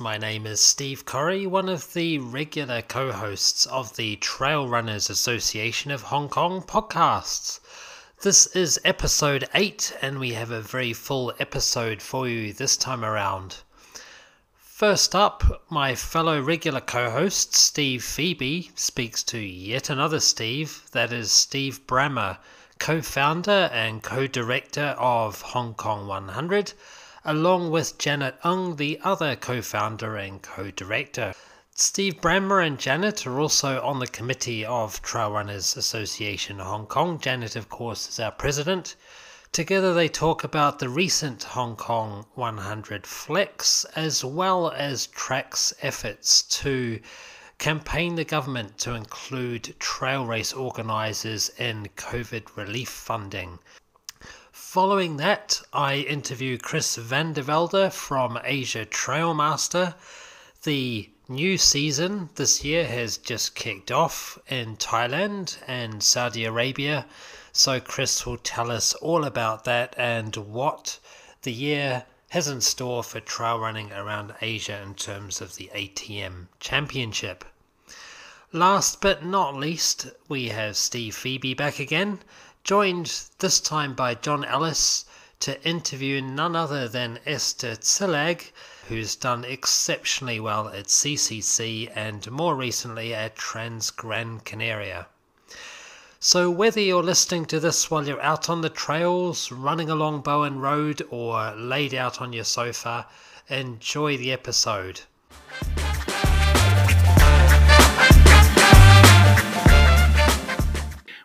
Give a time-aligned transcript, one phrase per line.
[0.00, 5.10] My name is Steve Corrie, one of the regular co hosts of the Trail Runners
[5.10, 7.60] Association of Hong Kong podcasts.
[8.22, 13.04] This is episode 8, and we have a very full episode for you this time
[13.04, 13.56] around.
[14.56, 21.12] First up, my fellow regular co host Steve Phoebe speaks to yet another Steve, that
[21.12, 22.38] is Steve Brammar,
[22.78, 26.72] co founder and co director of Hong Kong 100
[27.24, 31.34] along with Janet Ng, the other co founder and co director.
[31.74, 37.18] Steve Brammar and Janet are also on the committee of Trail Runners Association Hong Kong.
[37.20, 38.96] Janet, of course, is our president.
[39.52, 46.42] Together, they talk about the recent Hong Kong 100 Flex, as well as TRAHK's efforts
[46.42, 47.00] to
[47.58, 53.60] campaign the government to include trail race organisers in COVID relief funding.
[54.72, 59.94] Following that, I interview Chris van der Velde from Asia Trail Master.
[60.62, 67.04] The new season this year has just kicked off in Thailand and Saudi Arabia,
[67.52, 70.98] so Chris will tell us all about that and what
[71.42, 76.46] the year has in store for trail running around Asia in terms of the ATM
[76.60, 77.44] Championship.
[78.54, 82.20] Last but not least, we have Steve Phoebe back again
[82.64, 85.04] joined this time by John Ellis
[85.40, 88.52] to interview none other than Eszter Csillag,
[88.88, 95.08] who's done exceptionally well at CCC and more recently at Trans Gran Canaria.
[96.20, 100.60] So, whether you're listening to this while you're out on the trails, running along Bowen
[100.60, 103.08] Road, or laid out on your sofa,
[103.48, 105.00] enjoy the episode.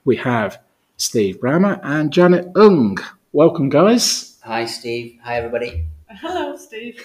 [0.03, 0.57] We have
[0.99, 2.97] Steve Brammar and Janet Ng.
[3.31, 4.39] Welcome, guys.
[4.43, 5.19] Hi, Steve.
[5.23, 5.85] Hi, everybody.
[6.09, 6.99] Hello, Steve.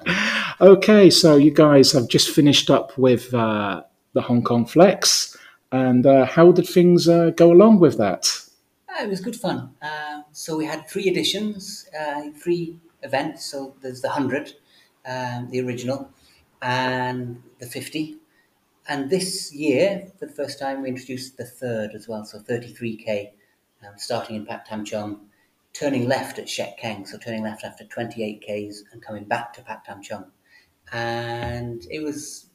[0.60, 5.38] okay, so you guys have just finished up with uh, the Hong Kong Flex,
[5.72, 8.30] and uh, how did things uh, go along with that?
[8.90, 9.70] Uh, it was good fun.
[9.80, 13.46] Um, so we had three editions, uh, three events.
[13.46, 14.52] So there's the 100,
[15.06, 16.10] um, the original,
[16.60, 18.19] and the 50.
[18.90, 23.30] And this year, for the first time, we introduced the third as well, so 33k,
[23.86, 25.28] um, starting in Pak Tam Chung,
[25.72, 29.84] turning left at Chek Keng, so turning left after 28ks and coming back to Pak
[29.84, 30.32] Tam Chung.
[30.92, 32.46] And it was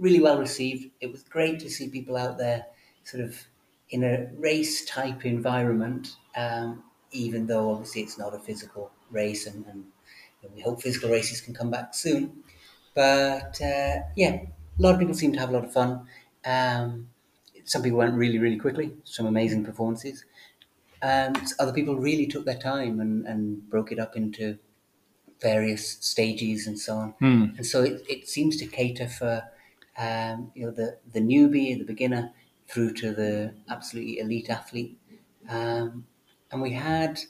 [0.00, 0.90] really well received.
[1.00, 2.66] It was great to see people out there
[3.04, 3.40] sort of
[3.90, 6.82] in a race type environment, um,
[7.12, 9.84] even though obviously it's not a physical race and, and
[10.52, 12.42] we hope physical races can come back soon.
[12.96, 14.40] But uh, yeah,
[14.78, 16.06] a lot of people seem to have a lot of fun.
[16.44, 17.10] Um,
[17.64, 20.24] some people went really, really quickly, some amazing performances.
[21.02, 24.58] Um, other people really took their time and, and broke it up into
[25.40, 27.10] various stages and so on.
[27.18, 27.44] Hmm.
[27.56, 29.42] And so it, it seems to cater for
[29.98, 32.32] um, you know the, the newbie, the beginner,
[32.68, 34.98] through to the absolutely elite athlete.
[35.48, 36.06] Um,
[36.50, 37.20] and we had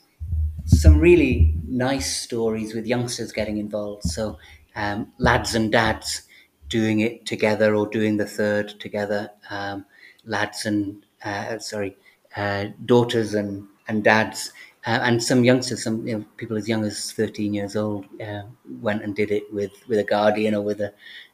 [0.66, 4.04] some really nice stories with youngsters getting involved.
[4.04, 4.38] So
[4.76, 6.22] um, lads and dads
[6.68, 9.30] doing it together or doing the third together.
[9.50, 9.86] Um,
[10.24, 11.96] lads and uh, sorry,
[12.36, 14.52] uh, daughters and and dads,
[14.86, 18.42] uh, and some youngsters, some you know, people as young as thirteen years old, uh,
[18.80, 20.92] went and did it with with a guardian or with a,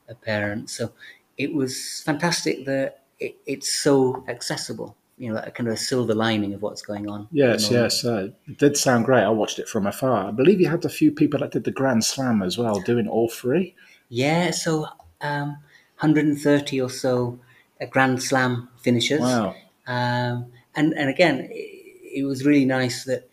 [0.08, 0.70] a parent.
[0.70, 0.92] So
[1.38, 4.96] it was fantastic that it, it's so accessible.
[5.18, 7.28] You know, a kind of a silver lining of what's going on.
[7.30, 9.22] Yes, yes, uh, it did sound great.
[9.22, 10.28] I watched it from afar.
[10.28, 13.06] I believe you had a few people that did the Grand Slam as well, doing
[13.06, 13.74] all three.
[14.08, 14.86] Yeah, so
[15.20, 15.50] um,
[15.98, 17.38] 130 or so
[17.80, 19.20] uh, Grand Slam finishes.
[19.20, 19.54] Wow.
[19.86, 23.28] Um, and, and again, it, it, was really nice that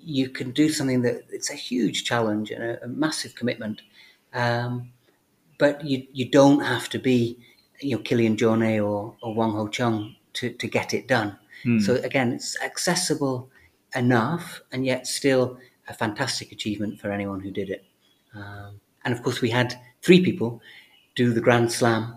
[0.00, 3.82] you can do something that it's a huge challenge and a, a massive commitment.
[4.32, 4.90] Um,
[5.58, 7.38] but you, you don't have to be,
[7.80, 11.36] you know, Kilian Jornet or, or Wong Ho Chung to, to get it done.
[11.62, 11.80] Hmm.
[11.80, 13.50] So again, it's accessible
[13.94, 15.58] enough and yet still
[15.88, 17.84] a fantastic achievement for anyone who did it.
[18.34, 20.60] Um, and of course, we had three people
[21.18, 22.16] do the Grand Slam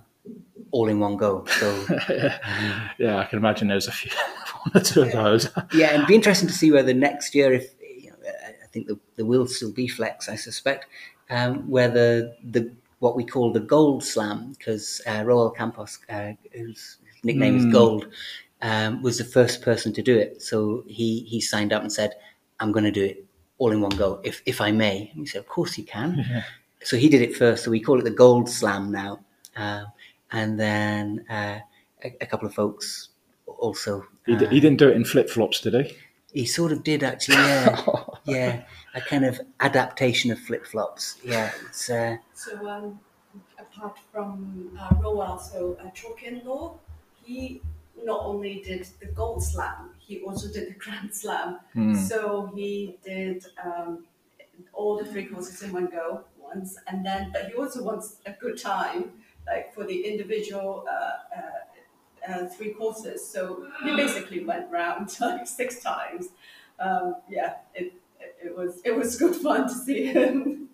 [0.70, 1.44] all in one go.
[1.46, 4.12] So um, yeah, I can imagine there's a few
[4.64, 5.50] one or two of those.
[5.74, 8.18] yeah, and it'd be interesting to see whether next year, if you know,
[8.64, 10.86] I think there, there will still be flex, I suspect,
[11.30, 16.98] um, whether the what we call the Gold Slam, because uh, Roel Campos, uh, whose
[17.24, 17.58] nickname mm.
[17.58, 17.72] is hmm.
[17.72, 18.06] Gold,
[18.62, 20.44] um, was the first person to do it.
[20.44, 22.14] So he he signed up and said,
[22.60, 23.26] "I'm going to do it
[23.58, 26.24] all in one go, if if I may." And we said, "Of course you can."
[26.30, 26.44] Yeah.
[26.84, 27.64] So he did it first.
[27.64, 29.20] So we call it the Gold Slam now.
[29.56, 29.86] Uh,
[30.32, 31.60] and then uh,
[32.04, 33.10] a, a, couple of folks
[33.46, 34.06] also.
[34.26, 35.96] He, d- he didn't do it in flip flops, did he?
[36.34, 38.62] He sort of did actually, yeah, yeah.
[38.96, 41.18] a kind of adaptation of flip flops.
[41.24, 41.90] Yeah, it's.
[41.90, 43.00] Uh, So um,
[43.60, 46.80] apart from uh, Roald, so uh, Cho Ken Lo,
[47.24, 47.62] he
[48.04, 51.60] not only did the Gold Slam, he also did the Grand Slam.
[52.08, 54.06] So he did um,
[54.74, 58.32] all the three courses in one go once, and then but he also wants a
[58.32, 59.12] good time,
[59.48, 60.86] like for the individual.
[60.90, 61.42] Uh, uh,
[62.28, 66.30] uh, three courses, so he basically went round like six times.
[66.80, 70.70] Um, yeah, it, it, it was it was good fun to see him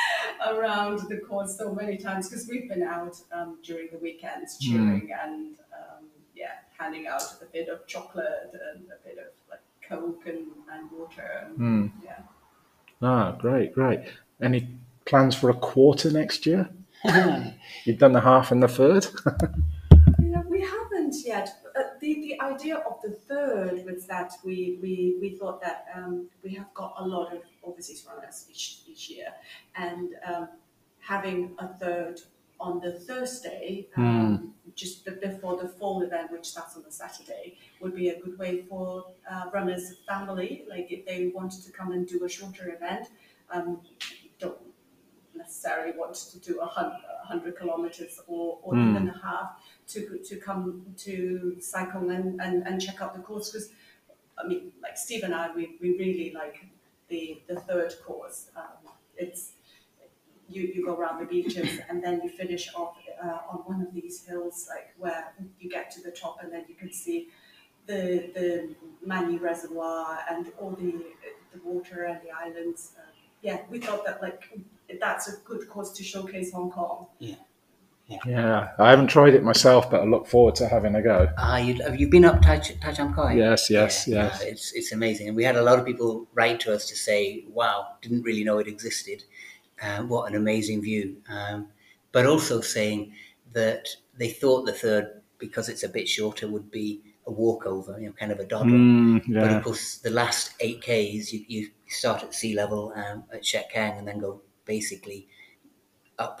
[0.48, 5.10] around the course so many times because we've been out um, during the weekends cheering
[5.24, 10.22] and um, yeah, handing out a bit of chocolate and a bit of like coke
[10.26, 11.44] and, and water.
[11.46, 11.56] And,
[12.04, 12.20] Yeah.
[13.02, 14.00] Ah, great, great.
[14.40, 14.68] Any
[15.04, 16.70] plans for a quarter next year?
[17.84, 19.06] You've done the half and the third.
[20.20, 21.50] Yeah, we haven't yet.
[21.74, 26.28] Uh, the the idea of the third was that we we, we thought that um,
[26.42, 29.28] we have got a lot of overseas runners each each year,
[29.74, 30.48] and um,
[31.00, 32.20] having a third
[32.60, 37.58] on the Thursday, um, just be- before the fall event, which starts on the Saturday,
[37.80, 41.90] would be a good way for uh, runners' family, like if they wanted to come
[41.90, 43.08] and do a shorter event,
[43.50, 44.21] um, don't
[45.34, 46.66] necessarily want to do a
[47.24, 52.80] hundred kilometers or, or even a half to to come to cycle and, and, and
[52.80, 53.50] check out the course.
[53.50, 53.70] Because
[54.38, 56.66] I mean like Steve and I we, we really like
[57.08, 58.50] the the third course.
[58.56, 59.52] Um, it's
[60.48, 63.94] you, you go around the beaches and then you finish off uh, on one of
[63.94, 67.28] these hills like where you get to the top and then you can see
[67.86, 68.74] the the
[69.04, 70.94] Mani Reservoir and all the
[71.52, 72.92] the water and the islands.
[72.98, 73.10] Uh,
[73.42, 74.42] yeah, we thought that like
[75.00, 77.06] that's a good course to showcase Hong Kong.
[77.18, 77.34] yeah,
[78.26, 81.28] Yeah, I haven't tried it myself, but I look forward to having a go.
[81.38, 83.34] Ah, you, have you been up Tai Tai Cham Kai?
[83.34, 84.40] Yes, yes, Yeah, yes.
[84.42, 86.96] yeah, it's it's amazing, and we had a lot of people write to us to
[86.96, 89.24] say, "Wow, didn't really know it existed.
[89.82, 91.68] Uh, what an amazing view!" Um,
[92.12, 93.12] but also saying
[93.52, 98.06] that they thought the third, because it's a bit shorter, would be a walkover, you
[98.06, 98.72] know, kind of a doddle.
[98.72, 103.24] Mm, But of course, the last eight Ks, you, you start at sea level um,
[103.32, 104.40] at Chek Keng and then go
[104.74, 105.28] basically
[106.18, 106.40] up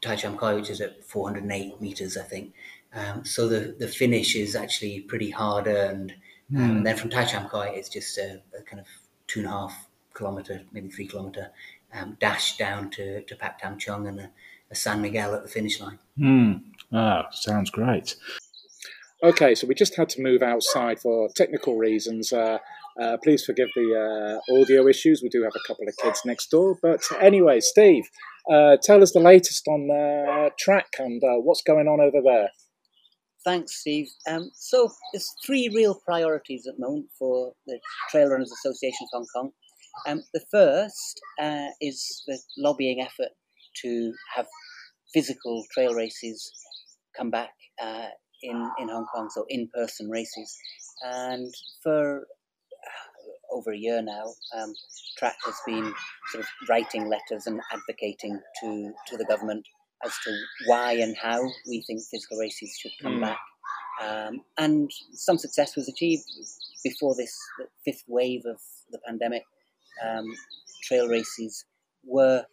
[0.00, 2.54] Tai Cham Kai, which is at 408 meters, I think.
[2.94, 6.14] Um, so the, the finish is actually pretty hard earned.
[6.54, 8.86] Um, and then from Tai Cham Kai, it's just a, a kind of
[9.26, 11.50] two and a half kilometer, maybe three kilometer
[11.92, 14.30] um, dash down to, to Pak Tam Chung and a,
[14.70, 15.98] a San Miguel at the finish line.
[16.18, 16.62] Mm.
[16.92, 18.14] Ah, sounds great.
[19.22, 22.32] Okay, so we just had to move outside for technical reasons.
[22.32, 22.58] Uh,
[23.00, 25.20] uh, please forgive the uh, audio issues.
[25.22, 26.76] We do have a couple of kids next door.
[26.82, 28.04] But anyway, Steve,
[28.50, 32.48] uh, tell us the latest on the TRAHK and uh, what's going on over there.
[33.44, 34.08] Thanks, Steve.
[34.28, 37.78] Um, so there's three real priorities at the moment for the
[38.10, 39.50] Trail Runners Association of Hong Kong.
[40.06, 43.32] Um, the first uh, is the lobbying effort
[43.82, 44.46] to have
[45.14, 46.52] physical trail races
[47.16, 48.08] come back uh,
[48.42, 50.56] in, in Hong Kong, so in-person races.
[51.02, 51.52] And
[51.82, 52.24] for uh,
[53.52, 54.24] over a year now,
[54.56, 54.74] um,
[55.18, 55.92] TRAHK has been
[56.30, 59.66] sort of writing letters and advocating to, to the government
[60.04, 63.20] as to why and how we think physical races should come Mm.
[63.22, 63.38] back.
[64.00, 66.22] Um, and some success was achieved
[66.84, 67.36] before this
[67.84, 68.60] fifth wave of
[68.92, 69.42] the pandemic.
[70.06, 70.24] Um,
[70.84, 71.64] trail races
[72.04, 72.44] were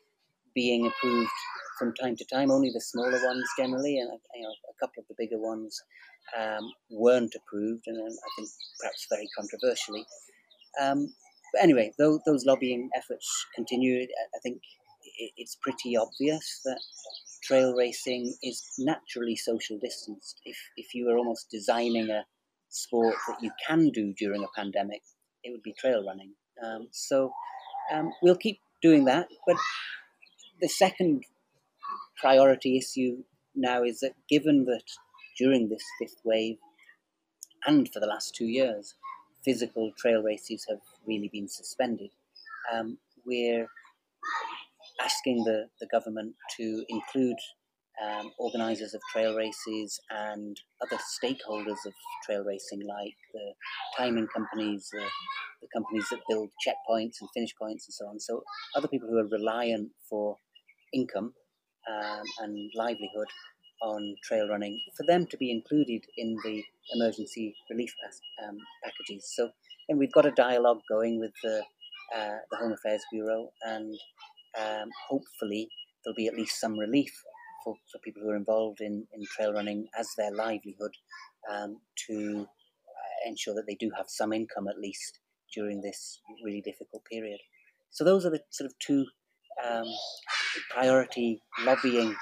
[0.55, 1.29] being approved
[1.77, 5.07] from time to time, only the smaller ones generally, and you know, a couple of
[5.07, 5.79] the bigger ones
[6.35, 10.05] um, weren't approved, and I think perhaps very controversially.
[10.81, 11.13] Um,
[11.53, 14.01] but anyway, those, those lobbying efforts continue.
[14.01, 14.61] I- think
[15.37, 16.79] it's pretty obvious that
[17.43, 20.41] trail racing is naturally social distanced.
[20.45, 22.25] If, if you were almost designing a
[22.69, 25.01] sport that you can do during a pandemic,
[25.43, 26.33] it would be trail running.
[26.63, 27.31] Um, so
[27.93, 29.27] um, we'll keep doing that.
[29.47, 29.57] But
[30.61, 31.23] the second
[32.17, 33.23] priority issue
[33.55, 34.83] now is that given that
[35.37, 36.57] during this fifth wave
[37.65, 38.95] and for the last two years,
[39.45, 42.09] physical trail races have really been suspended,
[42.73, 43.67] um, we're
[45.01, 47.37] asking the, the government to include
[48.03, 51.93] um, organisers of trail races and other stakeholders of
[52.25, 53.53] trail racing, like the
[53.97, 55.05] timing companies, the,
[55.61, 58.19] the companies that build checkpoints and finish points, and so on.
[58.19, 58.43] So,
[58.75, 60.37] other people who are reliant for
[60.93, 61.33] income
[61.89, 63.27] um, and livelihood
[63.81, 66.63] on trail running, for them to be included in the
[66.93, 69.31] emergency relief pass, um, packages.
[69.35, 69.49] So,
[69.89, 71.63] and we've got a dialogue going with the,
[72.15, 73.95] uh, the Home Affairs Bureau, and
[74.59, 75.69] um, hopefully
[76.03, 77.11] there'll be at least some relief
[77.63, 80.91] for, for people who are involved in, in trail running as their livelihood
[81.51, 81.77] um,
[82.07, 85.19] to uh, ensure that they do have some income at least
[85.53, 87.39] during this really difficult period.
[87.91, 89.05] so those are the sort of two
[89.63, 89.85] um,
[90.69, 92.13] priority lobbying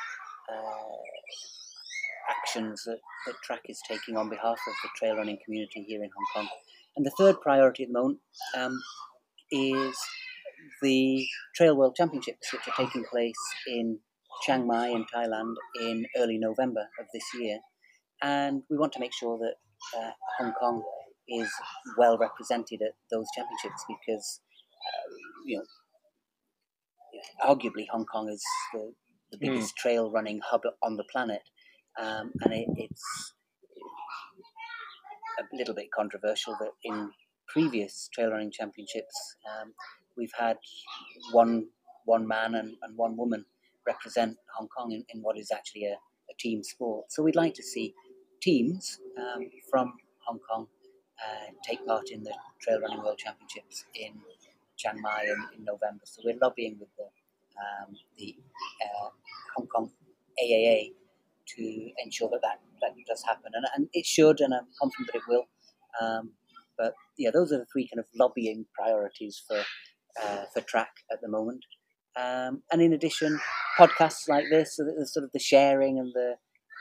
[0.52, 1.13] uh,
[2.54, 6.10] actions that, that TRAHK is taking on behalf of the trail running community here in
[6.16, 6.58] Hong Kong.
[6.96, 8.20] And the third priority at the moment
[8.56, 8.80] um,
[9.52, 9.96] is
[10.82, 13.34] the Trail World Championships, which are taking place
[13.68, 14.00] in
[14.44, 17.60] Chiang Mai in Thailand in early November of this year.
[18.22, 20.84] And we want to make sure that uh, Hong Kong
[21.28, 21.50] is
[21.98, 24.42] well represented at those championships because,
[24.86, 25.64] uh, you know,
[27.44, 28.44] arguably Hong Kong is
[28.74, 28.94] the,
[29.32, 29.54] the hmm.
[29.54, 29.78] biggest mm.
[29.78, 31.42] trail running hub on the planet.
[32.02, 33.34] Um, and it, it's
[35.40, 37.12] a little bit controversial that in
[37.48, 39.74] previous trail running championships, um,
[40.18, 40.58] we've had
[41.32, 41.68] one
[42.06, 43.46] one man and, and one woman
[43.88, 47.06] represent Hong Kong in, in what is actually a, a, team sport.
[47.10, 47.94] So we'd like to see
[48.42, 49.94] teams um, from
[50.26, 50.68] Hong Kong
[51.20, 54.14] uh, take part in the Trail Running World Championships in
[54.76, 56.02] Chiang Mai in, in November.
[56.04, 58.36] So we're lobbying with the, um, the
[58.84, 59.10] uh,
[59.56, 59.92] Hong Kong
[60.42, 60.92] AAA
[61.56, 63.52] to ensure that that, that does happen.
[63.54, 65.46] And, and it should, and I'm confident that it will.
[66.02, 66.32] Um,
[66.78, 69.64] but yeah, those are the three kind of lobbying priorities for
[70.24, 71.66] uh, for TRAHK at the moment.
[72.16, 73.40] Um, and in addition,
[73.78, 76.36] podcasts like this, so the, sort of the sharing and the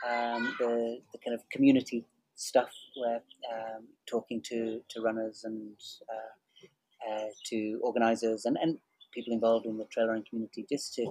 [0.07, 5.75] um, the, the kind of community stuff, where um, talking to, to runners and
[6.11, 8.77] uh, uh, to organisers and, and
[9.13, 11.05] people involved in the trail running community, just to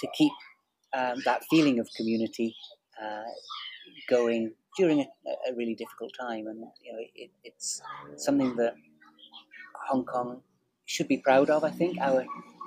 [0.00, 0.32] to keep
[0.96, 2.54] um, that feeling of community
[3.02, 3.22] uh,
[4.08, 7.82] going during a, a, really difficult time, and you know it, it's
[8.16, 8.74] something that
[9.88, 10.40] Hong Kong
[10.86, 11.64] should be proud of.
[11.64, 12.24] I think our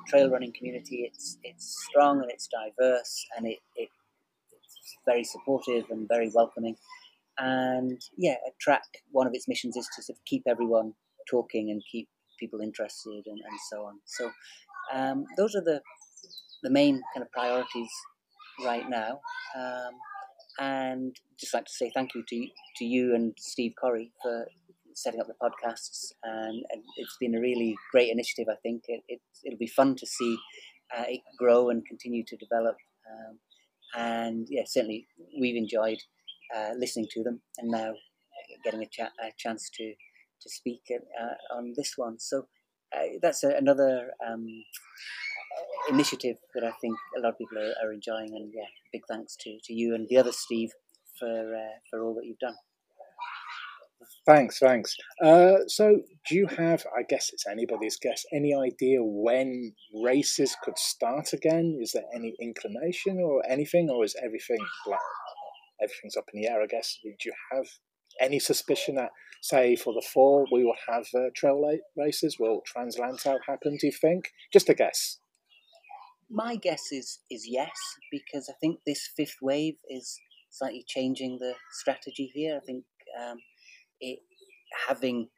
[0.08, 3.90] trail running community it's it's strong and it's diverse and it, it
[4.52, 6.76] it's very supportive and very welcoming.
[7.38, 8.82] And yeah, a TRAHK
[9.12, 10.94] one of its missions is to sort of keep everyone
[11.30, 12.10] talking and keep
[12.40, 14.00] people interested and, and so on.
[14.06, 14.32] So
[14.94, 15.82] um, those are the
[16.64, 17.90] the main kind of priorities
[18.66, 19.22] right now.
[19.56, 19.94] Um,
[20.60, 22.48] and just like to say thank you to
[22.78, 24.48] to you and Steve Corrie for
[24.96, 28.48] setting up the podcasts, and, and it's been a really great initiative.
[28.52, 30.38] I think it, it will be fun to see
[30.98, 32.76] uh, it grow and continue to develop.
[33.10, 33.40] Um,
[33.96, 35.08] and yeah, certainly
[35.40, 36.00] we've enjoyed
[36.56, 37.94] uh, listening to them, and now
[38.64, 39.94] getting a, cha- a chance to
[40.42, 42.18] to speak uh, on this one.
[42.20, 42.48] So
[42.96, 44.48] uh, that's a, another um,
[45.90, 48.30] initiative that I think a lot of people are, are, enjoying.
[48.36, 50.72] And yeah, big thanks to, to you and the other Steve
[51.20, 52.56] for uh, for all that you've done.
[54.26, 54.96] Thanks, thanks.
[55.24, 60.78] Uh, so, do you have, I guess it's anybody's guess, any idea when races could
[60.78, 61.80] start again?
[61.82, 65.00] Is there any inclination or anything, or is everything like
[65.82, 66.62] everything's up in the air?
[66.62, 66.98] I guess.
[67.04, 67.66] Do you have
[68.22, 69.10] any suspicion that,
[69.42, 71.62] say, for the fall, we will have uh, trail
[71.98, 72.38] races?
[72.40, 73.78] Will Trans Lantau happen?
[73.78, 74.32] Do you think?
[74.54, 75.20] Just a guess.
[76.30, 77.72] My guess is is yes,
[78.12, 80.20] because I think this fifth wave is
[80.52, 82.60] slightly changing the strategy here.
[82.62, 82.84] I think
[83.20, 83.38] um,
[84.00, 84.20] it
[84.88, 85.30] having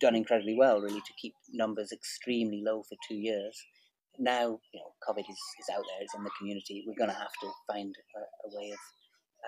[0.00, 3.58] done incredibly well, really, to keep numbers extremely low for two years.
[4.18, 6.84] Now, you know, COVID is, is out there, it's in the community.
[6.86, 8.78] We're going to have to find a, a way of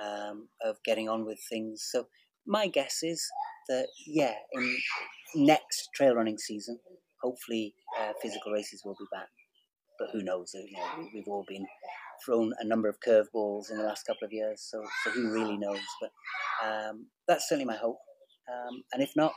[0.03, 1.87] um, of getting on with things.
[1.91, 2.09] So
[2.47, 3.25] my guess is
[3.69, 4.79] that yeah, in
[5.35, 6.79] next trail running season,
[7.23, 9.29] hopefully uh, physical races will be back.
[9.99, 10.55] But who knows?
[10.55, 11.67] You know, we've all been
[12.25, 15.57] thrown a number of curveballs in the last couple of years, so so who really
[15.57, 15.81] knows?
[16.01, 16.11] But
[16.67, 17.99] um, that's certainly my hope.
[18.49, 19.33] Um, and if not,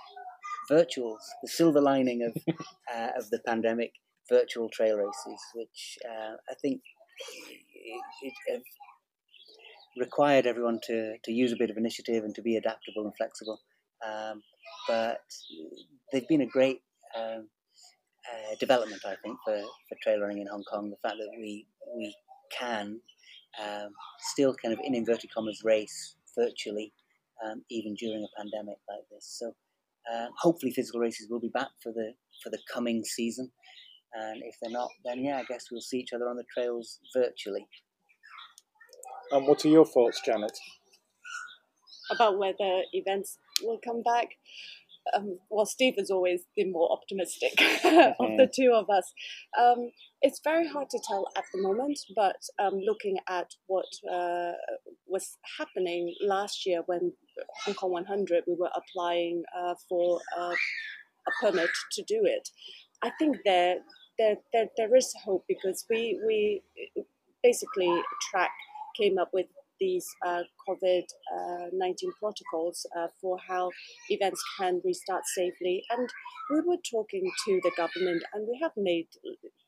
[0.70, 2.36] virtuals, the silver lining of
[2.94, 3.94] uh, of the pandemic,
[4.30, 6.82] virtual trail races, which uh, I think
[8.22, 8.64] it, it,
[9.98, 13.60] required everyone to, to use a bit of initiative and to be adaptable and flexible.
[14.08, 14.42] Um,
[14.88, 15.22] but
[16.12, 16.82] they've been a great
[17.18, 17.50] um,
[18.30, 20.90] uh, development, I think, for, for trail running in Hong Kong.
[20.90, 22.16] The fact that we we
[22.58, 23.00] can
[23.62, 26.94] um, still kind of in inverted commas race virtually,
[27.46, 29.38] um, even during a pandemic like this.
[29.40, 29.54] So
[30.14, 33.52] um, hopefully, physical races will be back for the for the coming season.
[34.14, 37.00] And if they're not, then yeah, I guess we'll see each other on the trails
[37.16, 37.68] virtually.
[39.32, 40.58] And what are your thoughts, Janet?
[42.10, 44.30] About whether events will come back.
[45.16, 47.54] Um, well, Steve has always been more optimistic
[47.84, 49.14] of the two of us.
[49.60, 49.92] Um,
[50.22, 54.52] it's very hard to tell at the moment, but um, looking at what uh,
[55.08, 57.14] was happening last year when
[57.66, 60.54] Hong Kong 100, we were applying uh, for a
[61.42, 62.50] permit to do it.
[63.02, 63.78] I think there,
[64.18, 66.62] there, there, there is hope because we, we
[67.42, 68.02] basically
[68.32, 68.50] TRAHK
[69.00, 69.46] came up with
[69.80, 73.72] these uh, COVID uh, 19 protocols uh, for how
[74.10, 75.84] events can restart safely.
[75.90, 76.10] And
[76.52, 79.08] we were talking to the government, and we have made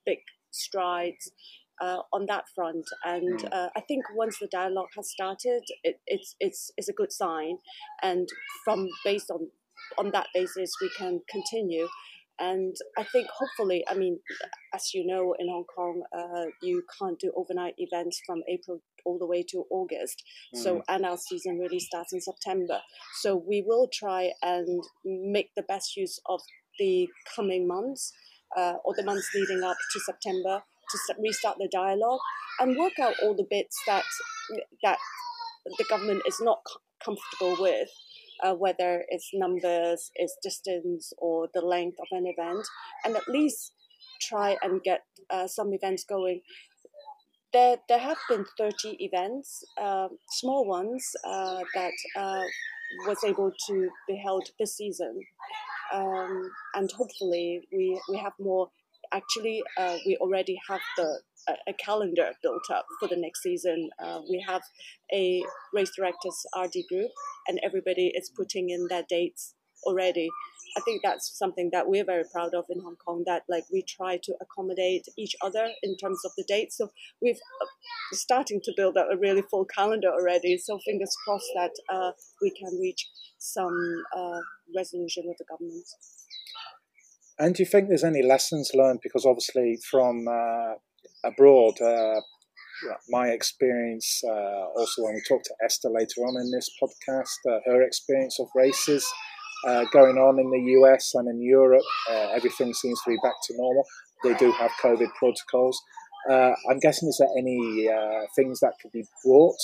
[0.05, 0.19] big
[0.51, 1.31] strides.
[1.81, 3.49] Uh, on that front, and mm.
[3.51, 7.57] uh, I think once the dialogue has started, it, it's it's it's a good sign,
[8.03, 8.29] and
[8.63, 9.47] from based on
[9.97, 11.87] on that basis, we can continue.
[12.41, 14.19] And I think hopefully, I mean,
[14.73, 19.19] as you know, in Hong Kong, uh, you can't do overnight events from April all
[19.19, 20.23] the way to August.
[20.55, 20.63] Mm.
[20.63, 22.79] So, and our season really starts in September.
[23.21, 26.41] So, we will try and make the best use of
[26.79, 28.11] the coming months
[28.57, 32.19] uh, or the months leading up to September to restart the dialogue
[32.59, 34.03] and work out all the bits that
[34.83, 34.97] that
[35.77, 36.59] the government is not
[37.03, 37.89] comfortable with
[38.41, 42.65] uh, whether it's numbers, it's distance, or the length of an event,
[43.05, 43.73] and at least
[44.21, 46.41] try and get uh, some events going.
[47.53, 52.43] There, there have been 30 events, uh, small ones, uh, that uh,
[53.07, 55.19] was able to be held this season.
[55.93, 58.69] Um, and hopefully we, we have more.
[59.13, 63.89] Actually, uh, we already have the a, a, calendar built up for the next season.
[64.03, 64.61] Uh, we have
[65.11, 67.11] a race directors RD group,
[67.47, 70.29] and everybody is putting in their dates already.
[70.77, 73.23] I think that's something that we're very proud of in Hong Kong.
[73.25, 76.77] That like we try to accommodate each other in terms of the dates.
[76.77, 76.91] So
[77.21, 77.65] we've uh,
[78.13, 80.57] starting to build up a really full calendar already.
[80.57, 84.39] So fingers crossed that uh, we can reach some uh,
[84.75, 85.85] resolution with the government.
[87.41, 88.99] And do you think there's any lessons learned?
[89.01, 90.73] Because obviously, from uh,
[91.25, 92.21] abroad, uh,
[93.09, 97.57] my experience, uh, also when we talk to Eszter later on in this podcast, uh,
[97.65, 99.03] her experience of races
[99.67, 101.81] uh, going on in the US and in Europe,
[102.11, 103.85] uh, everything seems to be back to normal.
[104.23, 105.81] They do have COVID protocols.
[106.29, 107.89] I'm guessing is there any
[108.35, 109.57] things that could be brought,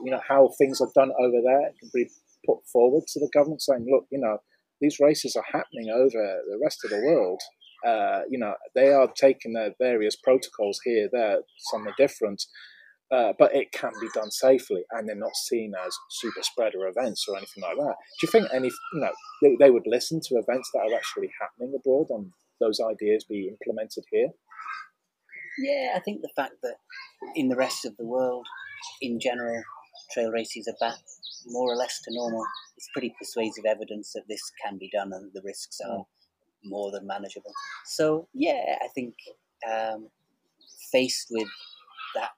[0.00, 2.08] you know, how things are done over there can be
[2.46, 4.38] put forward to the government saying, look, you know,
[4.84, 7.40] these races are happening over the rest of the world.
[7.86, 11.38] Uh, you know, they are taking their various protocols here, there,
[11.70, 12.42] some are different,
[13.12, 17.26] uh, but it can be done safely, and they're not seen as super spreader events
[17.28, 17.94] or anything like that.
[18.20, 21.30] Do you think any, you know, they, they would listen to events that are actually
[21.40, 24.28] happening abroad and those ideas be implemented here?
[25.58, 26.76] Yeah, I think the fact that
[27.36, 28.46] in the rest of the world,
[29.00, 29.62] in general,
[30.14, 30.98] trail races are back
[31.46, 32.42] more or less to normal
[32.76, 36.04] it's pretty persuasive evidence that this can be done and the risks are mm
[36.64, 37.52] more than manageable.
[37.84, 39.14] So yeah, I think
[39.70, 40.08] um,
[40.90, 41.48] faced with
[42.14, 42.30] that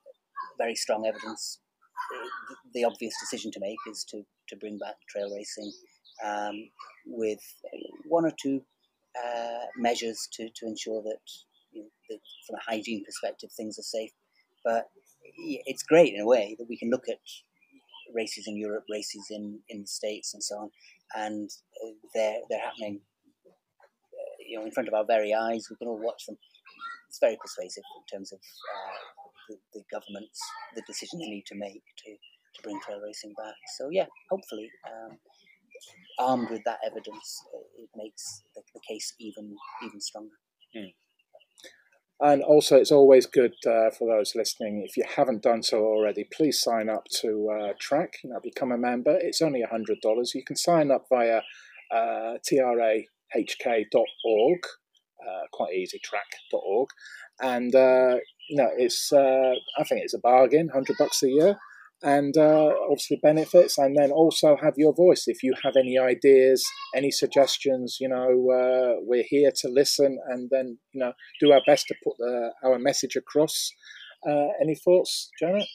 [0.59, 1.61] very strong evidence,
[2.11, 5.73] the, the, obvious decision to make is to to bring back trail racing
[6.25, 6.71] um,
[7.07, 7.41] with
[8.09, 8.63] one or two
[9.25, 11.21] uh, measures to, to ensure that,
[11.73, 14.13] you know, that from a hygiene perspective things are safe.
[14.65, 14.87] But
[15.39, 17.19] it's great in a way that we can look at
[18.15, 20.71] races in Europe, races in, in the States, and so on,
[21.15, 21.51] and
[21.85, 23.01] uh, they're they're happening
[24.47, 25.67] you know, in front of our very eyes.
[25.71, 26.37] We can all watch them.
[27.09, 30.41] It's very persuasive in terms of uh, the, the government's
[30.75, 33.55] the decision they need to make to, to bring trail racing back.
[33.79, 35.19] So yeah, hopefully, um,
[36.19, 37.45] armed with that evidence,
[37.79, 40.37] it makes the, the case even even stronger.
[40.77, 40.93] Mm.
[42.19, 46.25] And also, it's always good uh, for those listening, if you haven't done so already,
[46.25, 49.19] please sign up to uh, TRAHK, you know, become a member.
[49.21, 50.35] It's only $100.
[50.35, 51.43] You can sign up via
[51.95, 53.01] uh, TRA
[53.37, 54.59] hk.org,
[55.27, 56.89] uh, quite easy, track.org.
[57.41, 58.17] And, uh,
[58.49, 61.59] you know, it's, uh, I think it's a bargain, 100 bucks a year.
[62.03, 65.25] And uh, obviously benefits, and then also have your voice.
[65.27, 70.51] If you have any ideas, any suggestions, you know, uh, we're here to listen and
[70.51, 73.73] then, you know, do our best to put the, our message across.
[74.29, 75.67] Uh, any thoughts, Janet?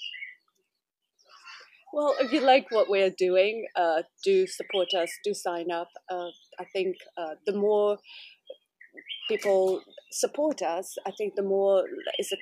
[1.94, 5.90] Well, if you like what we're doing, uh, do support us, do sign up.
[6.10, 7.98] Uh, I think uh, the more
[9.28, 11.86] people support us, I think the more
[12.18, 12.38] it's a,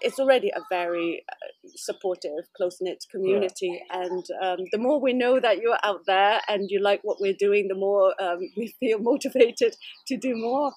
[0.00, 4.02] it's already a very uh, supportive, close knit community, yeah.
[4.02, 7.36] and um, the more we know that you're out there and you like what we're
[7.38, 9.76] doing, the more um, we feel motivated
[10.06, 10.72] to do more.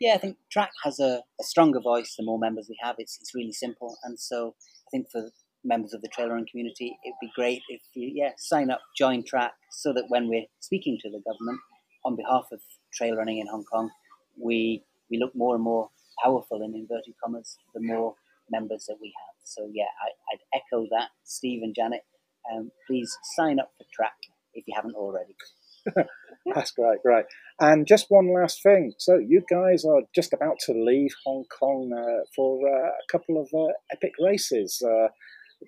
[0.00, 2.94] Yeah, I think TRAHK has a, a stronger voice the more members we have.
[2.98, 4.54] It's it's really simple, and so
[4.86, 5.30] I think for
[5.64, 9.24] members of the trail running community, it'd be great if you yeah sign up, join
[9.24, 11.60] TRAHK, so that when we're speaking to the government
[12.04, 12.60] on behalf of
[12.94, 13.90] trail running in Hong Kong,
[14.40, 15.90] we we look more and more
[16.22, 18.14] powerful in inverted commas the more
[18.50, 19.34] members that we have.
[19.44, 22.02] So yeah, I, would echo that, Steve and Janet.
[22.52, 25.36] Um, please sign up for TRAHK if you haven't already.
[26.54, 27.26] That's great, great.
[27.60, 28.94] And just one last thing.
[28.98, 33.40] So you guys are just about to leave Hong Kong uh, for uh, a couple
[33.40, 34.82] of uh, epic races.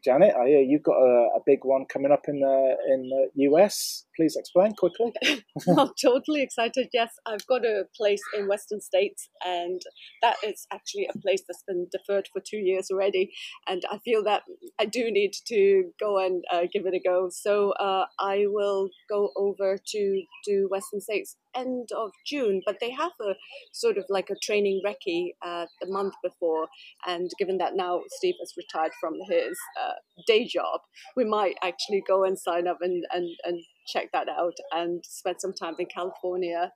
[0.05, 3.45] Janet, I hear you've got a, a, big one coming up in the in the
[3.51, 4.07] US.
[4.17, 5.13] Please explain quickly.
[5.69, 6.89] I'm totally excited.
[6.93, 9.83] Yes, I've got a place in Western States, and
[10.23, 13.33] that is actually a place that's been deferred for two years already.
[13.69, 14.43] And I feel that
[14.79, 17.29] I do need to go and uh, give it a go.
[17.31, 22.91] So uh, I will go over to do Western States end of June, but they
[22.91, 23.35] have a
[23.73, 26.69] sort of like a training recce uh, the month before.
[27.07, 29.95] And given that now Steve has retired from his uh,
[30.27, 30.81] day job,
[31.17, 35.37] we might actually go and sign up and, and, and check that out and spend
[35.41, 36.73] some time in California.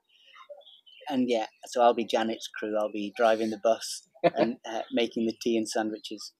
[1.07, 2.75] And yeah, so I'll be Janet's crew.
[2.77, 6.33] I'll be driving the bus and uh, making the tea and sandwiches.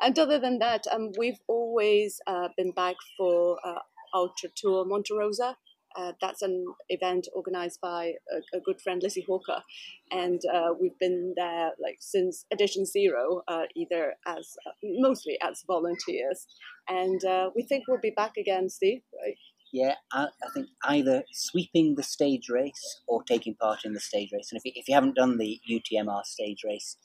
[0.00, 3.80] and other than that, um, we've always uh, been back for uh,
[4.14, 5.56] Ultra Tour Monte Rosa.
[5.96, 9.62] Uh, that's an event organized by a, a, good friend Lizzie Hawker,
[10.10, 15.64] and uh, we've been there like since edition zero, uh, either as uh, mostly as
[15.66, 16.46] volunteers,
[16.88, 19.02] and uh, we think we'll be back again, Steve.
[19.20, 19.36] Right?
[19.72, 24.30] Yeah, I, I, think either sweeping the stage race or taking part in the stage
[24.32, 24.50] race.
[24.50, 26.96] And if you, if you haven't done the UTMR stage race,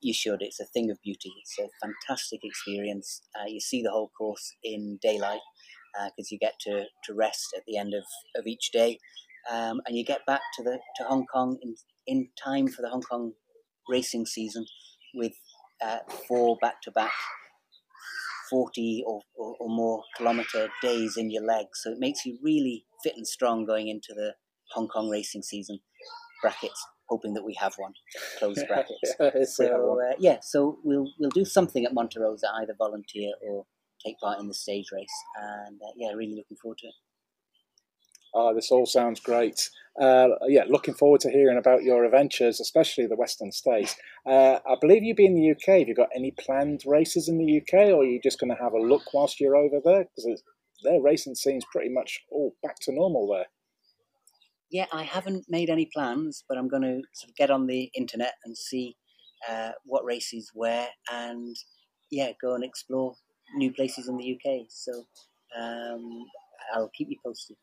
[0.00, 0.42] you should.
[0.42, 1.32] It's a thing of beauty.
[1.40, 3.22] It's a fantastic experience.
[3.38, 5.40] Uh, you see the whole course in daylight
[5.94, 8.04] because uh, you get to, to rest at the end of,
[8.36, 8.98] of each day.
[9.50, 11.74] Um, and you get back to the to Hong Kong in,
[12.06, 13.32] in time for the Hong Kong
[13.88, 14.66] racing season
[15.14, 15.32] with
[15.82, 17.12] uh, four back to back
[18.50, 21.80] 40 or, or, or, more kilometer days in your legs.
[21.82, 24.34] So it makes you really fit and strong going into the
[24.72, 25.80] Hong Kong racing season.
[26.42, 27.92] Brackets, hoping that we have one.
[28.38, 29.14] Close brackets.
[29.56, 33.66] so uh, yeah, so we'll we'll do something at Monte Rosa, either volunteer or
[34.04, 35.24] take part in the stage race.
[35.36, 36.94] And uh, yeah, really looking forward to it.
[38.34, 39.70] Oh, this all sounds great.
[40.00, 43.96] Uh, yeah, looking forward to hearing about your adventures, especially the Western States.
[44.26, 45.80] Uh, I believe you'll be in the UK.
[45.80, 48.62] Have you got any planned races in the UK, or are you just going to
[48.62, 50.04] have a look whilst you're over there?
[50.04, 50.42] Because
[50.84, 53.46] their racing seems pretty much all back to normal there.
[54.70, 57.90] Yeah, I haven't made any plans, but I'm going to sort of get on the
[57.94, 58.96] internet and see
[59.48, 61.56] uh, what races where, and
[62.10, 63.14] yeah, go and explore
[63.54, 64.66] new places in the UK.
[64.68, 65.04] So
[65.58, 66.24] um,
[66.74, 67.56] I'll keep you posted.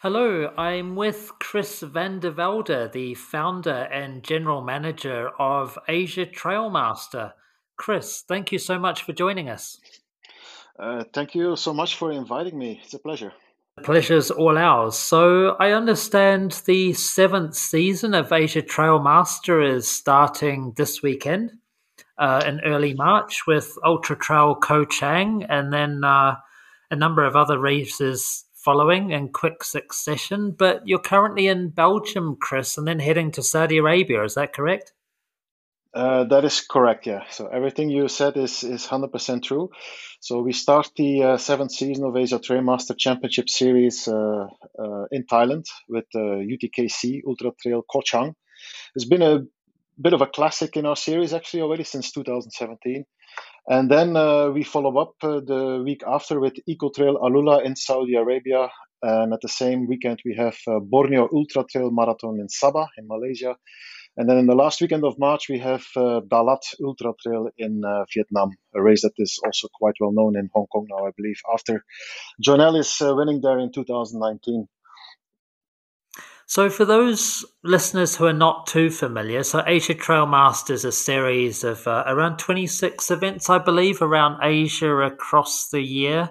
[0.00, 6.70] Hello, I'm with Chris van der Velde, the founder and general manager of Asia Trail
[6.70, 7.32] Master.
[7.76, 9.80] Chris, thank you so much for joining us.
[10.78, 12.80] Uh, thank you so much for inviting me.
[12.84, 13.32] It's a pleasure.
[13.82, 14.96] Pleasure's all ours.
[14.96, 21.52] So I understand the seventh season of Asia Trail Master is starting this weekend
[22.18, 26.36] uh, in early March with Ultra Trail Ko Chang and then uh,
[26.90, 30.52] a number of other races following in quick succession.
[30.52, 34.24] But you're currently in Belgium, Chris, and then heading to Saudi Arabia.
[34.24, 34.92] Is that correct?
[35.96, 37.22] Uh, that is correct, yeah.
[37.30, 39.70] So everything you said is is hundred percent true.
[40.20, 44.46] So we start the uh, seventh season of Asia Trail Master Championship Series uh,
[44.78, 48.34] uh in Thailand with UTKC Ultra Trail Ko Chang.
[48.94, 49.44] It's been a
[49.98, 53.06] bit of a classic in our series actually already since 2017.
[53.66, 57.74] And then uh, we follow up uh, the week after with Eco Trail Alula in
[57.74, 58.68] Saudi Arabia.
[59.00, 60.56] And at the same weekend, we have
[60.90, 63.56] Borneo Ultra Trail Marathon in Sabah in Malaysia.
[64.16, 67.84] And then in the last weekend of March, we have uh, Dalat Ultra Trail in
[67.84, 71.10] uh, Vietnam, a race that is also quite well known in Hong Kong now, I
[71.16, 71.84] believe, after
[72.40, 74.68] John Ellis uh, winning there in 2019.
[76.48, 80.92] So, for those listeners who are not too familiar, so Asia Trail Masters is a
[80.92, 86.30] series of uh, around 26 events, I believe, around Asia across the year.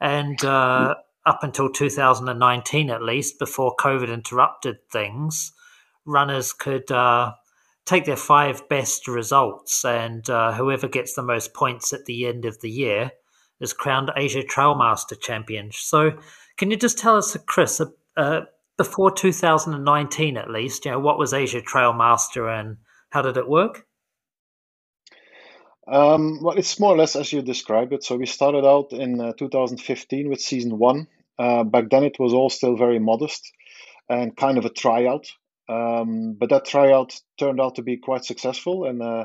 [0.00, 5.52] And uh, up until 2019, at least, before COVID interrupted things
[6.04, 7.32] runners could uh,
[7.84, 12.44] take their five best results, and uh, whoever gets the most points at the end
[12.44, 13.10] of the year
[13.60, 15.70] is crowned Asia Trail Master champion.
[15.72, 16.12] So,
[16.56, 17.80] can you just tell us, Chris,
[18.16, 18.40] uh,
[18.76, 22.78] before 2019 at least, you know, what was Asia Trail Master and
[23.10, 23.86] how did it work?
[25.86, 28.04] Um, well, it's more or less as you described it.
[28.04, 31.08] So we started out in uh, 2015 with season one.
[31.38, 33.52] Uh, back then, it was all still very modest
[34.08, 35.26] and kind of a tryout.
[35.72, 39.24] Um, but that tryout turned out to be quite successful, and uh,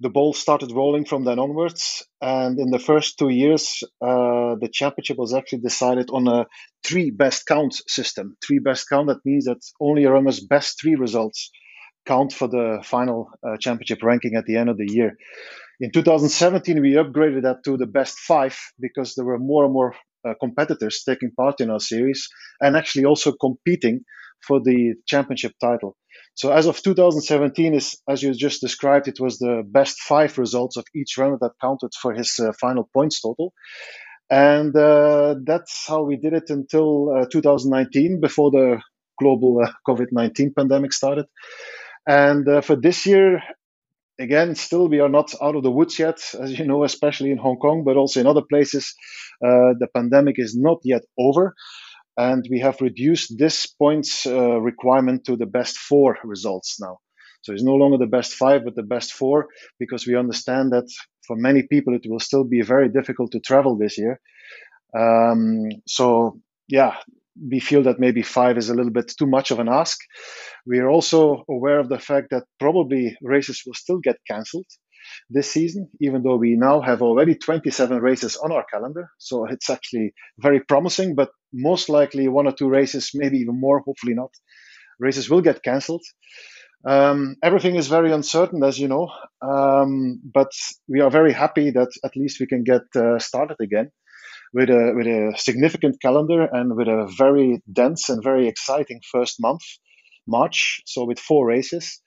[0.00, 2.06] the ball started rolling from then onwards.
[2.20, 6.46] And in the first two years, uh, the championship was actually decided on a
[6.84, 8.36] three best count system.
[8.46, 11.50] Three best count that means that only a runner's best three results
[12.06, 15.16] count for the final uh, championship ranking at the end of the year.
[15.80, 19.94] In 2017, we upgraded that to the best five because there were more and more
[20.24, 22.28] uh, competitors taking part in our series
[22.60, 24.04] and actually also competing
[24.46, 25.96] for the championship title.
[26.34, 30.76] So as of 2017, is as you just described, it was the best five results
[30.76, 33.52] of each runner that counted for his uh, final points total.
[34.30, 38.80] And uh, that's how we did it until uh, 2019, before the
[39.18, 41.26] global uh, COVID 19 pandemic started.
[42.06, 43.42] And uh, for this year,
[44.18, 47.38] again, still we are not out of the woods yet, as you know, especially in
[47.38, 48.94] Hong Kong, but also in other places.
[49.44, 51.54] Uh, the pandemic is not yet over.
[52.16, 56.98] And we have reduced this points uh, requirement to the best four results now.
[57.42, 59.48] So it's no longer the best five, but the best four,
[59.78, 60.88] because we understand that
[61.26, 64.20] for many people it will still be very difficult to travel this year.
[64.96, 66.94] Um, so yeah,
[67.50, 69.98] we feel that maybe five is a little bit too much of an ask.
[70.66, 74.66] We are also aware of the fact that probably races will still get cancelled
[75.30, 79.08] this season, even though we now have already 27 races on our calendar.
[79.18, 83.80] So it's actually very promising, but most likely one or two races, maybe even more,
[83.80, 84.30] hopefully not,
[84.98, 86.02] races will get cancelled.
[86.86, 90.50] Um, everything is very uncertain, as you know, um, but
[90.86, 93.90] we are very happy that at least we can get uh, started again
[94.52, 99.36] with a with a significant calendar and with a very dense and very exciting first
[99.40, 99.62] month,
[100.26, 100.82] March.
[100.86, 102.00] So with four races.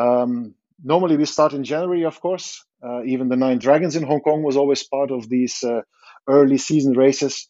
[0.00, 2.64] Um, normally we start in January, of course.
[2.82, 5.82] Uh, even the Nine Dragons in Hong Kong was always part of these uh,
[6.28, 7.48] early season races.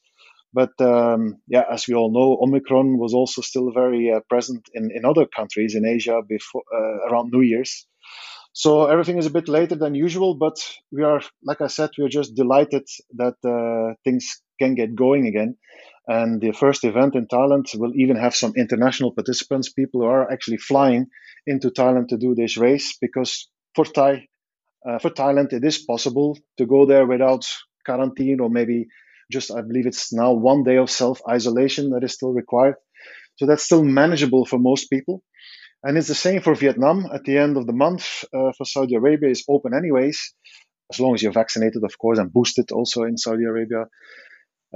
[0.53, 4.91] But um, yeah, as we all know, Omicron was also still very uh, present in,
[4.93, 7.87] in other countries in Asia before uh, around New Year's.
[8.53, 10.57] So everything is a bit later than usual, but
[10.91, 12.83] we are, like I said, we are just delighted
[13.15, 15.57] that uh, things can get going again.
[16.09, 20.31] And the first event in Thailand will even have some international participants, people who are
[20.31, 21.07] actually flying
[21.51, 24.27] into Thailand to do this race, because for Thai,
[24.89, 27.47] uh, for Thailand, it is possible to go there without
[27.85, 28.87] quarantine or maybe
[29.31, 32.77] just, I believe it's now one day of self isolation that is still required.
[33.37, 35.23] So that's still manageable for most people.
[35.83, 37.07] And it's the same for Vietnam.
[37.13, 40.35] At the end of the month, uh, for Saudi Arabia is open anyways,
[40.93, 43.85] as long as you're vaccinated, of course, and boosted also in Saudi Arabia.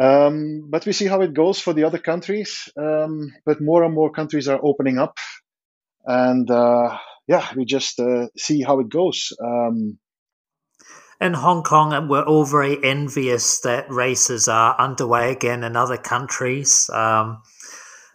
[0.01, 2.69] Um, but we see how it goes for the other countries.
[2.77, 5.19] Um, but more and more countries are opening up,
[6.05, 9.33] and uh, yeah, we just uh, see how it goes.
[9.43, 9.99] Um,
[11.21, 16.90] in Hong Kong, we're all very envious that races are underway again in other countries.
[16.93, 17.40] Um,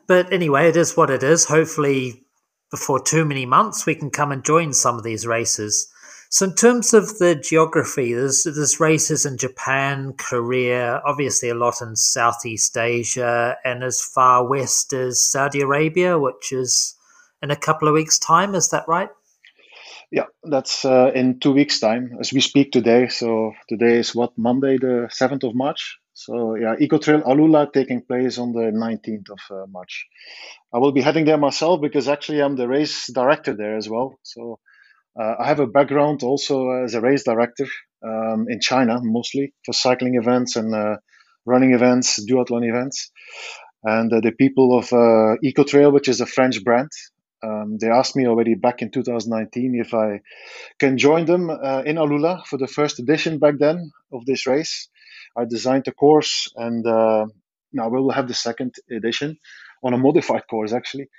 [0.08, 1.46] but anyway, it is what it is.
[1.46, 2.26] Hopefully,
[2.72, 5.88] before too many months, we can come and join some of these races.
[6.32, 11.82] So, in terms of the geography, there's, there's races in Japan, Korea, obviously a lot
[11.82, 16.96] in Southeast Asia, and as far west as Saudi Arabia, which is
[17.42, 18.56] in a couple of weeks' time.
[18.56, 19.10] Is that right?
[20.12, 23.08] Yeah, that's uh, in two weeks' time as we speak today.
[23.10, 26.00] So, today is what, Monday, the 7th of March?
[26.20, 30.06] So yeah, Eco Trail Alula taking place on the 19th of uh, March.
[30.74, 34.20] I will be heading there myself because actually I'm the race director there as well.
[34.24, 34.60] So
[35.18, 37.68] uh, I have a background also as a race director
[38.04, 40.98] um, in China, mostly for cycling events and uh,
[41.46, 43.12] running events, duathlon events.
[43.86, 46.90] And uh, the people of uh, Eco Trail, which is a French brand,
[47.44, 50.22] um, they asked me already back in 2019 if I
[50.80, 54.90] can join them uh, in Alula for the first edition back then of this race.
[55.38, 57.28] I designed the course, and uh,
[57.74, 59.38] now we will have the second edition
[59.84, 61.10] on a modified course actually.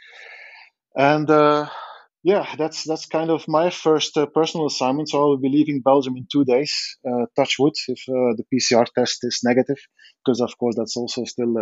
[0.97, 1.69] And uh,
[2.23, 5.09] yeah, that's that's kind of my first uh, personal assignment.
[5.09, 6.99] So I will be leaving Belgium in two days.
[7.07, 9.79] Uh, touch wood if uh, the PCR test is negative,
[10.25, 11.57] because of course that's also still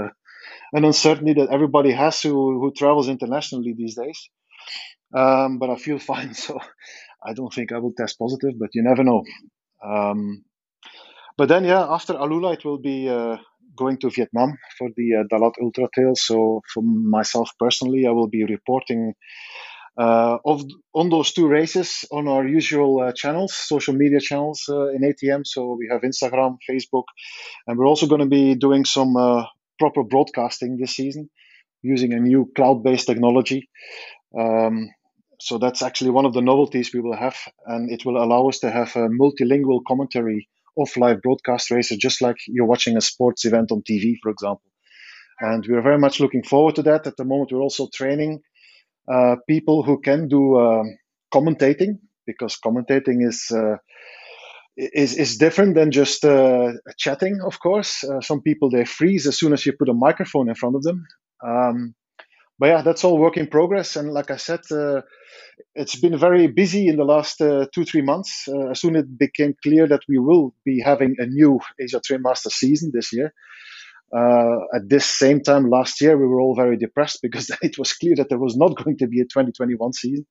[0.72, 4.30] an uncertainty that everybody has who who travels internationally these days.
[5.14, 6.58] Um, but I feel fine, so
[7.24, 8.58] I don't think I will test positive.
[8.58, 9.24] But you never know.
[9.82, 10.44] Um,
[11.36, 13.36] but then, yeah, after Alula, it will be uh,
[13.76, 16.14] going to Vietnam for the uh, Dalat Ultra Trail.
[16.16, 19.14] So, for myself personally, I will be reporting
[19.98, 20.62] uh, of
[20.94, 25.44] on those two races on our usual uh, channels, social media channels uh, in ATM.
[25.44, 27.04] So we have Instagram, Facebook,
[27.66, 29.44] and we're also going to be doing some uh,
[29.78, 31.28] proper broadcasting this season
[31.82, 33.68] using a new cloud-based technology.
[34.36, 34.90] Um,
[35.40, 37.36] so that's actually one of the novelties we will have,
[37.66, 42.20] and it will allow us to have a multilingual commentary of live broadcast races, just
[42.20, 44.70] like you're watching a sports event on TV, for example.
[45.40, 47.06] And we're very much looking forward to that.
[47.06, 48.40] At the moment, we're also training
[49.12, 50.82] uh, people who can do uh,
[51.32, 53.76] commentating because commentating is uh,
[54.76, 57.40] is is different than just uh, chatting.
[57.44, 60.54] Of course, uh, some people they freeze as soon as you put a microphone in
[60.54, 61.06] front of them.
[61.46, 61.94] Um,
[62.58, 63.96] but yeah, that's all work in progress.
[63.96, 65.02] And like I said, uh,
[65.74, 68.48] it's been very busy in the last uh, two, three months.
[68.48, 72.00] Uh, as soon as it became clear that we will be having a new Asia
[72.04, 73.28] Trail Master season this year,
[74.12, 77.94] Uh, at this same time last year, we were all very depressed because it was
[77.94, 80.26] clear that there was not going to be a 2021 season.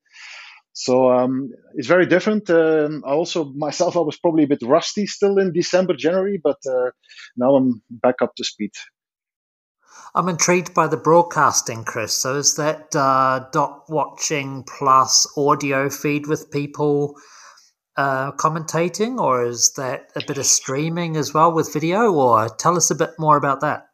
[0.74, 2.50] So um, it's very different.
[2.50, 6.58] Um, I also myself, I was probably a bit rusty still in December, January, but
[6.70, 6.92] uh,
[7.38, 8.72] now I'm back up to speed.
[10.16, 12.14] I'm intrigued by the broadcasting, Chris.
[12.14, 17.16] So is that uh, dot watching plus audio feed with people
[17.96, 22.12] uh, commentating, or is that a bit of streaming as well with video?
[22.14, 23.88] Or tell us a bit more about that.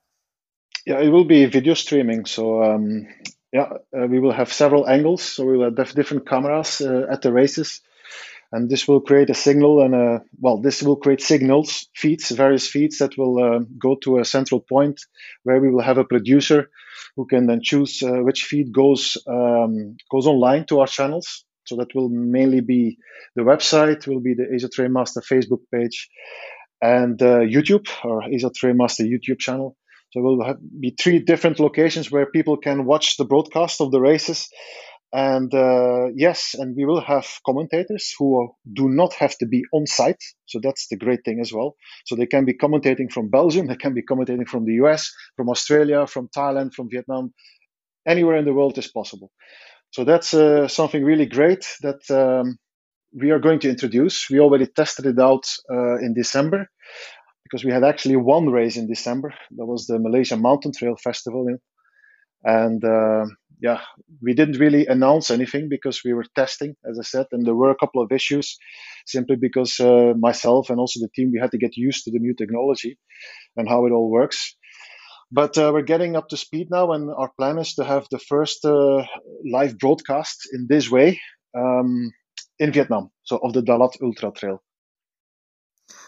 [0.85, 2.25] Yeah, it will be video streaming.
[2.25, 3.07] So um,
[3.51, 5.23] yeah, uh, we will have several angles.
[5.23, 7.81] So we will have different cameras uh, at the races,
[8.53, 12.67] and this will create a signal and a well, this will create signals, feeds, various
[12.67, 15.01] feeds that will uh, go to a central point
[15.43, 16.69] where we will have a producer
[17.15, 21.77] who can then choose uh, which feed goes um, goes online to our channels so
[21.77, 22.97] that will mainly be
[23.35, 26.09] the website, will be the Asia Master Facebook page,
[26.81, 29.75] and uh, YouTube or Asia Master YouTube channel.
[30.11, 33.99] So we'll have, be three different locations where people can watch the broadcast of the
[33.99, 34.49] races.
[35.13, 39.85] And uh, yes, and we will have commentators who do not have to be on
[39.85, 40.21] site.
[40.47, 41.75] So that's the great thing as well.
[42.05, 45.49] So they can be commentating from Belgium, they can be commentating from the US, from
[45.49, 47.31] Australia, from Thailand, from Vietnam,
[48.07, 49.31] anywhere in the world is possible.
[49.91, 52.57] So that's uh, something really great that um,
[53.13, 54.27] we are going to introduce.
[54.31, 56.67] We already tested it out uh, in December
[57.43, 59.31] because we had actually one race in December.
[59.51, 61.45] That was the Malaysia Mountain Trail Festival.
[62.43, 63.25] And uh,
[63.63, 63.79] yeah,
[64.21, 67.71] we didn't really announce anything because we were testing, as I said, and there were
[67.71, 68.57] a couple of issues
[69.05, 72.19] simply because uh, myself and also the team, we had to get used to the
[72.19, 72.99] new technology
[73.55, 74.57] and how it all works.
[75.31, 78.19] But uh, we're getting up to speed now, and our plan is to have the
[78.19, 79.05] first uh,
[79.49, 81.21] live broadcast in this way
[81.57, 82.11] um,
[82.59, 84.61] in Vietnam, so of the Dalat Ultra Trail.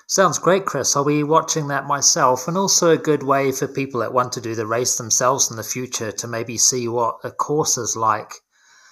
[0.08, 0.96] Sounds great, Chris.
[0.96, 4.41] I'll be watching that myself, and also a good way for people that want to
[4.41, 8.32] do the race themselves in the future to maybe see what a course is like.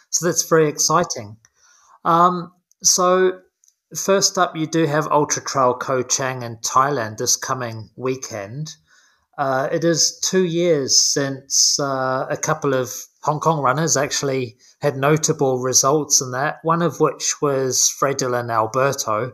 [0.10, 1.38] So that's very exciting.
[2.04, 3.42] Um, so,
[3.96, 8.76] first up, you do have Ultra Trail Ko Chang in Thailand this coming weekend.
[9.38, 14.98] Uh, it is two years since uh, a couple of Hong Kong runners actually had
[14.98, 19.34] notable results in that, one of which was Fridolin Alberto.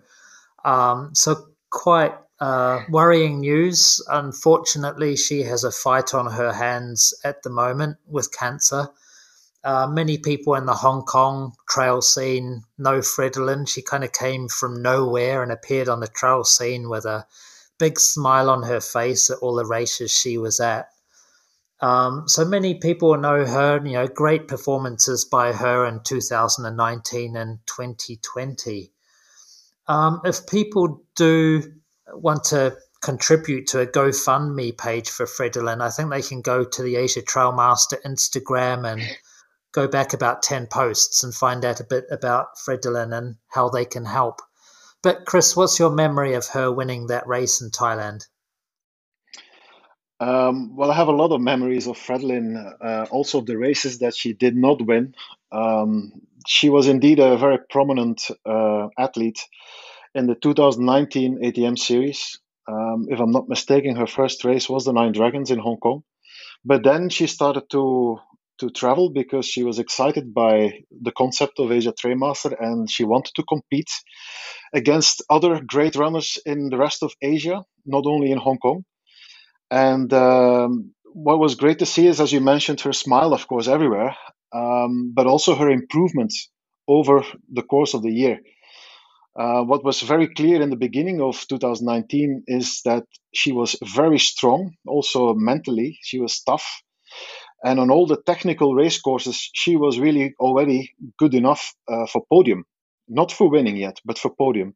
[0.66, 4.02] Um, so, quite uh, worrying news.
[4.10, 8.90] Unfortunately, she has a fight on her hands at the moment with cancer.
[9.64, 13.68] Uh, many people in the Hong Kong trail scene know Fridolin.
[13.68, 17.26] She kind of came from nowhere and appeared on the trail scene with a
[17.78, 20.90] big smile on her face at all the races she was at.
[21.82, 27.60] Um, so many people know her, you know, great performances by her in 2019 and
[27.66, 28.92] 2020.
[29.90, 31.64] Um, if people do
[32.14, 36.84] want to contribute to a GoFundMe page for Fridolin, I think they can go to
[36.84, 39.02] the Asia Trail Master Instagram and
[39.72, 43.84] go back about 10 posts and find out a bit about Fridolin and how they
[43.86, 44.42] can help.
[45.02, 48.28] But Chris, what's your memory of her winning that race in Thailand?
[50.20, 54.14] Um, well, I have a lot of memories of Fridolin, uh, also the races that
[54.14, 55.16] she did not win.
[55.52, 59.40] Um, she was indeed a very prominent uh, athlete
[60.16, 62.40] in the 2019 ATM series.
[62.68, 66.04] Um, if I'm not mistaken, her first race was the Nine Dragons in Hong Kong.
[66.66, 68.18] But then she started to
[68.60, 73.04] to travel because she was excited by the concept of Asia Trail Master and she
[73.06, 73.90] wanted to compete
[74.74, 78.84] against other great runners in the rest of Asia, not only in Hong Kong.
[79.72, 83.68] And um, what was great to see is, as you mentioned, her smile, of course,
[83.68, 84.16] everywhere,
[84.54, 86.50] um, but also her improvements
[86.88, 88.40] over the course of the year.
[89.40, 94.20] Uh, what was very clear in the beginning of 2019 is that she was very
[94.20, 95.98] strong, also mentally.
[96.02, 96.66] She was tough.
[97.64, 102.24] And on all the technical race courses, she was really already good enough uh, for
[102.32, 102.66] podium.
[103.08, 104.76] Not for winning yet, but for podium.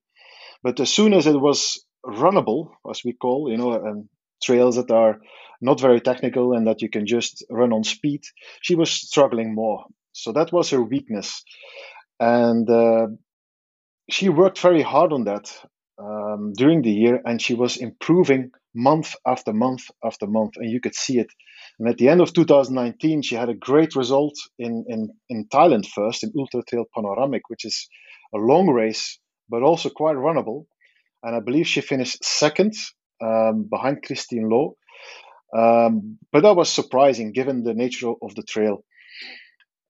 [0.63, 4.09] But as soon as it was runnable, as we call, you know, and
[4.43, 5.19] trails that are
[5.61, 8.21] not very technical and that you can just run on speed,
[8.61, 9.85] she was struggling more.
[10.11, 11.43] So that was her weakness.
[12.19, 13.07] And uh,
[14.09, 15.51] she worked very hard on that
[15.97, 20.53] um, during the year and she was improving month after month after month.
[20.57, 21.31] And you could see it
[21.79, 25.87] and at the end of 2019, she had a great result in, in, in Thailand
[25.87, 27.89] first, in Ultra Trail Panoramic, which is
[28.33, 29.19] a long race,
[29.49, 30.65] but also quite runnable.
[31.23, 32.73] And I believe she finished second
[33.23, 34.77] um, behind Christine Loh.
[35.55, 38.83] Um, but that was surprising given the nature of the trail.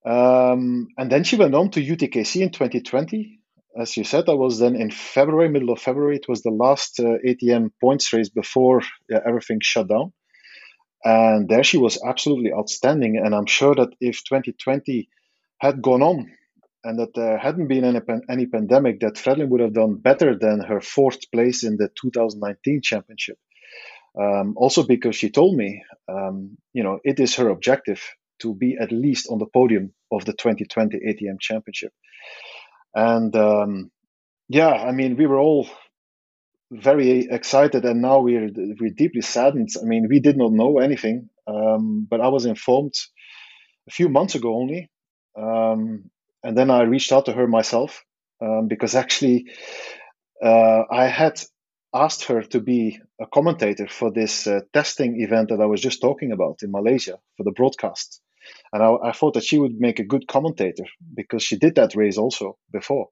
[0.06, 3.40] Um, and then she went on to UTKC in 2020.
[3.80, 6.18] As you said, that was then in February, middle of February.
[6.18, 10.14] It was the last uh, ATM points race before everything shut down.
[11.04, 13.18] And there she was absolutely outstanding.
[13.18, 15.10] And I'm sure that if 2020
[15.60, 16.32] had gone on
[16.84, 20.60] and that there hadn't been any, any pandemic, that Fridolin would have done better than
[20.60, 23.38] her fourth place in the 2019 championship.
[24.20, 28.02] Um, also because she told me, um, you know, it is her objective
[28.42, 31.92] to be at least on the podium of the 2020 ATM championship.
[32.94, 33.90] And um,
[34.50, 35.68] yeah, I mean, we were all
[36.72, 39.70] very excited, and now we're we're deeply saddened.
[39.82, 42.94] I mean, we did not know anything, um, but I was informed
[43.88, 44.90] a few months ago only,
[45.38, 46.10] um,
[46.44, 48.04] and then I reached out to her myself
[48.42, 49.48] um, because actually
[50.44, 51.42] uh, I had
[51.94, 56.02] asked her to be a commentator for this uh, testing event that I was just
[56.02, 58.20] talking about in Malaysia for the broadcast.
[58.74, 60.84] And I, I, thought that she would make a good commentator
[61.16, 63.08] because she did that race also before.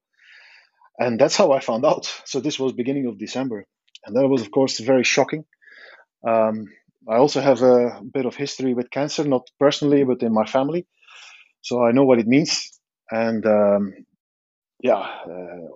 [0.97, 2.11] And that's how I found out.
[2.25, 3.65] So this was beginning of December.
[4.05, 5.45] And that was, of course, very shocking.
[6.27, 6.65] Um,
[7.07, 10.85] I also have a bit of history with cancer, not personally, but in my family.
[11.61, 12.80] So I know what it means.
[13.11, 13.93] And um,
[14.81, 15.67] yeah, uh,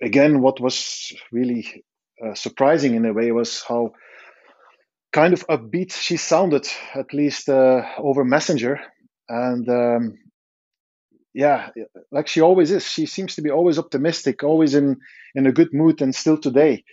[0.00, 1.84] again, what was really
[2.24, 3.92] uh, surprising in a way was how
[5.12, 8.80] kind of upbeat she sounded, at least uh, over Messenger.
[9.28, 10.18] And um,
[11.34, 11.70] yeah,
[12.10, 12.86] like she always is.
[12.86, 14.96] She seems to be always optimistic, always in
[15.34, 16.84] in a good mood, and still today.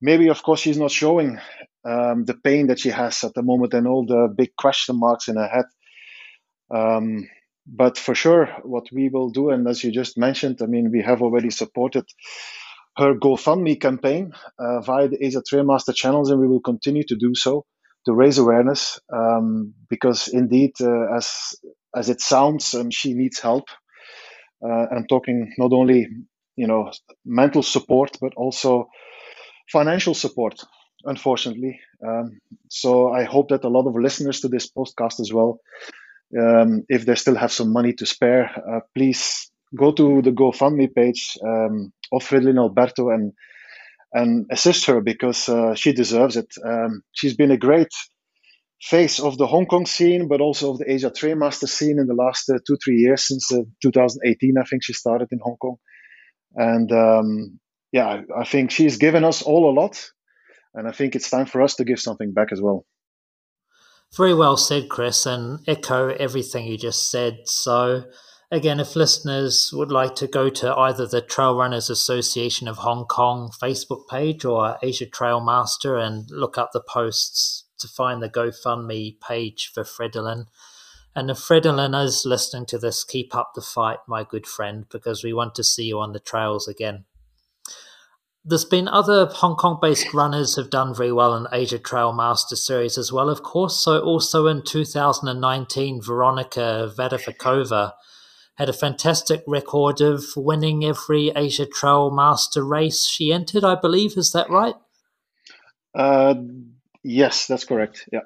[0.00, 1.38] Maybe, of course, she's not showing
[1.84, 5.28] um, the pain that she has at the moment and all the big question marks
[5.28, 5.64] in her head.
[6.74, 7.28] Um,
[7.66, 11.02] but for sure, what we will do, and as you just mentioned, I mean, we
[11.02, 12.04] have already supported
[12.96, 17.16] her GoFundMe campaign uh, via the Asia Trail Master channels, and we will continue to
[17.16, 17.64] do so
[18.06, 21.54] to raise awareness um, because indeed, uh, as
[21.94, 23.64] as it sounds, um, she needs help.
[24.64, 26.06] Uh, I'm talking not only
[26.56, 26.90] you know
[27.24, 28.88] mental support but also
[29.70, 30.60] financial support.
[31.04, 32.40] Unfortunately, um,
[32.70, 35.60] so I hope that a lot of listeners to this podcast as well,
[36.38, 40.94] um, if they still have some money to spare, uh, please go to the GoFundMe
[40.94, 43.32] page um, of Fridolin Alberto and
[44.14, 46.52] and assist her because uh, she deserves it.
[46.64, 47.92] Um, she's been a great
[48.82, 52.06] face of the Hong Kong scene, but also of the Asia Trail Master scene in
[52.06, 54.56] the last uh, two, three years since uh, 2018.
[54.58, 55.76] I think she started in Hong Kong.
[56.54, 57.60] And um,
[57.90, 60.10] yeah, I think she's given us all a lot.
[60.74, 62.84] And I think it's time for us to give something back as well.
[64.14, 67.48] Very well said, Chris, and echo everything you just said.
[67.48, 68.04] So,
[68.50, 73.06] again, if listeners would like to go to either the Trail Runners Association of Hong
[73.06, 78.28] Kong Facebook page or Asia Trail Master and look up the posts to find the
[78.28, 80.44] GoFundMe page for Fridolin.
[81.16, 85.24] And if Fridolin is listening to this, keep up the fight, my good friend, because
[85.24, 87.06] we want to see you on the trails again.
[88.44, 92.56] There's been other Hong Kong based runners have done very well in Asia Trail Master
[92.56, 93.78] Series as well, of course.
[93.78, 97.92] So also in 2019, Veronica Vadovicova
[98.56, 104.16] had a fantastic record of winning every Asia Trail Master race she entered, I believe.
[104.16, 104.74] Is that right?
[105.94, 106.34] Uh,
[107.02, 108.08] Yes, that's correct.
[108.12, 108.20] Yeah.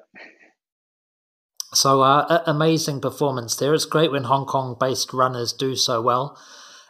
[1.73, 3.73] So, uh, amazing performance there.
[3.73, 6.39] It's great when Hong Kong based runners do so well.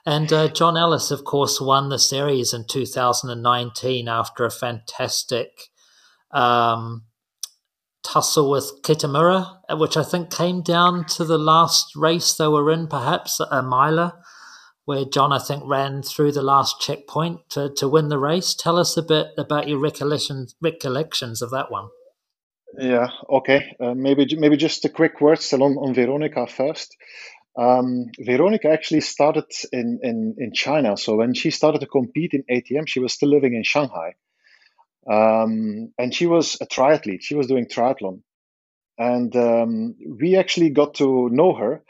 [0.07, 5.63] And uh, John Ellis, of course, won the series in 2019 after a fantastic
[6.31, 7.03] um,
[8.05, 12.87] tussle with Kitamura, which I think came down to the last race they were in,
[12.87, 14.13] perhaps a miler
[14.85, 18.55] where John, I think, ran through the last checkpoint to, to win the race.
[18.55, 21.89] Tell us a bit about your recollections recollections of that one.
[22.77, 23.75] Yeah, okay.
[23.77, 26.95] Uh, maybe maybe just a quick word still on, on Veronika first.
[27.57, 30.95] Um, Veronika actually started in, in, in China.
[30.95, 34.13] So when she started to compete in ATM, she was still living in Shanghai.
[35.09, 37.21] Um, and she was a triathlete.
[37.21, 38.21] She was doing triathlon.
[38.99, 41.83] And um, we actually got to know her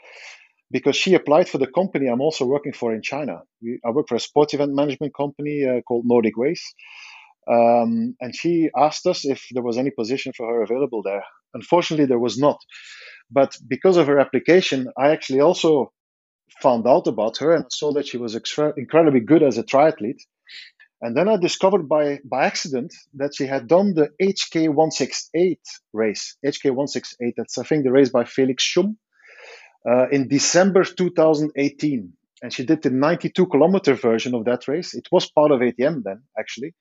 [0.70, 3.40] because she applied for the company I'm also working for in China.
[3.62, 6.74] We, I work for a sports event management company uh, called Nordic Race.
[7.50, 11.24] Um, and she asked us if there was any position for her available there.
[11.54, 12.58] Unfortunately, there was not.
[13.30, 15.92] But because of her application, I actually also
[16.62, 20.22] found out about her and saw that she was extra- incredibly good as a triathlete.
[21.00, 25.58] And then I discovered by, by accident that she had done the HK168
[25.92, 26.36] race.
[26.44, 28.96] HK168, that's I think the race by Felix Schum
[29.88, 32.12] uh, in December 2018.
[32.42, 34.94] And she did the 92 kilometer version of that race.
[34.94, 36.74] It was part of ATM then, actually.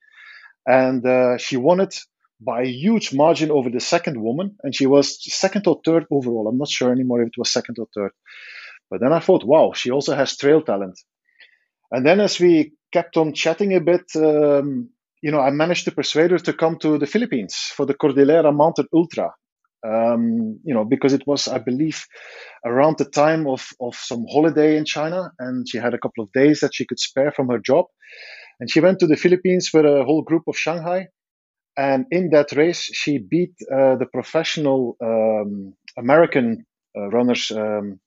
[0.66, 2.00] And uh, she won it
[2.40, 4.58] by a huge margin over the second woman.
[4.64, 6.48] And she was second or third overall.
[6.48, 8.12] I'm not sure anymore if it was second or third.
[8.90, 11.00] But then I thought, wow, she also has trail talent.
[11.92, 14.90] And then as we kept on chatting a bit, um,
[15.22, 18.52] you know, I managed to persuade her to come to the Philippines for the Cordillera
[18.52, 19.32] Mountain Ultra
[19.86, 22.06] Um, you know, because it was, I believe,
[22.66, 26.32] around the time of, of some holiday in China, and she had a couple of
[26.34, 27.86] days that she could spare from her job.
[28.60, 31.08] And she went to the Philippines with a whole group of Shanghai.
[31.78, 36.66] And in that race, she beat uh, the professional um, American
[36.98, 37.52] uh, runners.
[37.52, 38.00] Um,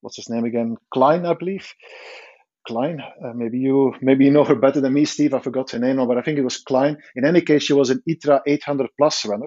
[0.00, 0.76] what's his name again?
[0.94, 1.74] Klein, I believe.
[2.66, 3.00] Klein.
[3.00, 5.34] Uh, maybe you maybe you know her better than me, Steve.
[5.34, 6.98] I forgot her name but I think it was Klein.
[7.16, 9.46] In any case, she was an ITRA 800 plus runner.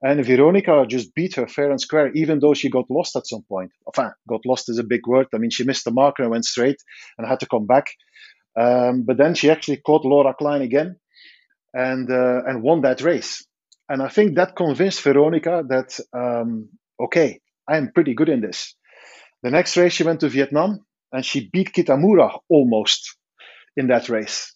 [0.00, 3.42] And Veronica just beat her fair and square, even though she got lost at some
[3.48, 3.70] point.
[3.86, 5.28] Enfin, got lost is a big word.
[5.34, 6.76] I mean, she missed the marker and went straight
[7.16, 7.86] and had to come back.
[8.58, 10.96] Um, but then she actually caught Laura Klein again
[11.74, 13.44] and uh, and won that race.
[13.88, 18.74] And I think that convinced Veronica that um, okay, I am pretty good in this.
[19.42, 23.16] The next race she went to Vietnam and she beat Kitamura almost
[23.76, 24.54] in that race.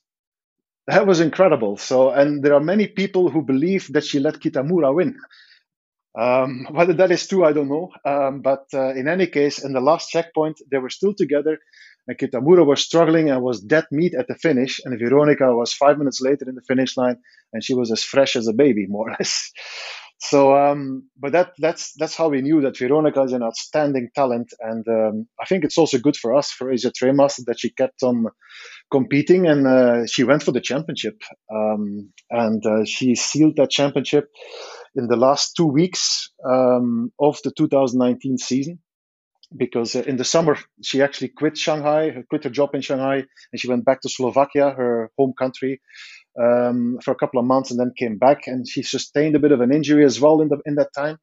[0.87, 1.77] That was incredible.
[1.77, 5.19] So, and there are many people who believe that she let Kitamura win.
[6.19, 7.91] Um, whether that is true, I don't know.
[8.05, 11.59] Um, but uh, in any case, in the last checkpoint, they were still together,
[12.09, 14.81] and Kitamura was struggling and was dead meat at the finish.
[14.83, 17.17] And Veronica was five minutes later in the finish line,
[17.53, 19.53] and she was as fresh as a baby, more or less.
[20.21, 24.53] So, um, but that that's that's how we knew that Veronica is an outstanding talent,
[24.59, 27.71] and um, I think it's also good for us for Asia Trail Master that she
[27.71, 28.27] kept on
[28.91, 31.23] competing and uh, she went for the championship,
[31.55, 34.29] um, and uh, she sealed that championship
[34.97, 38.81] in the last two weeks um, of the 2019 season.
[39.57, 43.61] Because uh, in the summer she actually quit Shanghai, quit her job in Shanghai, and
[43.61, 45.81] she went back to Slovakia, her home country,
[46.41, 48.47] um, for a couple of months and then came back.
[48.47, 51.19] And she sustained a bit of an injury as well in, the, in that time.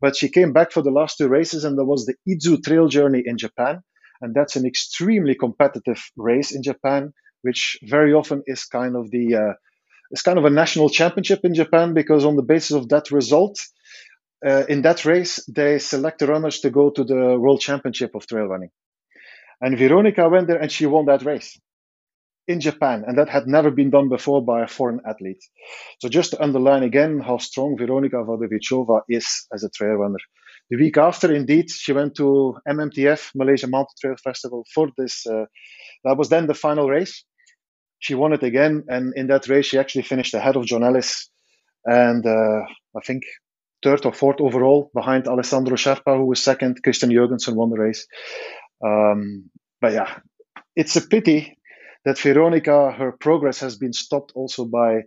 [0.00, 2.88] But she came back for the last two races, and there was the Izu Trail
[2.88, 3.82] Journey in Japan.
[4.20, 7.12] And that's an extremely competitive race in Japan,
[7.42, 9.52] which very often is kind of the uh,
[10.12, 13.58] it's kind of a national championship in Japan because on the basis of that result,
[14.46, 18.26] uh, in that race, they select the runners to go to the World Championship of
[18.26, 18.70] Trail Running.
[19.60, 21.58] And Veronica went there and she won that race
[22.48, 25.42] in Japan, and that had never been done before by a foreign athlete.
[26.00, 30.18] So just to underline again how strong Veronica Vadovicova is as a trail runner.
[30.70, 35.24] The week after, indeed, she went to MMTF, Malaysia Mountain Trail Festival, for this.
[35.26, 35.44] Uh,
[36.04, 37.24] that was then the final race.
[38.00, 41.30] She won it again, and in that race, she actually finished ahead of John Ellis,
[41.84, 42.62] and uh,
[42.96, 43.22] I think
[43.82, 46.82] third or fourth overall behind Alessandro Sherpa, who was second.
[46.82, 48.06] Christian Jurgensen won the race.
[48.84, 50.18] Um, but yeah,
[50.76, 51.58] it's a pity
[52.04, 55.02] that Veronica, her progress has been stopped also by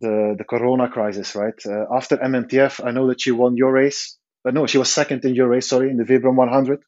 [0.00, 1.54] the, the corona crisis, right?
[1.66, 4.18] Uh, after MMTF, I know that she won your race.
[4.42, 6.80] But no, she was second in your race, sorry, in the Vibram 100.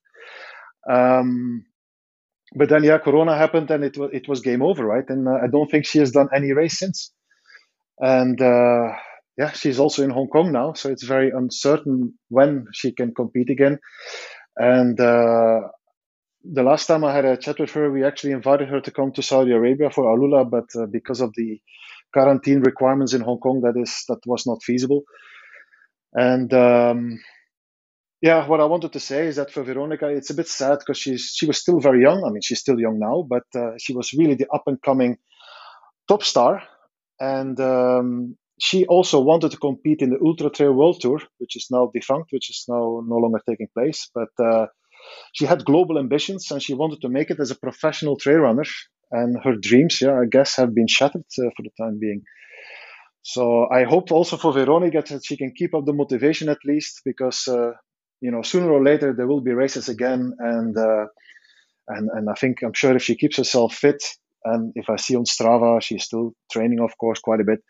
[0.88, 1.64] Um,
[2.54, 5.08] but then, yeah, corona happened and it, was it was game over, right?
[5.08, 7.12] And uh, I don't think she has done any race since.
[7.98, 8.88] And uh,
[9.38, 13.50] yeah, she's also in Hong Kong now, so it's very uncertain when she can compete
[13.50, 13.78] again.
[14.56, 15.60] And uh,
[16.44, 19.12] the last time I had a chat with her, we actually invited her to come
[19.12, 21.60] to Saudi Arabia for Alula, but uh, because of the
[22.14, 25.02] quarantine requirements in Hong Kong, that is that was not feasible.
[26.14, 27.18] And um,
[28.22, 30.98] yeah, what I wanted to say is that for Veronica, it's a bit sad because
[30.98, 32.24] she's she was still very young.
[32.24, 35.18] I mean, she's still young now, but uh, she was really the up and coming
[36.08, 36.62] top star,
[37.20, 41.68] and um, she also wanted to compete in the Ultra Trail World Tour, which is
[41.70, 44.30] now defunct, which is now no longer taking place, but.
[44.38, 44.66] Uh,
[45.32, 48.64] she had global ambitions and she wanted to make it as a professional trail runner.
[49.12, 52.22] And her dreams, yeah, I guess, have been shattered uh, for the time being.
[53.22, 57.02] So I hope also for Veronica that she can keep up the motivation at least,
[57.04, 57.72] because uh,
[58.20, 61.06] you know sooner or later there will be races again, and uh,
[61.88, 64.02] and and I think I'm sure if she keeps herself fit,
[64.44, 67.60] and if I see on Strava she's still training, of course, quite a bit,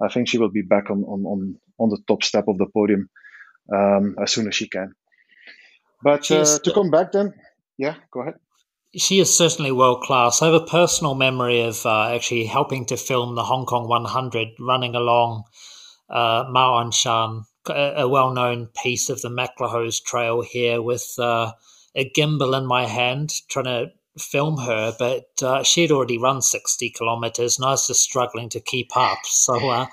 [0.00, 2.66] I think she will be back on on on, on the top step of the
[2.66, 3.08] podium
[3.74, 4.94] um, as soon as she can.
[6.02, 7.34] But uh, to come back then,
[7.76, 8.34] yeah, go ahead.
[8.96, 10.40] She is certainly world class.
[10.40, 14.48] I have a personal memory of uh, actually helping to film the Hong Kong 100
[14.60, 15.44] running along
[16.08, 21.14] uh, Ma On Shan, a, a well known piece of the MacLehose Trail here with
[21.18, 21.52] uh,
[21.94, 26.42] a gimbal in my hand trying to film her, but uh, she had already run
[26.42, 29.18] 60 kilometers and I was just struggling to keep up.
[29.24, 29.86] So uh,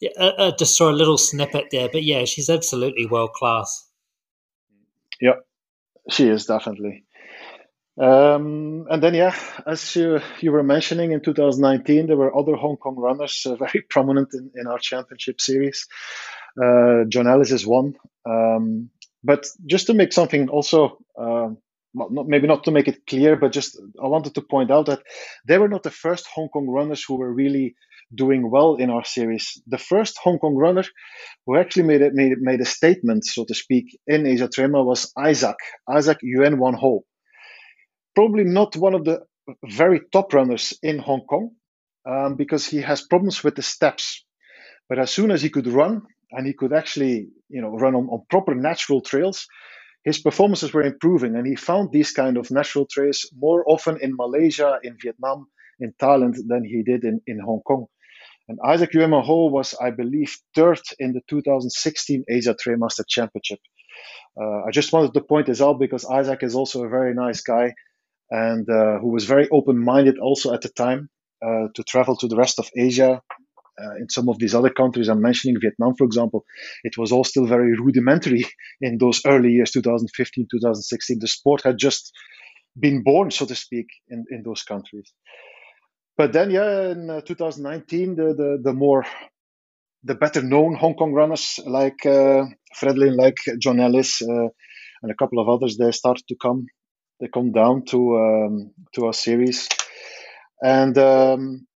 [0.00, 3.32] yeah, I, uh, I just saw a little snippet there, but yeah, she's absolutely world
[3.32, 3.86] class.
[5.20, 5.36] Yeah,
[6.10, 7.04] she is definitely.
[7.96, 12.76] Um, and then, yeah, as you, you were mentioning, in 2019, there were other Hong
[12.76, 15.86] Kong runners uh, very prominent in, in our championship series.
[16.60, 17.94] Uh, John Ellis is one.
[18.26, 18.90] Um,
[19.22, 21.50] but just to make something also, uh,
[21.94, 24.86] well, not, maybe not to make it clear, but just I wanted to point out
[24.86, 25.02] that
[25.46, 27.76] they were not the first Hong Kong runners who were really
[28.14, 29.62] doing well in our series.
[29.66, 30.84] The first Hong Kong runner
[31.46, 35.12] who actually made, it, made, made a statement, so to speak, in Asia Trema was
[35.16, 35.56] Isaac,
[35.88, 37.04] Isaac Yuen Wan Ho.
[38.14, 39.20] Probably not one of the
[39.64, 41.50] very top runners in Hong Kong
[42.08, 44.24] um, because he has problems with the steps.
[44.88, 48.06] But as soon as he could run and he could actually, you know, run on,
[48.08, 49.46] on proper natural trails,
[50.04, 54.16] his performances were improving, and he found these kind of natural trails more often in
[54.16, 55.46] Malaysia, in Vietnam,
[55.80, 57.86] in Thailand than he did in, in Hong Kong.
[58.48, 63.60] And Isaac Yuen Ho was, I believe, third in the 2016 Asia Trail Master Championship.
[64.40, 67.40] Uh, I just wanted to point this out because Isaac is also a very nice
[67.42, 67.74] guy
[68.30, 71.08] and uh, who was very open-minded also at the time
[71.44, 73.22] uh, to travel to the rest of Asia.
[73.80, 76.44] Uh, in some of these other countries, I'm mentioning Vietnam, for example,
[76.84, 78.44] it was all still very rudimentary
[78.80, 81.18] in those early years, 2015, 2016.
[81.20, 82.12] The sport had just
[82.78, 85.12] been born, so to speak, in, in those countries.
[86.16, 89.04] But then, yeah, in uh, 2019, the, the, the more
[90.04, 92.44] the better known Hong Kong runners like uh,
[92.78, 94.48] Fridolin, like John Ellis, uh,
[95.02, 96.66] and a couple of others, they started to come.
[97.20, 99.68] They come down to um, to our series,
[100.62, 101.66] and um,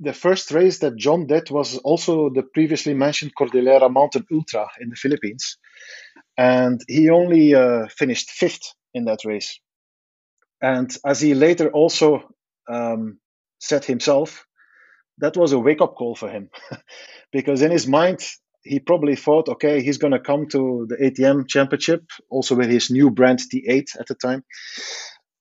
[0.00, 4.90] the first race that John did was also the previously mentioned Cordillera Mountain Ultra in
[4.90, 5.58] the Philippines,
[6.36, 9.60] and he only uh, finished fifth in that race.
[10.60, 12.28] And as he later also
[12.68, 13.18] um,
[13.60, 14.46] said himself,
[15.18, 16.50] that was a wake up call for him
[17.32, 18.20] because in his mind,
[18.62, 22.90] he probably thought, okay, he's going to come to the ATM championship, also with his
[22.90, 24.44] new brand T8 at the time,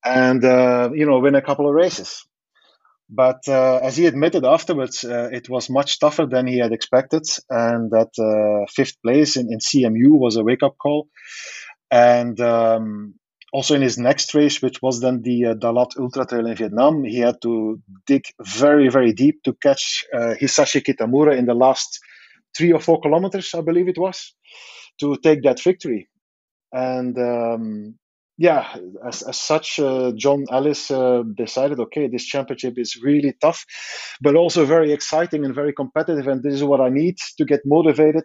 [0.06, 2.26] and, uh, you know, win a couple of races.
[3.10, 7.24] But uh, as he admitted afterwards, uh, it was much tougher than he had expected,
[7.50, 11.08] and that uh, fifth place in, in CMU was a wake up call.
[11.90, 13.16] And um,
[13.54, 17.06] also in his next race, which was then the uh, Dalat Ultra Trail in Vietnam,
[17.06, 22.00] he had to dig very, very deep to catch uh, Hisashi Kitamura in the last
[22.58, 24.34] three or four kilometers, I believe it was,
[25.00, 26.10] to take that victory.
[26.74, 27.96] And um,
[28.38, 28.76] yeah,
[29.06, 33.66] as, as such, uh, John Ellis uh, decided, okay, this championship is really tough,
[34.22, 37.62] but also very exciting and very competitive, and this is what I need to get
[37.66, 38.24] motivated.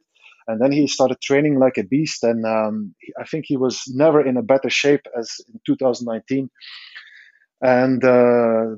[0.49, 4.21] And then he started training like a beast and um, i think he was never
[4.27, 6.51] in a better shape as in 2019
[7.63, 8.75] and uh,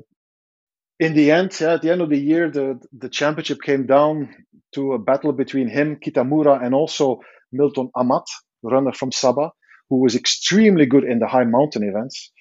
[0.99, 4.29] in the end yeah, at the end of the year the, the championship came down
[4.73, 7.19] to a battle between him kitamura and also
[7.51, 8.25] milton amat
[8.61, 9.49] runner from sabah
[9.89, 12.31] who was extremely good in the high mountain events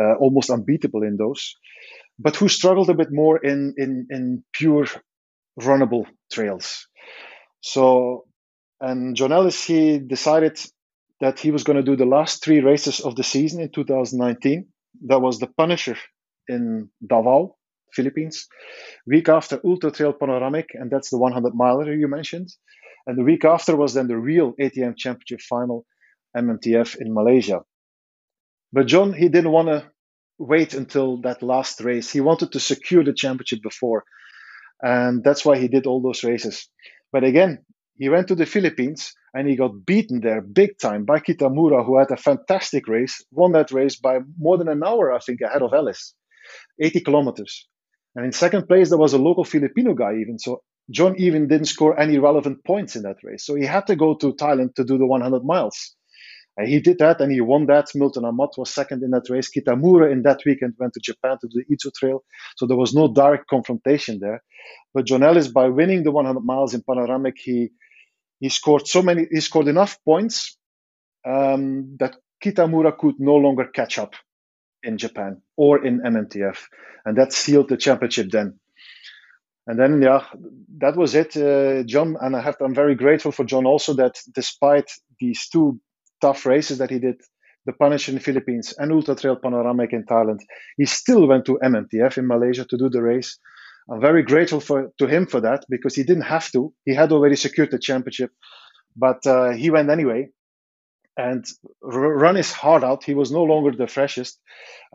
[0.00, 1.54] uh, almost unbeatable in those
[2.18, 4.86] but who struggled a bit more in in, in pure
[5.60, 6.86] runnable trails
[7.60, 8.24] so
[8.80, 10.58] and John Ellis, he decided
[11.20, 14.66] that he was going to do the last three races of the season in 2019.
[15.06, 15.96] That was the Punisher
[16.48, 17.56] in Davao,
[17.92, 18.46] Philippines.
[19.06, 22.50] Week after Ultra Trail Panoramic, and that's the 100 miler you mentioned.
[23.06, 25.84] And the week after was then the real ATM Championship final,
[26.36, 27.60] MMTF in Malaysia.
[28.72, 29.90] But John, he didn't want to
[30.38, 32.10] wait until that last race.
[32.10, 34.04] He wanted to secure the championship before.
[34.80, 36.68] And that's why he did all those races.
[37.12, 37.64] But again,
[37.96, 41.98] he went to the Philippines and he got beaten there big time by Kitamura, who
[41.98, 45.62] had a fantastic race, won that race by more than an hour, I think, ahead
[45.62, 46.14] of Ellis,
[46.80, 47.66] 80 kilometers.
[48.14, 50.38] And in second place, there was a local Filipino guy, even.
[50.38, 53.44] So John even didn't score any relevant points in that race.
[53.44, 55.94] So he had to go to Thailand to do the 100 miles.
[56.58, 57.86] And he did that and he won that.
[57.94, 59.48] Milton Amat was second in that race.
[59.48, 62.24] Kitamura in that weekend went to Japan to do the Izu Trail.
[62.56, 64.42] So there was no direct confrontation there.
[64.92, 67.70] But John Ellis, by winning the 100 miles in Panoramic, he
[68.40, 70.56] he scored so many, he scored enough points
[71.26, 74.14] um, that Kitamura could no longer catch up
[74.82, 76.58] in Japan or in MMTF,
[77.04, 78.58] and that sealed the championship then.
[79.66, 80.24] And then, yeah,
[80.78, 82.16] that was it, uh, John.
[82.20, 84.90] And I have, I'm very grateful for John also that despite
[85.20, 85.78] these two
[86.20, 87.16] tough races that he did,
[87.66, 90.40] the Punish in the Philippines and Ultra Trail Panoramic in Thailand,
[90.76, 93.38] he still went to MMTF in Malaysia to do the race.
[93.90, 96.72] I'm very grateful for to him for that because he didn't have to.
[96.84, 98.30] He had already secured the championship,
[98.96, 100.28] but uh, he went anyway
[101.16, 101.44] and
[101.84, 103.04] r- run his heart out.
[103.04, 104.40] He was no longer the freshest.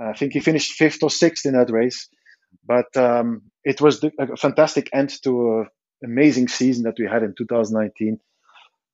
[0.01, 2.07] Uh, I think he finished fifth or sixth in that race,
[2.65, 5.65] but um, it was the, a fantastic end to
[6.01, 8.19] an amazing season that we had in 2019.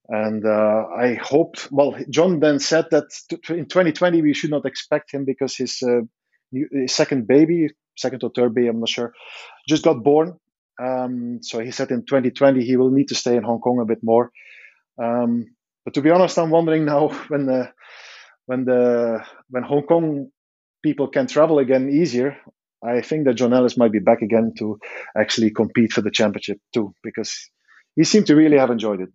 [0.10, 3.06] And uh, I hoped, well, John then said that
[3.50, 6.02] in 2020 we should not expect him because his, uh,
[6.52, 9.14] his second baby, second or third baby, I'm not sure,
[9.68, 10.40] just got born.
[10.82, 13.86] Um, so he said in 2020 he will need to stay in Hong Kong a
[13.86, 14.32] bit more.
[15.02, 15.46] Um,
[15.86, 17.72] but to be honest, I'm wondering now when the
[18.48, 20.32] when the when Hong Kong
[20.84, 22.38] people can travel again easier.
[22.84, 24.80] I think that John Ellis might be back again to
[25.16, 27.50] actually compete for the championship too, because
[27.96, 29.10] he seemed to really have enjoyed it.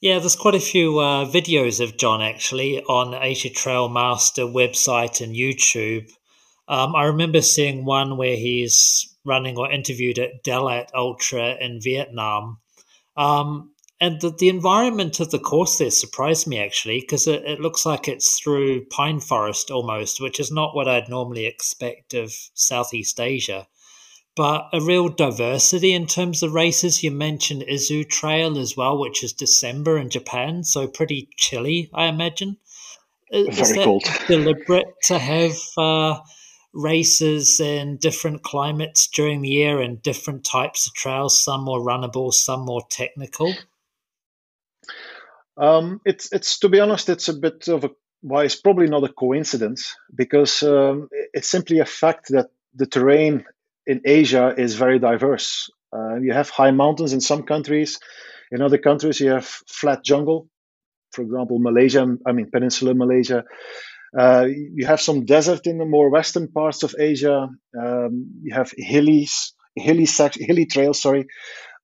[0.00, 5.22] Yeah, there's quite a few uh, videos of John actually on Asia Trail Master website
[5.22, 6.12] and YouTube.
[6.68, 12.58] Um, I remember seeing one where he's running or interviewed at Dalat Ultra in Vietnam.
[13.16, 17.60] Um, and the, the environment of the course there surprised me actually because it, it
[17.60, 22.34] looks like it's through pine forest almost, which is not what I'd normally expect of
[22.52, 23.66] Southeast Asia.
[24.36, 27.02] But a real diversity in terms of races.
[27.02, 32.06] You mentioned Izu Trail as well, which is December in Japan, so pretty chilly, I
[32.06, 32.58] imagine.
[33.32, 34.04] Very is cold.
[34.28, 36.20] deliberate to have uh,
[36.72, 42.32] races in different climates during the year and different types of trails, some more runnable,
[42.32, 43.54] some more technical?
[45.56, 49.04] Um, it's it's to be honest, it's a bit of a why it's probably not
[49.04, 53.44] a coincidence because um, it's simply a fact that the terrain
[53.86, 55.70] in Asia is very diverse.
[55.94, 57.98] Uh, you have high mountains in some countries,
[58.52, 60.48] in other countries you have flat jungle.
[61.12, 63.44] For example, Malaysia, I mean Peninsular Malaysia.
[64.18, 67.48] Uh, you have some desert in the more western parts of Asia.
[67.80, 69.28] Um, you have hilly,
[69.76, 70.06] hilly,
[70.36, 71.26] hilly trails, sorry,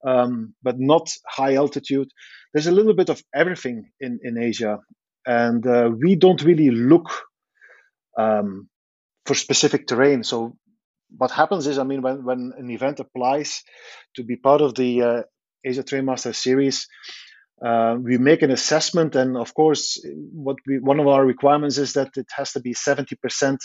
[0.07, 2.09] um, but not high altitude
[2.53, 4.79] there's a little bit of everything in, in Asia.
[5.27, 7.11] And uh, we don't really look
[8.19, 8.69] um,
[9.27, 10.23] for specific terrain.
[10.25, 10.57] So
[11.17, 13.63] what happens is, I mean, when, when an event applies
[14.17, 15.23] to be part of the uh,
[15.65, 16.89] Asia Trail Master Series,
[17.65, 21.93] uh, we make an assessment, and of course, what we, one of our requirements is
[21.93, 23.59] that it has to be 70%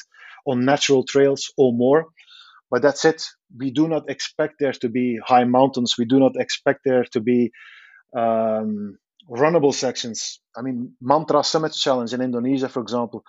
[0.45, 2.05] on natural trails or more.
[2.69, 3.23] But that's it.
[3.57, 5.95] We do not expect there to be high mountains.
[5.97, 7.51] We do not expect there to be
[8.15, 8.97] um,
[9.29, 10.41] runnable sections.
[10.55, 13.23] I mean, Mantra Summit Challenge in Indonesia, for example,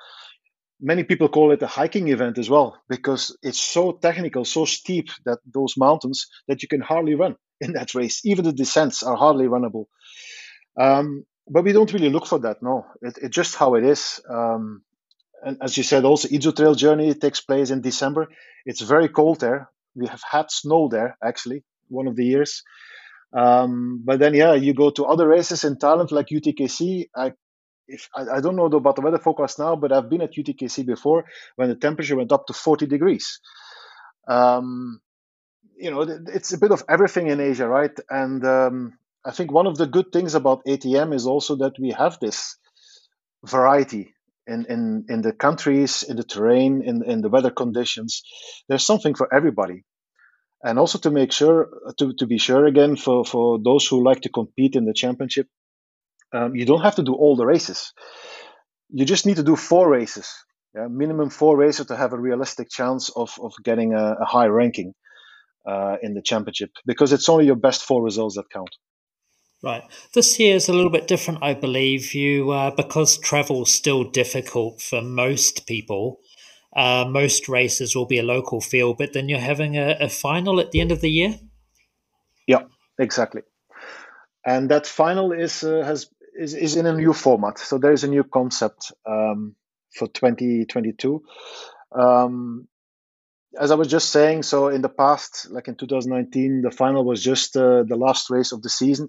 [0.81, 5.09] many people call it a hiking event as well because it's so technical, so steep
[5.25, 8.25] that those mountains that you can hardly run in that race.
[8.25, 9.87] Even the descents are hardly runnable.
[10.81, 12.63] Um, but we don't really look for that.
[12.63, 14.21] No, it, it's just how it is.
[14.29, 14.83] Um,
[15.43, 18.29] and as you said, also Izu Trail Journey takes place in December.
[18.67, 19.71] It's very cold there.
[19.95, 22.63] We have had snow there actually one of the years.
[23.33, 27.09] Um, but then, yeah, you go to other races in Thailand like UTKC.
[27.15, 27.33] I,
[27.89, 30.87] if I, I don't know about the weather forecast now, but I've been at UTKC
[30.87, 31.25] before
[31.57, 33.41] when the temperature went up to 40 degrees.
[34.29, 35.01] Um,
[35.77, 37.97] you know, it's a bit of everything in Asia, right?
[38.11, 41.91] And um, I think one of the good things about ATM is also that we
[41.93, 42.57] have this
[43.45, 44.15] variety
[44.47, 48.23] in, in, in the countries, in the terrain, in, in the weather conditions.
[48.69, 49.85] There's something for everybody
[50.63, 51.69] and also to make sure
[51.99, 55.47] to, to be sure again for, for those who like to compete in the championship
[56.33, 57.93] um, you don't have to do all the races
[58.91, 60.33] you just need to do four races
[60.75, 60.87] yeah?
[60.89, 64.95] minimum four races to have a realistic chance of, of getting a, a high ranking
[65.67, 68.71] uh, in the championship because it's only your best four results that count
[69.63, 69.83] Right.
[70.15, 72.15] This year is a little bit different, I believe.
[72.15, 76.21] You uh, because travel's still difficult for most people.
[76.77, 80.61] Uh, most races will be a local field, but then you're having a, a final
[80.61, 81.41] at the end of the year.
[82.47, 82.65] Yeah,
[82.99, 83.43] exactly.
[84.47, 86.09] And that final is uh, has
[86.39, 87.59] is, is in a new format.
[87.59, 89.57] So there is a new concept um,
[89.93, 91.23] for 2022.
[91.93, 92.69] Um,
[93.59, 97.23] as I was just saying, so in the past, like in 2019, the final was
[97.23, 99.09] just uh, the last race of the season.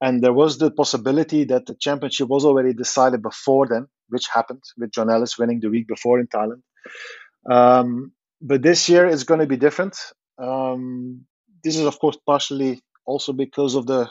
[0.00, 4.62] And there was the possibility that the championship was already decided before then, which happened
[4.76, 6.62] with John Ellis winning the week before in Thailand.
[7.50, 8.12] Um,
[8.42, 9.96] but this year is going to be different.
[10.38, 11.24] Um,
[11.64, 14.10] this is, of course, partially also because of the,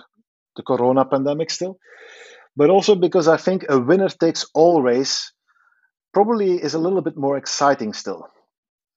[0.56, 1.78] the corona pandemic still,
[2.56, 5.32] but also because I think a winner takes all race
[6.14, 8.28] probably is a little bit more exciting still.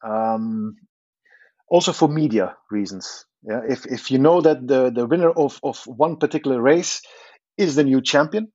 [0.05, 0.77] Um,
[1.69, 3.25] also for media reasons.
[3.43, 7.03] Yeah, if, if you know that the, the winner of, of one particular race
[7.57, 8.53] is the new champion,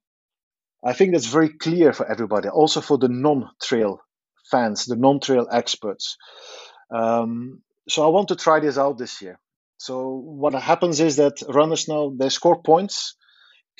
[0.84, 4.00] I think that's very clear for everybody, also for the non trail
[4.52, 6.18] fans, the non-trail experts.
[6.94, 9.40] Um, so I want to try this out this year.
[9.78, 13.16] So what happens is that runners now they score points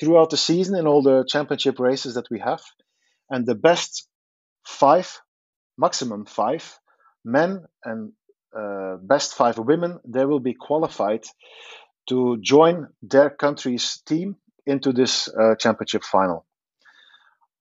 [0.00, 2.62] throughout the season in all the championship races that we have,
[3.30, 4.08] and the best
[4.66, 5.20] five,
[5.78, 6.78] maximum five
[7.24, 8.12] men and
[8.56, 11.24] uh, best five women, they will be qualified
[12.08, 14.36] to join their country's team
[14.66, 16.46] into this uh, championship final.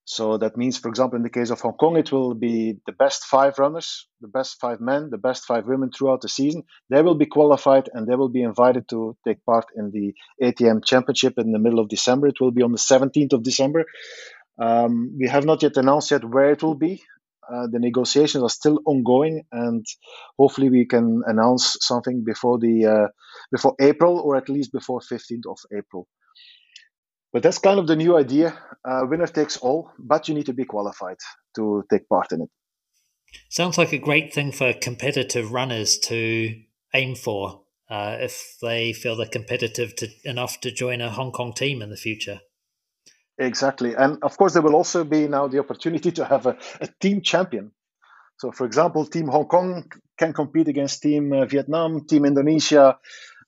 [0.05, 2.91] So that means, for example, in the case of Hong Kong, it will be the
[2.91, 6.63] best five runners, the best five men, the best five women throughout the season.
[6.89, 10.83] They will be qualified and they will be invited to take part in the ATM
[10.83, 12.27] Championship in the middle of December.
[12.27, 13.85] It will be on the 17th of December.
[14.59, 17.01] Um, we have not yet announced yet where it will be.
[17.51, 19.85] Uh, the negotiations are still ongoing, and
[20.39, 23.07] hopefully we can announce something before the uh,
[23.51, 26.07] before April, or at least before 15th of April.
[27.33, 30.53] But that's kind of the new idea: uh, winner takes all, but you need to
[30.53, 31.17] be qualified
[31.55, 32.49] to take part in it.
[33.49, 36.55] Sounds like a great thing for competitive runners to
[36.93, 41.53] aim for uh, if they feel they're competitive to, enough to join a Hong Kong
[41.53, 42.39] team in the future.
[43.37, 43.95] Exactly.
[43.95, 47.21] And of course, there will also be now the opportunity to have a, a team
[47.21, 47.71] champion.
[48.37, 52.97] So, for example, Team Hong Kong can compete against Team uh, Vietnam, Team Indonesia,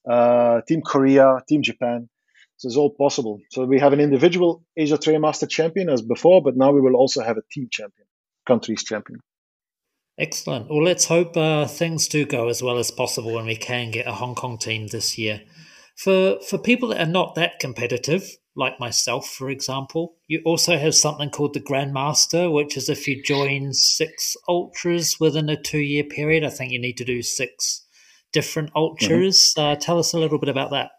[0.09, 2.09] uh, Team Korea, Team Japan.
[2.57, 3.39] So it's all possible.
[3.51, 6.95] So we have an individual Asia Trail Master champion as before, but now we will
[6.95, 8.07] also have a team champion,
[8.47, 9.19] countries champion.
[10.17, 10.69] Excellent.
[10.69, 14.07] Well, let's hope uh, things do go as well as possible and we can get
[14.07, 15.41] a Hong Kong team this year.
[15.97, 20.95] For for people that are not that competitive, like myself, for example, you also have
[20.95, 26.03] something called the Grandmaster, which is if you join six ultras within a two year
[26.03, 26.43] period.
[26.43, 27.85] I think you need to do six
[28.31, 29.53] different ultras.
[29.57, 29.61] Mm-hmm.
[29.61, 30.91] Uh, tell us a little bit about that.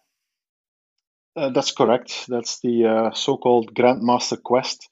[1.36, 2.26] Uh, that's correct.
[2.28, 4.88] That's the uh, so called Grandmaster Quest.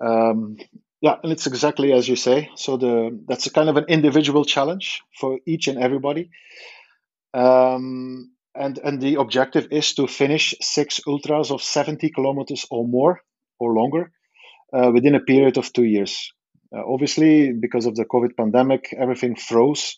[0.00, 0.56] Um,
[1.00, 2.50] yeah, and it's exactly as you say.
[2.56, 6.30] So the that's a kind of an individual challenge for each and everybody.
[7.32, 13.20] Um, and and the objective is to finish six ultras of 70 kilometers or more
[13.60, 14.10] or longer
[14.72, 16.32] uh, within a period of two years.
[16.74, 19.96] Uh, obviously, because of the COVID pandemic, everything froze.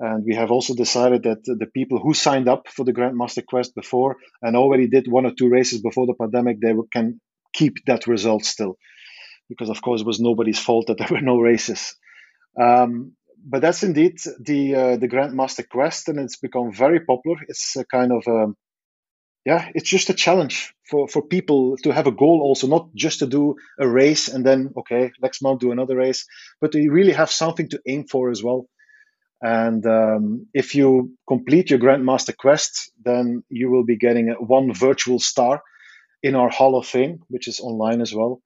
[0.00, 3.74] And we have also decided that the people who signed up for the Grandmaster Quest
[3.74, 7.20] before and already did one or two races before the pandemic, they can
[7.52, 8.76] keep that result still
[9.50, 11.94] because of course it was nobody's fault that there were no races.
[12.58, 13.12] Um,
[13.44, 17.38] but that's indeed the uh, the Grandmaster Quest, and it's become very popular.
[17.48, 18.56] It's a kind of um,
[19.44, 23.20] yeah, it's just a challenge for for people to have a goal, also not just
[23.20, 26.26] to do a race and then okay, next month do another race,
[26.60, 28.66] but to really have something to aim for as well.
[29.42, 35.18] And um, if you complete your Grandmaster Quest, then you will be getting one virtual
[35.18, 35.62] star
[36.22, 38.42] in our Hall of Fame, which is online as well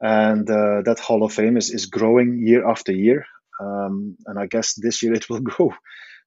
[0.00, 3.24] and uh, that Hall of Fame is, is growing year after year.
[3.60, 5.72] Um, and I guess this year it will grow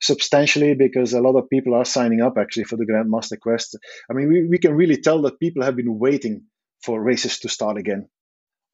[0.01, 3.77] substantially because a lot of people are signing up actually for the Grandmaster Quest.
[4.09, 6.43] I mean, we, we can really tell that people have been waiting
[6.83, 8.09] for races to start again,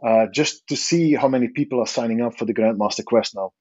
[0.05, 3.51] uh, just to see how many people are signing up for the Grandmaster Quest now.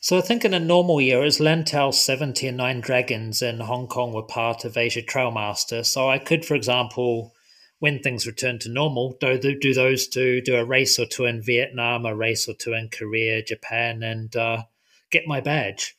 [0.00, 3.86] So I think in a normal year, as Lantau 70 and Nine Dragons in Hong
[3.86, 5.84] Kong were part of Asia Trail Master.
[5.84, 7.32] So I could, for example,
[7.78, 11.42] when things return to normal, do, do those two do a race or two in
[11.42, 14.62] Vietnam, a race or two in Korea, Japan, and uh,
[15.10, 15.96] get my badge.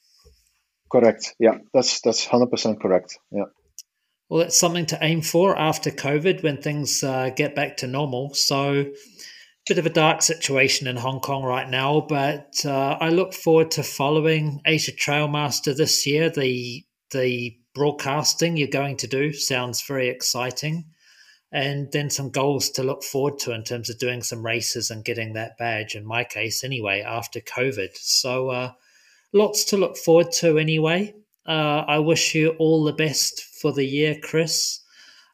[0.91, 1.35] Correct.
[1.39, 3.19] Yeah, that's that's hundred percent correct.
[3.31, 3.45] Yeah.
[4.29, 8.33] Well, it's something to aim for after COVID when things uh, get back to normal.
[8.33, 8.85] So,
[9.67, 13.71] bit of a dark situation in Hong Kong right now, but uh, I look forward
[13.71, 16.29] to following Asia Trail Master this year.
[16.29, 20.85] The the broadcasting you're going to do sounds very exciting
[21.51, 25.05] and then some goals to look forward to in terms of doing some races and
[25.05, 28.71] getting that badge in my case anyway after covid so uh,
[29.33, 31.13] lots to look forward to anyway
[31.45, 34.81] uh, i wish you all the best for the year chris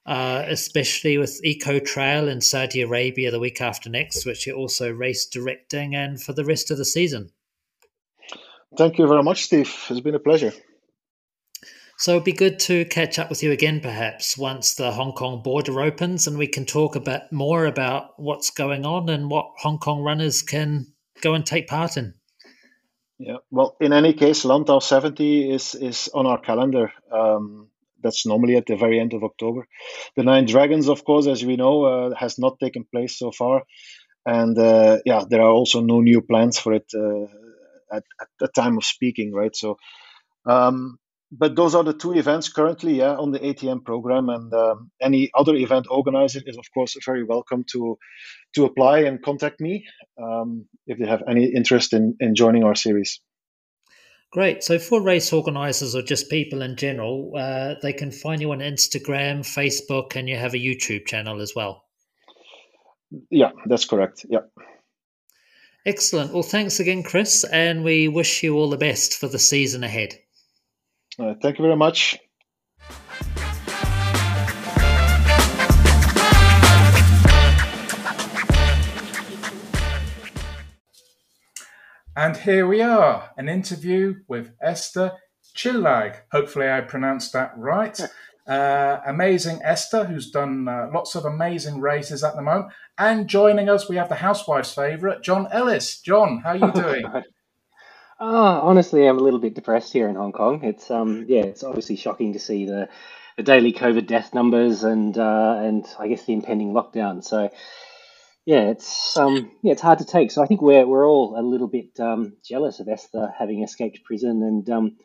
[0.05, 4.91] uh, especially with eco trail in saudi arabia the week after next which you're also
[4.91, 7.29] race directing and for the rest of the season
[8.77, 10.53] thank you very much steve it's been a pleasure
[12.01, 15.43] so it'd be good to catch up with you again, perhaps, once the Hong Kong
[15.43, 19.51] border opens and we can talk a bit more about what's going on and what
[19.57, 20.87] Hong Kong runners can
[21.21, 22.15] go and take part in.
[23.19, 26.91] Yeah, well, in any case, Lantau 70 is, is on our calendar.
[27.11, 27.67] Um,
[28.01, 29.67] that's normally at the very end of October.
[30.15, 33.63] The Nine Dragons, of course, as we know, uh, has not taken place so far.
[34.25, 37.23] And uh, yeah, there are also no new plans for it uh,
[37.95, 39.55] at, at the time of speaking, right?
[39.55, 39.77] So
[40.45, 40.97] um,
[41.31, 45.31] but those are the two events currently yeah, on the ATM program, and um, any
[45.33, 47.97] other event organizer is of course very welcome to
[48.55, 49.85] to apply and contact me
[50.21, 53.21] um, if they have any interest in, in joining our series.
[54.31, 54.63] Great.
[54.63, 58.59] So for race organizers or just people in general, uh, they can find you on
[58.59, 61.83] Instagram, Facebook, and you have a YouTube channel as well.
[63.29, 64.25] Yeah, that's correct.
[64.29, 64.39] Yeah.
[65.85, 66.31] Excellent.
[66.31, 70.17] Well, thanks again, Chris, and we wish you all the best for the season ahead.
[71.19, 72.17] Uh, thank you very much.
[82.15, 85.15] And here we are, an interview with Eszter
[85.55, 86.17] Csillag.
[86.33, 87.97] Hopefully, I pronounced that right.
[88.45, 92.73] Uh, amazing Eszter, who's done uh, lots of amazing races at the moment.
[92.97, 96.01] And joining us, we have the housewife's favourite, John Ellis.
[96.01, 97.05] John, how are you doing?
[98.19, 100.65] Oh, honestly, I'm a little bit depressed here in Hong Kong.
[100.65, 102.89] It's um, yeah, it's obviously shocking to see the,
[103.37, 107.23] the daily COVID death numbers and uh, and I guess the impending lockdown.
[107.23, 107.49] So
[108.45, 110.31] yeah, it's um, yeah, it's hard to take.
[110.31, 114.03] So I think we're we're all a little bit um, jealous of Eszter having escaped
[114.03, 114.97] prison and um,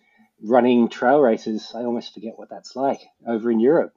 [0.43, 1.73] running trail races.
[1.75, 3.93] I almost forget what that's like over in Europe.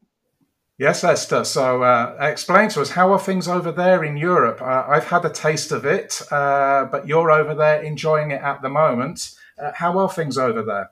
[0.77, 1.45] Yes, Eszter.
[1.45, 4.61] So, uh, explain to us how are things over there in Europe?
[4.61, 8.61] Uh, I've had a taste of it, uh, but you're over there enjoying it at
[8.61, 9.31] the moment.
[9.61, 10.89] Uh, how are things over there?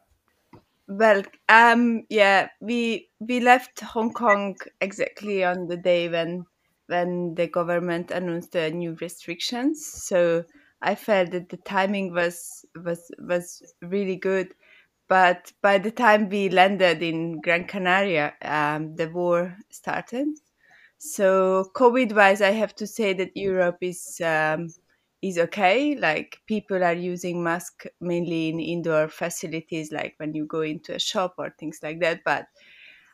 [0.89, 6.45] Well, um, yeah, we we left Hong Kong exactly on the day when
[6.87, 9.85] when the government announced the new restrictions.
[9.85, 10.45] So
[10.81, 14.53] I felt that the timing was was was really good
[15.07, 20.27] but by the time we landed in Gran Canaria, um, the war started.
[20.97, 24.67] So COVID-wise, I have to say that Europe is um,
[25.21, 25.95] is okay.
[25.95, 30.99] Like people are using mask mainly in indoor facilities, like when you go into a
[30.99, 32.21] shop or things like that.
[32.25, 32.47] But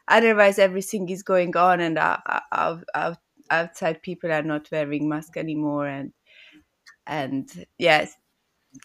[0.08, 2.22] otherwise, everything is going on, and out,
[2.52, 3.18] out, out,
[3.50, 6.14] outside people are not wearing mask anymore, and
[7.08, 8.16] and yes,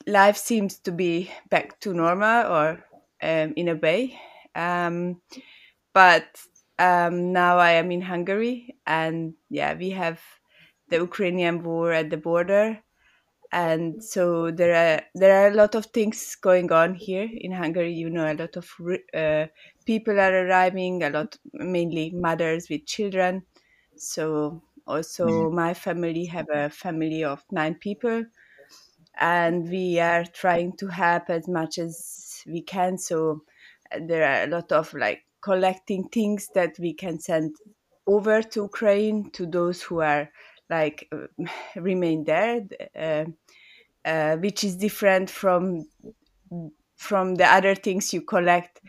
[0.07, 2.85] life seems to be back to normal or
[3.23, 4.19] um, in a way.
[4.55, 5.23] Um,
[5.95, 6.27] but
[6.79, 10.21] um, now I am in Hungary, and yeah, we have
[10.89, 12.81] the Ukrainian war at the border,
[13.53, 17.93] and so there are there are a lot of things going on here in Hungary.
[17.95, 18.69] You know, a lot of
[19.15, 19.47] uh,
[19.87, 23.45] people are arriving, a lot mainly mothers with children.
[23.99, 25.55] So also mm-hmm.
[25.55, 28.25] my family have a family of nine people,
[29.21, 32.99] and we are trying to help as much as we can.
[32.99, 33.43] So
[33.93, 37.57] uh, there are a lot of like collecting things that we can send
[38.07, 40.31] over to Ukraine to those who are
[40.71, 41.27] like uh,
[41.77, 43.25] remain there, uh,
[44.05, 45.87] uh, which is different from
[46.97, 48.81] from the other things you collect,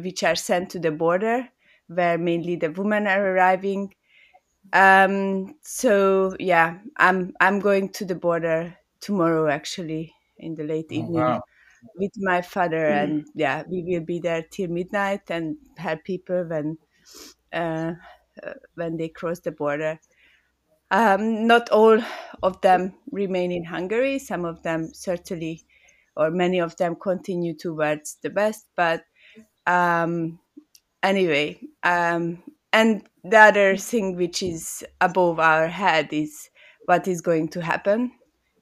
[0.00, 1.48] which are sent to the border,
[1.86, 3.94] where mainly the women are arriving.
[4.72, 10.94] Um, so yeah, I'm I'm going to the border tomorrow actually in the late oh,
[10.94, 11.14] evening.
[11.14, 11.42] Wow
[11.94, 13.02] with my father, mm.
[13.02, 16.78] and yeah, we will be there till midnight and help people when
[17.52, 17.92] uh,
[18.42, 19.98] uh, when they cross the border.
[20.90, 22.00] Um, not all
[22.42, 24.18] of them remain in Hungary.
[24.18, 25.62] Some of them certainly,
[26.16, 28.66] or many of them, continue towards the west.
[28.76, 29.04] But
[29.66, 30.38] um,
[31.02, 32.42] anyway, um,
[32.72, 36.50] and the other thing which is above our head is
[36.86, 38.12] what is going to happen.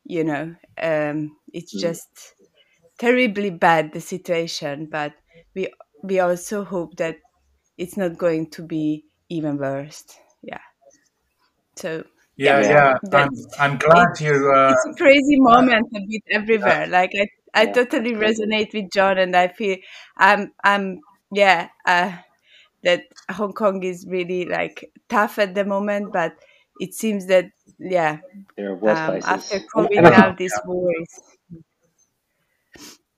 [0.05, 1.81] You know, um, it's mm.
[1.81, 2.35] just
[2.99, 5.13] terribly bad the situation, but
[5.55, 5.69] we
[6.03, 7.17] we also hope that
[7.79, 10.05] it's not going to be even worse.
[10.43, 10.61] Yeah.
[11.77, 12.05] So
[12.37, 13.19] yeah, yeah, yeah.
[13.19, 14.53] I'm, I'm glad it's, you.
[14.55, 16.87] Uh, it's a crazy moment a bit everywhere.
[16.87, 16.99] Yeah.
[16.99, 17.73] Like I, I yeah.
[17.73, 19.77] totally resonate with John, and I feel
[20.17, 21.01] I'm, I'm,
[21.33, 22.13] yeah, uh,
[22.85, 26.37] that Hong Kong is really like tough at the moment, but
[26.79, 27.47] it seems that
[27.79, 28.19] yeah,
[28.57, 31.21] there are um, after COVID now this war is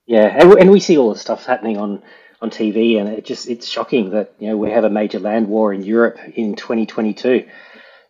[0.07, 2.01] yeah, and, and we see all the stuff happening on
[2.41, 5.47] on TV, and it just it's shocking that you know we have a major land
[5.47, 7.47] war in Europe in 2022.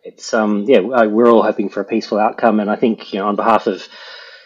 [0.04, 3.26] It's um yeah we're all hoping for a peaceful outcome, and I think you know
[3.26, 3.86] on behalf of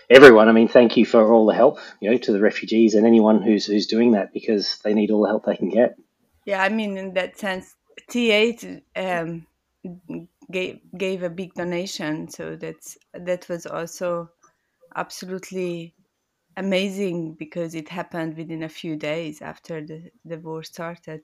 [0.08, 3.06] everyone, I mean thank you for all the help you know to the refugees and
[3.06, 5.96] anyone who's who's doing that because they need all the help they can get.
[6.45, 7.74] Yeah, I mean in that sense,
[8.11, 9.47] T8 um,
[10.51, 14.30] gave gave a big donation, so that's that was also
[14.97, 15.95] absolutely
[16.57, 21.22] amazing because it happened within a few days after the, the war started.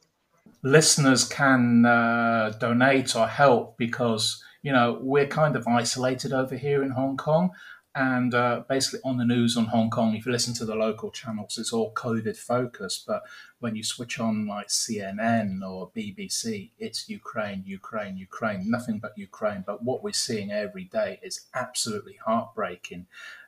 [0.63, 6.83] Listeners can uh, donate or help because, you know, we're kind of isolated over here
[6.83, 7.51] in Hong Kong.
[7.99, 11.11] And uh, basically, on the news on Hong Kong, if you listen to the local
[11.11, 13.05] channels, it's all COVID focused.
[13.09, 13.25] But
[13.59, 19.65] when you switch on like CNN or BBC, it's Ukraine, Ukraine, Ukraine, nothing but Ukraine.
[19.67, 23.07] But what we're seeing every day is absolutely heartbreaking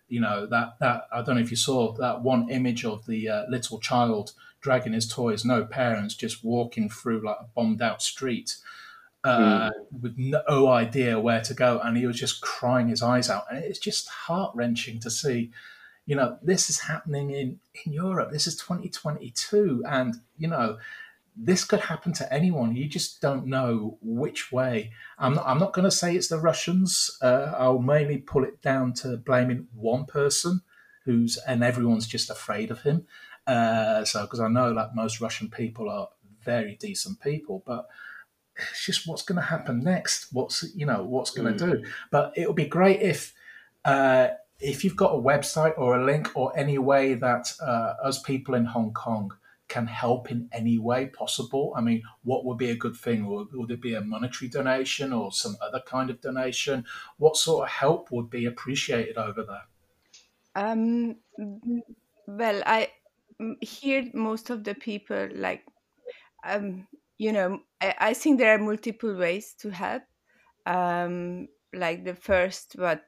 [0.08, 3.28] you know that that I don't know if you saw that one image of the
[3.28, 8.02] uh, little child dragging his toys, no parents, just walking through like a bombed out
[8.02, 8.56] street
[9.24, 10.00] uh, mm.
[10.00, 13.62] with no idea where to go, and he was just crying his eyes out, and
[13.64, 15.50] it's just heart wrenching to see.
[16.06, 18.32] You know, this is happening in in Europe.
[18.32, 20.78] This is 2022, and you know
[21.36, 22.76] this could happen to anyone.
[22.76, 24.90] You just don't know which way.
[25.18, 27.16] I'm not, I'm not going to say it's the Russians.
[27.22, 30.62] Uh, I'll mainly pull it down to blaming one person
[31.04, 33.06] who's, and everyone's just afraid of him.
[33.46, 36.08] Uh, so, because I know that most Russian people are
[36.44, 37.88] very decent people, but
[38.56, 40.28] it's just what's going to happen next.
[40.32, 41.72] What's you know what's going to mm.
[41.72, 41.88] do.
[42.10, 43.32] But it would be great if
[43.84, 44.28] uh,
[44.60, 48.54] if you've got a website or a link or any way that uh, us people
[48.54, 49.32] in Hong Kong
[49.68, 51.72] can help in any way possible.
[51.76, 53.26] I mean, what would be a good thing?
[53.26, 56.84] Would, would it be a monetary donation or some other kind of donation?
[57.18, 59.66] What sort of help would be appreciated over there?
[60.56, 61.16] Um,
[62.26, 62.88] well, I
[63.60, 65.64] hear most of the people like,
[66.44, 66.88] um,
[67.20, 70.04] you know, I, I think there are multiple ways to help.
[70.66, 73.04] Um, like the first, what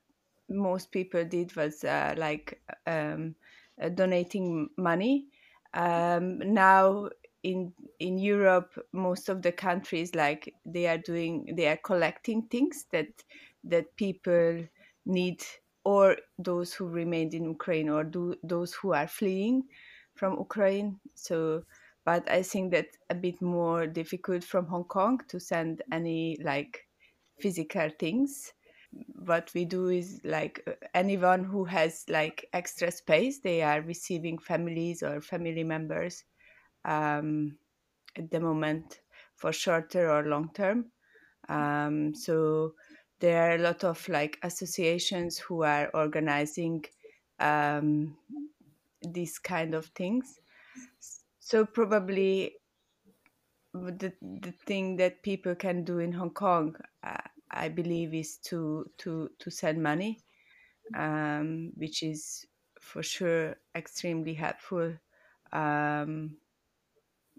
[0.48, 3.36] most people did was uh, like um,
[3.80, 5.28] uh, donating money.
[5.74, 7.10] Um, now
[7.42, 12.86] in in Europe, most of the countries like they are doing they are collecting things
[12.92, 13.24] that
[13.64, 14.66] that people
[15.06, 15.42] need
[15.84, 19.68] or those who remained in Ukraine or do, those who are fleeing
[20.14, 21.00] from Ukraine.
[21.14, 21.64] So,
[22.05, 26.86] but I think that a bit more difficult from Hong Kong to send any like
[27.38, 28.53] physical things.
[29.24, 34.38] What we do is like uh, anyone who has like extra space, they are receiving
[34.38, 36.24] families or family members
[36.84, 37.57] um,
[38.16, 39.00] at the moment
[39.36, 40.86] for shorter or long term.
[41.48, 42.74] Um, so
[43.20, 46.84] there are a lot of like associations who are organizing
[47.38, 48.16] um,
[49.03, 50.40] these kind of things
[51.53, 52.57] so probably
[53.74, 58.90] the, the thing that people can do in hong kong uh, i believe is to
[58.96, 60.18] to to send money
[60.94, 62.46] um, which is
[62.80, 64.96] for sure extremely helpful
[65.53, 66.38] um,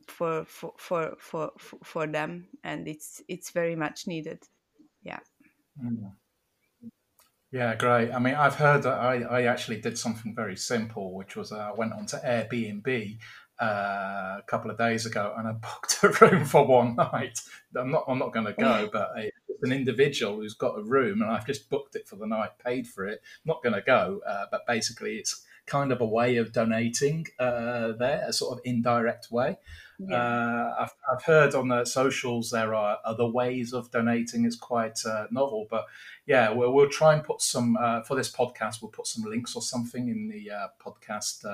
[0.08, 1.52] for, for for for
[1.84, 4.48] for them and it's it's very much needed
[5.02, 5.22] yeah
[5.82, 6.14] Mm.
[7.54, 8.12] Yeah, great.
[8.12, 11.60] I mean, I've heard that I, I actually did something very simple, which was uh,
[11.60, 13.20] I went on to Airbnb
[13.62, 17.40] uh, a couple of days ago and I booked a room for one night.
[17.76, 21.22] I'm not I'm not going to go, but it's an individual who's got a room
[21.22, 23.22] and I've just booked it for the night, paid for it.
[23.24, 27.28] I'm not going to go, uh, but basically it's kind of a way of donating
[27.40, 29.58] uh, there, a sort of indirect way.
[30.00, 30.16] Yeah.
[30.18, 34.44] Uh, I've, I've, heard on the socials there are other ways of donating.
[34.46, 35.86] It's quite uh, novel, but
[36.26, 38.82] yeah, we'll, we'll try and put some uh, for this podcast.
[38.82, 41.46] We'll put some links or something in the uh, podcast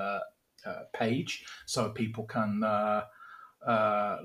[0.66, 2.60] uh, uh, page so people can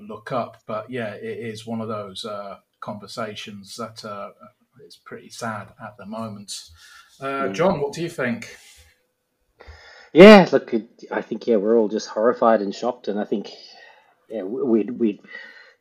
[0.08, 0.58] look up.
[0.66, 2.26] But yeah, it is one of those
[2.80, 4.04] conversations that
[4.86, 6.52] is pretty sad at the moment.
[7.20, 8.56] John, what do you think?
[10.12, 10.72] Yeah, look,
[11.10, 13.50] I think yeah, we're all just horrified and shocked, and I think
[14.30, 15.20] yeah, we'd we'd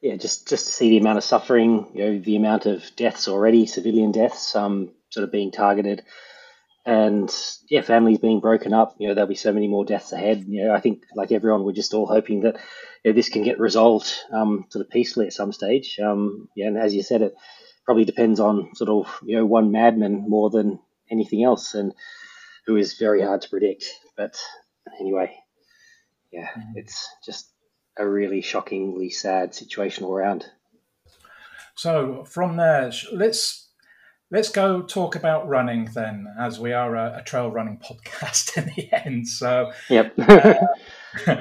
[0.01, 3.27] yeah, just just to see the amount of suffering, you know, the amount of deaths
[3.27, 6.03] already, civilian deaths, um, sort of being targeted,
[6.85, 7.33] and
[7.67, 8.95] yeah, families being broken up.
[8.99, 10.45] You know, there'll be so many more deaths ahead.
[10.47, 12.57] You know, I think like everyone, we're just all hoping that
[13.03, 15.99] you know, this can get resolved um, sort of peacefully at some stage.
[15.99, 17.33] Um, yeah, and as you said, it
[17.85, 20.79] probably depends on sort of you know one madman more than
[21.09, 21.93] anything else, and
[22.67, 23.85] who is very hard to predict.
[24.15, 24.39] But
[24.99, 25.35] anyway,
[26.31, 26.77] yeah, mm-hmm.
[26.77, 27.49] it's just
[27.97, 30.45] a really shockingly sad situation all around.
[31.75, 33.64] So from there, let's
[34.31, 38.71] let's go talk about running then, as we are a, a trail running podcast in
[38.75, 39.27] the end.
[39.27, 40.55] So yep, uh,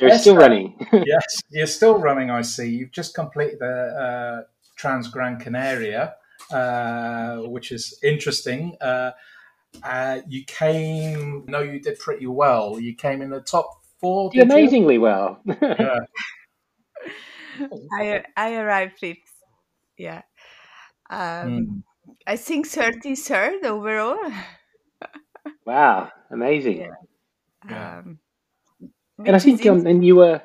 [0.00, 0.76] you're still running.
[0.92, 2.30] yes, you're still running.
[2.30, 2.68] I see.
[2.68, 4.42] You've just completed the uh,
[4.76, 6.14] Trans Gran Canaria,
[6.50, 8.76] uh, which is interesting.
[8.80, 9.10] Uh,
[9.82, 11.44] uh, you came.
[11.46, 12.80] No, you did pretty well.
[12.80, 14.30] You came in the top four.
[14.34, 15.00] amazingly you?
[15.00, 15.40] well.
[15.60, 16.00] yeah.
[17.92, 19.18] I I arrived fifth.
[19.96, 20.22] Yeah.
[21.10, 21.82] Um, mm.
[22.26, 24.18] I think thirty third overall.
[25.66, 26.78] wow, amazing.
[26.78, 26.88] Yeah.
[27.68, 27.98] yeah.
[27.98, 28.18] Um,
[29.24, 30.42] and I think um, and you were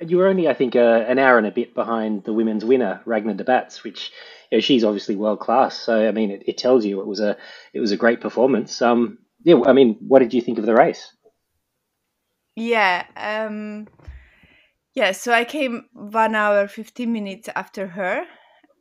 [0.00, 3.00] you were only I think uh, an hour and a bit behind the women's winner
[3.06, 4.12] Ragna Debats, which
[4.50, 5.78] you know, she's obviously world class.
[5.78, 7.36] So I mean, it, it tells you it was a
[7.72, 8.80] it was a great performance.
[8.82, 11.12] Um, yeah, I mean, what did you think of the race?
[12.56, 13.04] Yeah.
[13.16, 13.86] Um,
[14.94, 15.12] yeah.
[15.12, 18.24] So I came one hour, 15 minutes after her.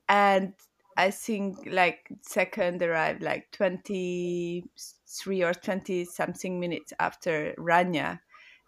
[0.10, 0.54] And
[0.98, 8.20] I think like second arrived like 23 or 20 something minutes after Ragna.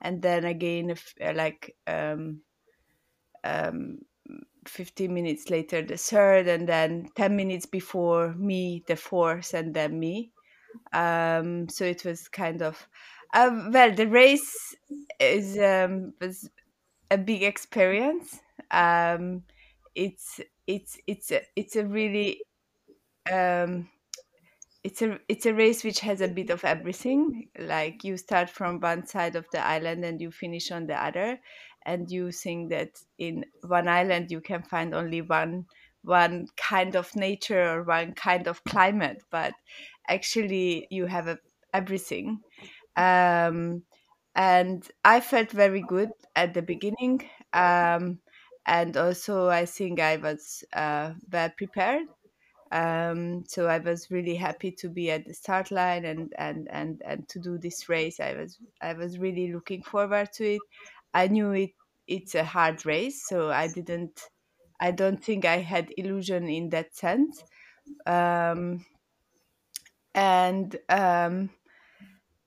[0.01, 2.41] And then again, uh, like um,
[3.43, 3.97] um,
[4.67, 6.47] 15 minutes later, the third.
[6.47, 10.31] And then 10 minutes before me, the fourth, and then me.
[10.93, 12.87] Um, so it was kind of
[13.33, 14.75] uh, well, the race
[15.19, 16.49] is um, was
[17.11, 18.39] a big experience.
[18.71, 19.43] Um,
[19.99, 22.41] it's it's it's a, it's a really
[23.31, 23.89] um,
[24.83, 27.49] it's a it's a race which has a bit of everything.
[27.59, 31.39] Like you start from one side of the island and you finish on the other,
[31.85, 35.65] and you think that in one island you can find only one
[36.03, 39.53] one kind of nature or one kind of climate but
[40.07, 41.37] actually you have a,
[41.73, 42.39] everything
[42.95, 43.83] um,
[44.35, 47.21] and i felt very good at the beginning
[47.53, 48.19] um,
[48.69, 52.07] and also i think i was uh, well prepared
[52.71, 57.01] um, so I was really happy to be at the start line and, and, and,
[57.05, 58.19] and to do this race.
[58.19, 60.61] I was I was really looking forward to it.
[61.13, 61.71] I knew it
[62.07, 64.21] it's a hard race, so I didn't
[64.79, 67.43] I don't think I had illusion in that sense.
[68.05, 68.85] Um,
[70.13, 71.49] and um,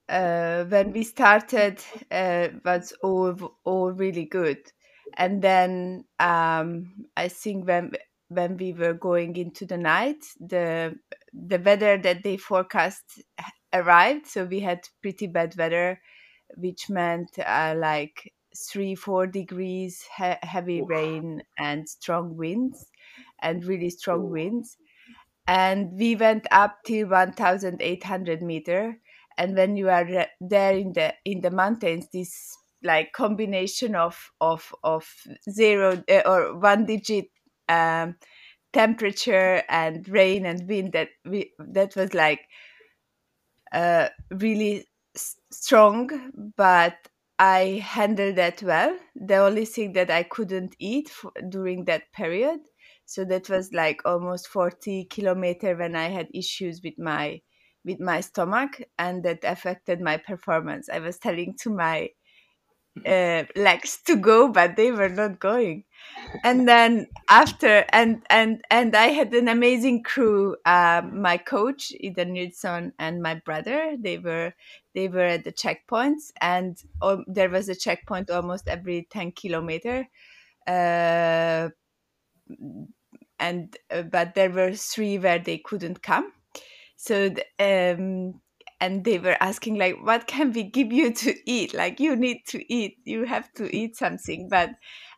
[0.08, 4.72] uh, when we started, uh, was all all really good.
[5.16, 7.93] And then um, I think when
[8.28, 10.97] when we were going into the night, the
[11.32, 13.22] the weather that they forecast
[13.72, 14.26] arrived.
[14.26, 16.01] So we had pretty bad weather,
[16.56, 22.86] which meant uh, like three four degrees, he- heavy rain, and strong winds,
[23.40, 24.76] and really strong winds.
[25.47, 29.01] And we went up till one thousand eight hundred meter.
[29.39, 34.30] And when you are re- there in the in the mountains, this like combination of
[34.40, 35.09] of of
[35.50, 37.26] zero uh, or one digit
[37.68, 38.16] um,
[38.72, 42.40] temperature and rain and wind that we that was like
[43.72, 46.09] uh, really s- strong
[46.56, 46.96] but
[47.38, 48.96] i handled that well.
[49.16, 52.60] The only thing that i couldn't eat f- during that period.
[53.06, 57.40] So that was like almost 40 kilometer when i had issues with my
[57.84, 60.88] with my stomach and that affected my performance.
[60.88, 62.10] I was telling to my
[63.06, 65.85] uh, legs to go but they were not going.
[66.44, 72.24] And then after and and and i had an amazing crew um, my coach Ida
[72.27, 74.55] Nilsson and my brother they were
[74.94, 80.09] they were at the checkpoints and um, there was a checkpoint almost every 10 kilometer
[80.66, 81.70] uh,
[83.39, 86.32] and uh, but there were three where they couldn't come.
[86.97, 88.41] So um
[88.82, 91.74] and they were asking like what can we give you to eat?
[91.74, 92.98] Like you need to eat.
[93.04, 94.48] You have to eat something.
[94.50, 94.70] But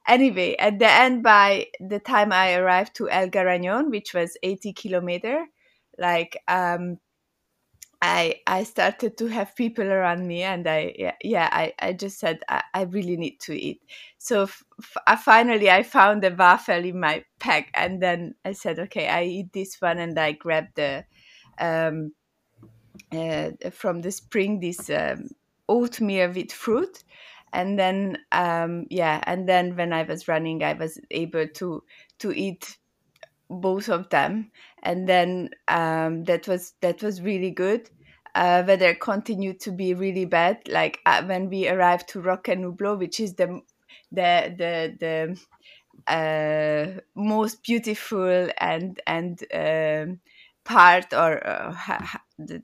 [0.07, 4.73] anyway at the end by the time i arrived to el garañon which was 80
[4.73, 5.47] kilometer
[5.99, 6.99] like um
[8.03, 12.19] i i started to have people around me and i yeah, yeah i i just
[12.19, 13.81] said I, I really need to eat.
[14.19, 14.63] So f-
[15.07, 19.25] I finally i found a waffle in my pack and then i said okay i
[19.25, 21.05] eat this one and i grabbed the
[21.61, 22.13] um
[23.71, 25.29] from the spring this um,
[25.69, 27.05] oatmeal with fruit.
[27.53, 31.85] And then um, yeah and then when i was running i was able to
[32.19, 32.79] to eat
[33.49, 34.51] both of them.
[34.83, 37.91] And then um, that was that was really good.
[38.35, 40.59] Uh, weather continued to be really bad.
[40.69, 43.61] Like uh, when we arrived to roque nublo which is the
[44.13, 45.37] the the
[46.07, 50.21] the uh, most beautiful and and um,
[50.65, 51.75] part or uh,
[52.39, 52.63] the,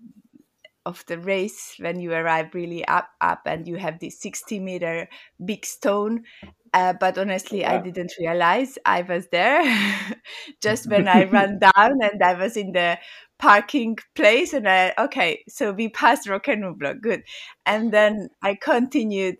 [0.86, 5.08] of the race when you arrive really up up and you have this 60 meter
[5.44, 6.24] big stone.
[6.72, 9.62] Uh, but honestly i didn't realize i was there.
[10.62, 12.98] Just when i ran down and i was in the
[13.38, 17.22] parking place and i okay so we passed roque nublo good.
[17.66, 19.36] And then i continued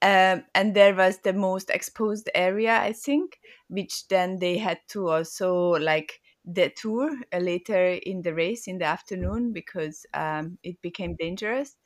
[0.00, 3.38] um, and there was the most exposed area i think
[3.68, 6.20] which then they had to also like
[6.52, 11.76] detour uh, later in the race in the afternoon because um, it became dangerous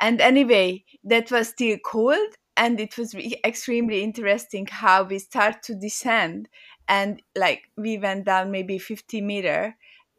[0.00, 5.62] and anyway that was still cold and it was re- extremely interesting how we start
[5.62, 6.48] to descend
[6.88, 9.76] and like we went down maybe 50 meter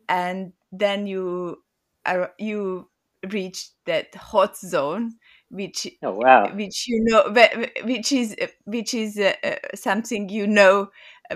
[0.09, 1.63] and then you
[2.05, 2.89] are you
[3.31, 5.13] reach that hot zone
[5.49, 6.53] which Oh wow.
[6.53, 8.35] which you know wh- wh- which is
[8.65, 10.89] which is uh, uh, something you know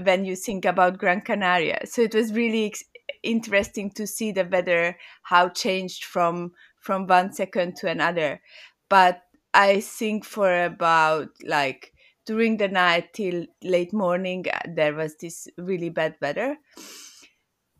[0.03, 1.79] when you think about gran canaria.
[1.85, 2.83] So it was really ex-
[3.23, 8.41] interesting to see the weather how changed from from one second to another.
[8.89, 9.21] But
[9.53, 11.93] i think for about like
[12.25, 16.57] during the night till late morning uh, there was this really bad weather.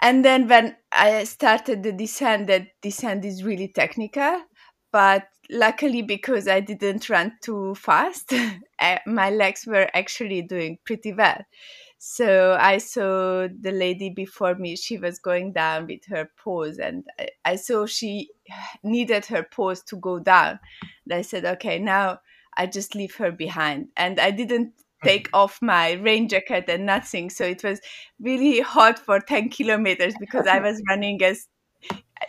[0.01, 4.43] And then when i started the descent that descent is really technical
[4.91, 8.33] but luckily because i didn't run too fast
[8.79, 11.41] uh, my legs were actually doing pretty well
[11.97, 17.03] so i saw the lady before me she was going down with her pose and
[17.19, 18.30] i, I saw she
[18.84, 20.59] needed her pose to go down.
[21.05, 22.19] And i said okay now
[22.57, 23.89] i just leave her behind.
[23.97, 24.73] And i didn't
[25.03, 27.80] take off my rain jacket and nothing so it was
[28.19, 31.47] really hot for 10 kilometers because i was running as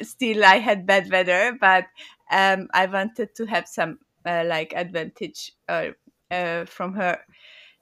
[0.02, 1.86] still i had bad weather but
[2.30, 5.88] um, i wanted to have some uh, like advantage uh,
[6.30, 7.18] uh, from her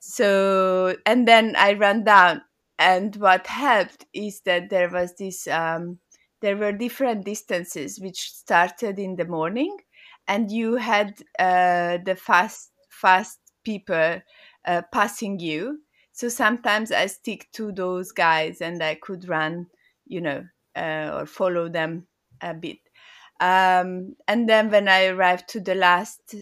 [0.06, 2.43] so and then I ran down,
[2.78, 5.47] and what helped is that there was this.
[5.48, 5.98] Um,
[6.43, 9.78] there were different distances which started in the morning,
[10.28, 14.20] and you had uh, the fast fast people
[14.66, 15.81] uh, passing you.
[16.12, 19.66] So sometimes I stick to those guys, and I could run,
[20.06, 20.44] you know,
[20.76, 22.06] uh, or follow them
[22.43, 22.78] a bit.
[23.40, 26.35] Um, and then when I arrived to the last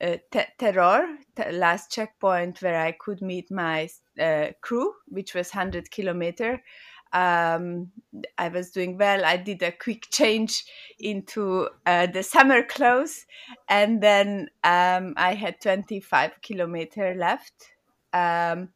[0.00, 1.06] uh, uh, terror,
[1.36, 6.62] t- last checkpoint where I could meet my uh, crew, which was 100 kilometer.
[7.12, 7.90] Um,
[8.38, 9.24] I was doing well.
[9.24, 10.64] I did a quick change
[10.98, 13.26] into uh, the summer clothes,
[13.68, 17.52] and then um, I had 25 kilometer left.
[18.12, 18.70] Um,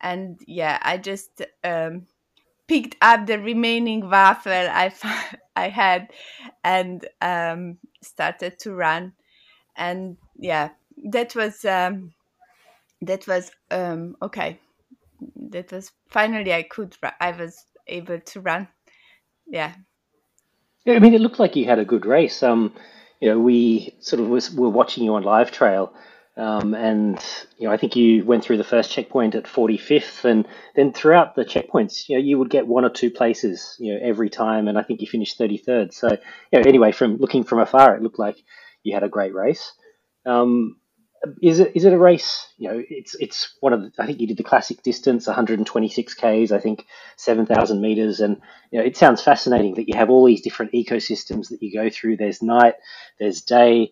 [0.00, 2.06] and yeah, I just um,
[2.66, 4.92] picked up the remaining waffle I
[5.56, 6.12] I had,
[6.64, 9.12] and um, started to run.
[9.76, 10.70] And yeah,
[11.10, 12.12] that was um,
[13.02, 14.58] that was um, okay.
[15.50, 18.68] That was finally I could I was able to run.
[19.46, 19.74] Yeah.
[20.84, 22.42] Yeah, I mean, it looked like you had a good race.
[22.42, 22.72] Um,
[23.20, 25.92] you know, we sort of was, were watching you on live trail,
[26.36, 27.18] um, and
[27.58, 30.46] you know, I think you went through the first checkpoint at 45th, and
[30.76, 34.00] then throughout the checkpoints, you know, you would get one or two places, you know,
[34.02, 35.92] every time, and I think you finished 33rd.
[35.94, 36.08] So,
[36.52, 38.36] you know, anyway, from looking from afar, it looked like
[38.86, 39.72] you had a great race.
[40.24, 40.76] Um,
[41.42, 42.46] is it is it a race?
[42.56, 46.14] You know, it's it's one of the, I think you did the classic distance, 126
[46.14, 46.86] k's, I think
[47.16, 48.40] 7,000 meters, and
[48.70, 51.90] you know, it sounds fascinating that you have all these different ecosystems that you go
[51.90, 52.16] through.
[52.16, 52.74] There's night,
[53.18, 53.90] there's day,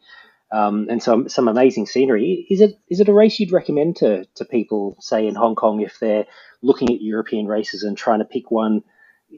[0.53, 2.47] um, and some some amazing scenery.
[2.49, 5.81] Is it is it a race you'd recommend to to people, say in Hong Kong,
[5.81, 6.27] if they're
[6.62, 8.85] looking at European races and trying to pick one?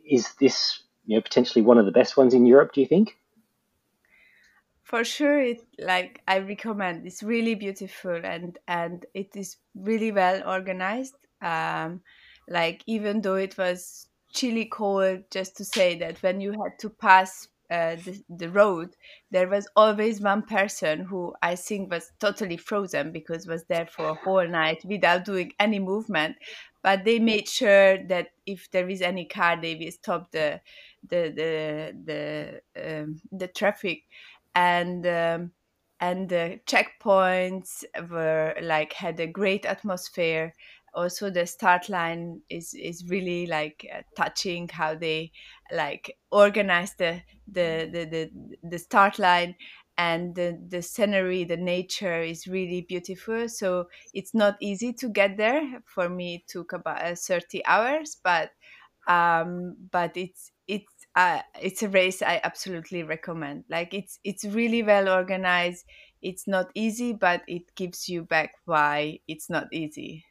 [0.07, 2.73] Is this you know potentially one of the best ones in Europe?
[2.75, 3.17] Do you think?
[4.87, 7.07] For sure it like i recommend.
[7.07, 11.17] It's really beautiful and and it is really well organized.
[11.43, 12.03] Um
[12.49, 16.91] like even though it was chilly cold just to say that when you had to
[16.91, 18.95] pass uh, the, the road
[19.33, 24.11] there was always one person who i think was totally frozen because was there for
[24.11, 26.37] a whole night without doing any movement.
[26.83, 30.61] But they made sure that if there is any car they will stop the
[31.09, 34.05] the the the, um, the traffic
[34.57, 35.53] and um,
[36.01, 40.55] and the checkpoints were like had a great atmosphere.
[40.95, 45.33] Also the start line is is really like uh, touching how they
[45.73, 49.57] like organize the the the the, the start line.
[49.99, 53.49] And the, the scenery the nature is really beautiful.
[53.49, 56.37] So it's not easy to get there for me.
[56.37, 58.51] It took about uh, 30 hours but
[59.09, 63.65] um but it's it's uh, it's a race I absolutely recommend.
[63.71, 65.87] Like it's it's really well organized.
[66.21, 70.25] It's not easy, but it gives you back why it's not easy.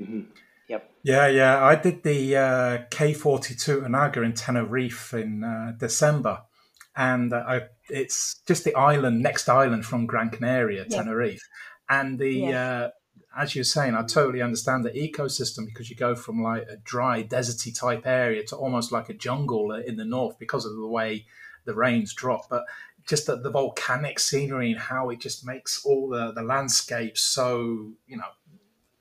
[0.00, 0.30] Mm-hmm.
[0.68, 0.90] Yep.
[1.02, 1.64] Yeah, yeah.
[1.64, 6.42] I did the uh, K42 Anaga in Tenerife in uh, December,
[6.94, 10.96] and uh, I, it's just the island, next island from Gran Canaria, yeah.
[10.96, 11.42] Tenerife,
[11.88, 12.88] and the yeah.
[13.36, 17.22] As you're saying, I totally understand the ecosystem because you go from like a dry,
[17.22, 21.26] deserty type area to almost like a jungle in the north because of the way
[21.64, 22.48] the rains drop.
[22.48, 22.64] But
[23.06, 27.92] just the, the volcanic scenery and how it just makes all the, the landscape so,
[28.06, 28.24] you know,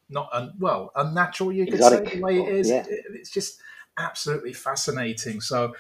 [0.10, 1.52] not un, well unnatural.
[1.52, 2.10] You could Exotic.
[2.10, 2.70] say the way it is.
[2.70, 2.86] Yeah.
[2.88, 3.60] It, it's just
[3.98, 5.42] absolutely fascinating.
[5.42, 5.76] So,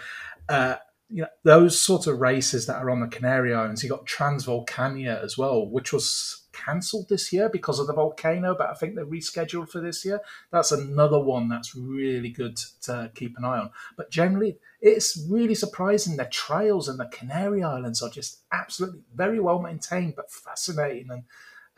[0.49, 0.75] uh,
[1.09, 3.83] you know, those sort of races that are on the Canary Islands.
[3.83, 8.69] You got Transvolcania as well, which was cancelled this year because of the volcano, but
[8.69, 10.21] I think they're rescheduled for this year.
[10.51, 13.71] That's another one that's really good to keep an eye on.
[13.95, 16.17] But generally, it's really surprising.
[16.17, 21.23] The trails and the Canary Islands are just absolutely very well maintained, but fascinating and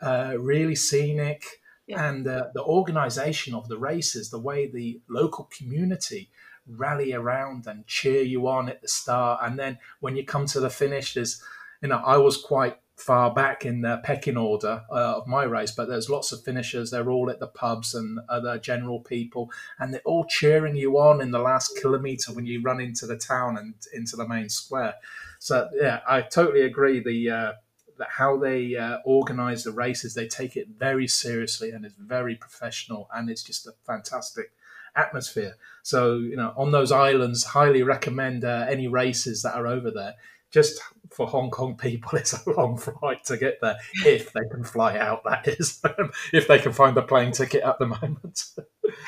[0.00, 1.44] uh, really scenic.
[1.86, 2.08] Yeah.
[2.08, 6.30] And uh, the organisation of the races, the way the local community
[6.66, 10.60] rally around and cheer you on at the start, and then when you come to
[10.60, 11.42] the finish, there's
[11.82, 15.72] you know I was quite far back in the pecking order uh, of my race,
[15.72, 16.90] but there's lots of finishers.
[16.90, 21.20] They're all at the pubs and other general people, and they're all cheering you on
[21.20, 24.94] in the last kilometre when you run into the town and into the main square.
[25.38, 27.00] So yeah, I totally agree.
[27.00, 27.52] The uh,
[27.98, 32.34] that how they uh, organise the races, they take it very seriously and it's very
[32.34, 34.52] professional, and it's just a fantastic
[34.94, 35.56] atmosphere.
[35.82, 40.14] So you know, on those islands, highly recommend uh, any races that are over there
[40.50, 44.64] just for Hong Kong people, it's a long flight to get there if they can
[44.64, 45.24] fly out.
[45.24, 45.80] That is,
[46.32, 48.44] if they can find a plane ticket at the moment.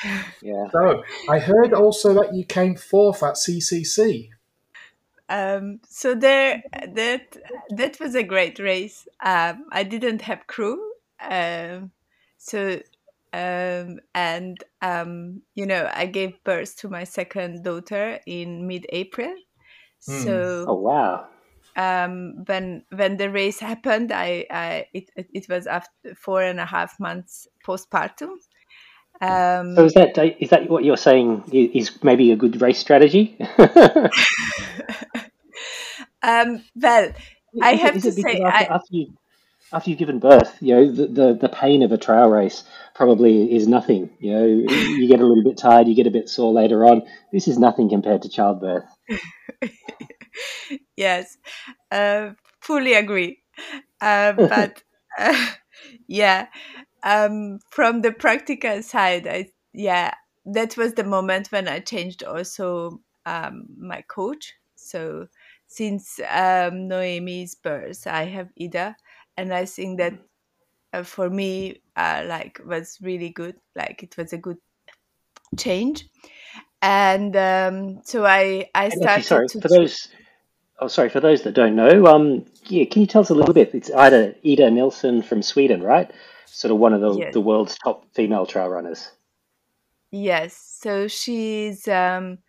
[0.41, 0.67] yeah.
[0.71, 4.29] So I heard also that you came fourth at CCC.
[5.29, 6.61] Um, so there,
[6.93, 7.37] that
[7.69, 9.07] that was a great race.
[9.23, 10.79] Um, I didn't have crew,
[11.21, 11.91] um,
[12.37, 12.79] so
[13.31, 19.33] um, and um, you know I gave birth to my second daughter in mid-April.
[19.99, 21.27] So Oh wow.
[21.75, 26.65] Um, when when the race happened, I, I it, it was after four and a
[26.65, 28.37] half months postpartum.
[29.21, 33.37] Um, So is that is that what you're saying is maybe a good race strategy?
[36.21, 37.11] um, well,
[37.61, 39.13] I have to say, after, I, after you
[39.71, 42.63] after you've given birth, you know the, the the pain of a trail race
[42.93, 44.09] probably is nothing.
[44.19, 47.03] You know, you get a little bit tired, you get a bit sore later on.
[47.31, 48.85] This is nothing compared to childbirth.
[50.97, 51.37] yes,
[51.91, 52.31] uh,
[52.61, 53.39] fully agree.
[54.01, 54.83] Uh, but
[55.17, 55.47] uh,
[56.07, 56.47] yeah,
[57.03, 60.13] um, from the practical side, I yeah,
[60.45, 64.53] that was the moment when I changed also um, my coach.
[64.75, 65.27] So
[65.67, 68.95] since um, Noemi's birth, I have Ida,
[69.37, 70.13] and I think that
[70.93, 73.55] uh, for me, uh, like was really good.
[73.75, 74.57] Like it was a good
[75.57, 76.07] change,
[76.81, 80.07] and um, so I I And actually, sorry started to for those.
[80.83, 82.07] Oh, sorry for those that don't know.
[82.07, 83.73] Um, yeah, can you tell us a little bit?
[83.73, 86.11] It's Ida Ida Nilsson from Sweden, right?
[86.45, 89.09] Sort of one of the the world's top female trail runners.
[90.11, 92.39] Yes, so she's um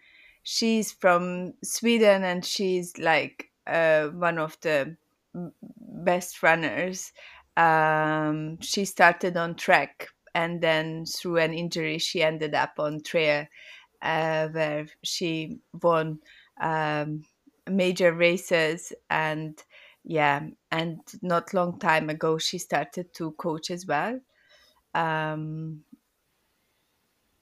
[0.42, 4.96] she's from Sweden and she's like uh one of the
[5.32, 7.12] best runners.
[7.56, 13.46] Um she started on track and then through an injury she ended up on trail
[14.02, 16.18] uh where she won
[16.60, 17.22] um
[17.68, 19.62] major races and
[20.04, 24.20] yeah and not long time ago she started to coach as well.
[24.94, 25.84] Um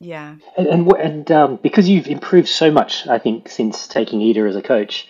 [0.03, 0.35] yeah.
[0.57, 4.57] And and, and um, because you've improved so much, I think since taking Ida as
[4.57, 5.07] a coach,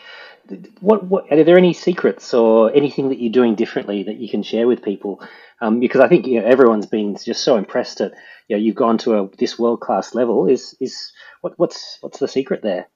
[0.80, 4.42] what what are there any secrets or anything that you're doing differently that you can
[4.42, 5.22] share with people?
[5.62, 8.12] Um, because I think you know everyone's been just so impressed at
[8.48, 10.46] you know you've gone to a, this world class level.
[10.46, 12.88] Is is what what's what's the secret there?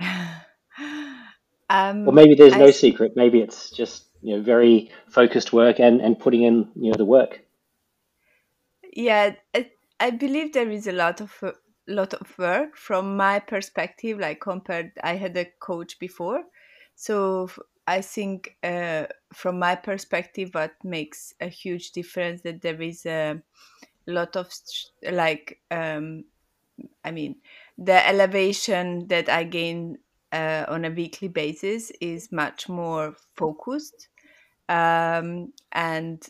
[2.04, 3.12] Or um, maybe there's I no secret.
[3.16, 7.04] Maybe it's just you know very focused work and and putting in you know the
[7.04, 7.44] work.
[8.92, 9.70] yeah, I,
[10.00, 11.54] I believe there is a lot of wo-
[11.86, 14.18] lot of work from my perspective.
[14.18, 16.44] Like compared, I had a coach before,
[16.94, 17.48] so
[17.86, 23.42] I think uh, from my perspective, what makes a huge difference that there is a
[24.06, 24.52] lot of
[25.10, 26.24] like um,
[27.04, 27.40] I mean,
[27.78, 29.98] the elevation that I gain
[30.34, 34.08] uh, on a weekly basis is much more focused
[34.68, 36.28] um, and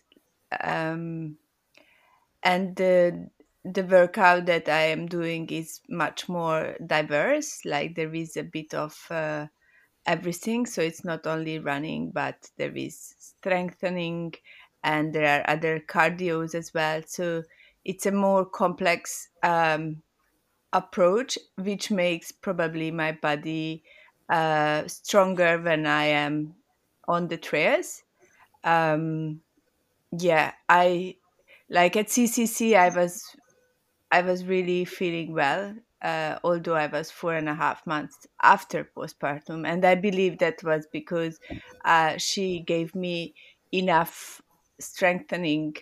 [0.62, 1.38] um,
[2.42, 3.30] and the
[3.64, 7.64] the workout that I am doing is much more diverse.
[7.64, 9.46] Like there is a bit of uh,
[10.06, 14.34] everything, so it's not only running, but there is strengthening,
[14.84, 17.02] and there are other cardios as well.
[17.06, 17.44] So
[17.84, 20.03] it's a more complex um,
[20.74, 23.84] approach, which makes probably my body
[24.30, 26.56] uh, stronger when I am
[27.08, 28.04] on the trails.
[28.64, 29.42] Um,
[30.18, 31.16] yeah, I
[31.70, 32.76] like at CCC.
[32.76, 33.36] I was
[34.10, 38.84] I was really feeling well, uh, although I was four and a half months after
[38.84, 41.40] postpartum, and I believe that was because
[41.84, 43.34] uh, she gave me
[43.72, 44.40] enough
[44.80, 45.76] strengthening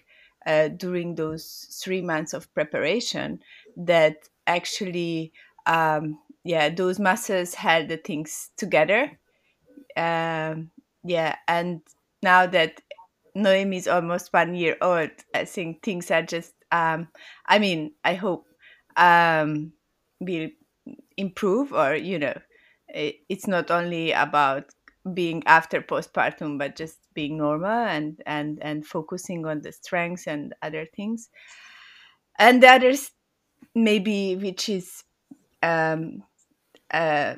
[0.47, 3.43] uh, during those three months of preparation
[3.77, 5.33] that actually,
[5.67, 9.19] um, yeah, those muscles held the things together.
[9.97, 10.71] Um,
[11.05, 11.81] yeah, and
[12.23, 12.81] now that
[13.35, 17.09] Noemi is almost one year old, I think things are just, um,
[17.47, 18.47] I mean, I hope
[18.97, 19.73] um,
[20.21, 20.51] will
[21.17, 22.39] improve or, you know,
[22.89, 24.67] it, it's not only about
[25.15, 30.55] being after postpartum, but just being normal and, and, and focusing on the strengths and
[30.63, 31.29] other things.
[32.39, 33.11] And the others,
[33.75, 35.05] maybe, which is
[35.63, 36.25] um,
[36.93, 37.37] uh,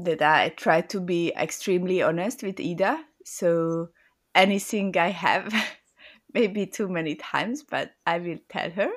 [0.00, 3.04] that I try to be extremely honest with Ida.
[3.24, 3.90] So
[4.34, 5.54] anything I have,
[6.34, 8.90] maybe too many times, but I will tell her.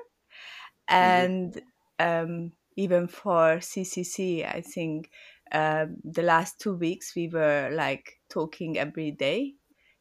[0.87, 1.61] And
[1.99, 5.11] um, even for CCC, I think
[5.51, 9.55] um, the last two weeks we were like talking every day,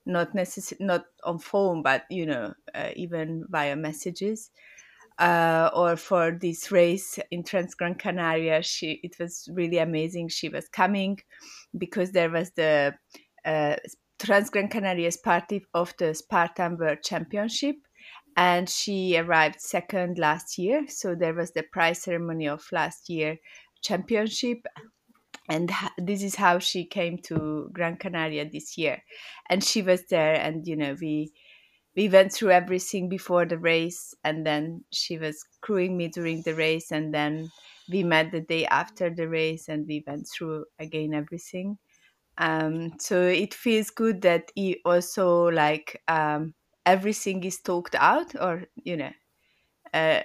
[0.06, 4.50] not necess- not on phone, but you know, uh, even via messages
[5.18, 10.28] uh, or for this race in Transgran Canaria, she it was really amazing.
[10.28, 11.18] She was coming
[11.76, 12.94] because there was the
[13.44, 13.76] uh,
[14.18, 17.76] Transgran Canaria is part of the Spartan World Championship,
[18.36, 20.86] and she arrived second last year.
[20.88, 23.38] So there was the prize ceremony of last year
[23.82, 24.66] championship,
[25.48, 29.02] and this is how she came to Gran Canaria this year,
[29.48, 31.32] and she was there, and you know we
[31.96, 36.54] we went through everything before the race, and then she was crewing me during the
[36.54, 37.50] race, and then
[37.90, 41.78] we met the day after the race, and we went through again everything.
[42.38, 46.54] Um, so it feels good that he also like um,
[46.84, 49.12] everything is talked out, or you know,
[49.92, 50.22] uh,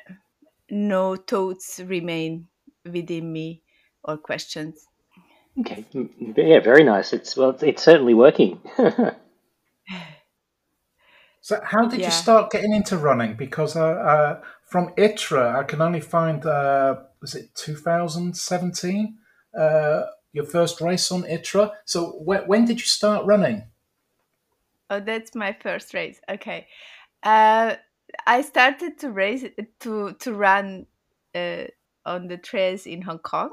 [0.69, 2.47] no thoughts remain
[2.85, 3.63] within me
[4.03, 4.87] or questions.
[5.59, 5.85] Okay,
[6.35, 7.11] yeah, very nice.
[7.13, 8.61] It's well, it's certainly working.
[11.49, 12.07] so, how did yeah.
[12.07, 13.35] you start getting into running?
[13.35, 19.17] Because uh, uh, from ITRA, I can only find uh, was it 2017
[19.57, 21.71] uh, your first race on ITRA.
[21.85, 23.63] So, wh- when did you start running?
[24.89, 26.19] Oh, that's my first race.
[26.29, 26.67] Okay,
[27.23, 27.75] uh,
[28.27, 29.45] I started to race
[29.79, 30.85] to to run
[31.33, 31.63] uh,
[32.05, 33.51] on the trails in Hong Kong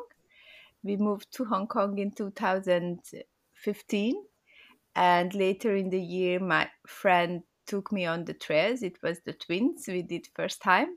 [0.87, 4.15] we moved to Hong Kong in 2015.
[4.95, 8.83] And later in the year, my friend took me on the trails.
[8.83, 10.97] It was the twins we did first time.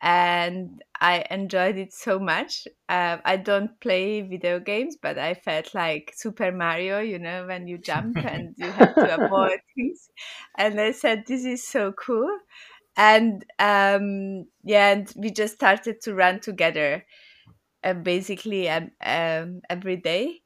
[0.00, 2.68] And I enjoyed it so much.
[2.88, 7.66] Uh, I don't play video games, but I felt like Super Mario, you know, when
[7.66, 10.08] you jump and you have to avoid things.
[10.56, 12.30] And I said, This is so cool.
[12.96, 17.04] And um, yeah, and we just started to run together
[17.84, 20.40] uh, basically um, um, every day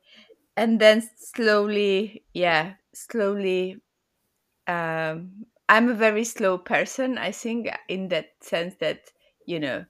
[0.56, 3.76] and then slowly yeah slowly
[4.66, 9.00] um, i'm a very slow person i think in that sense that
[9.46, 9.84] you know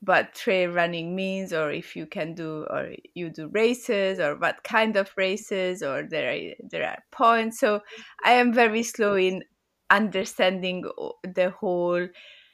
[0.00, 4.62] what trail running means or if you can do or you do races or what
[4.62, 7.80] kind of races or there are there are points so
[8.24, 9.42] i am very slow in
[9.90, 10.84] understanding
[11.24, 12.06] the whole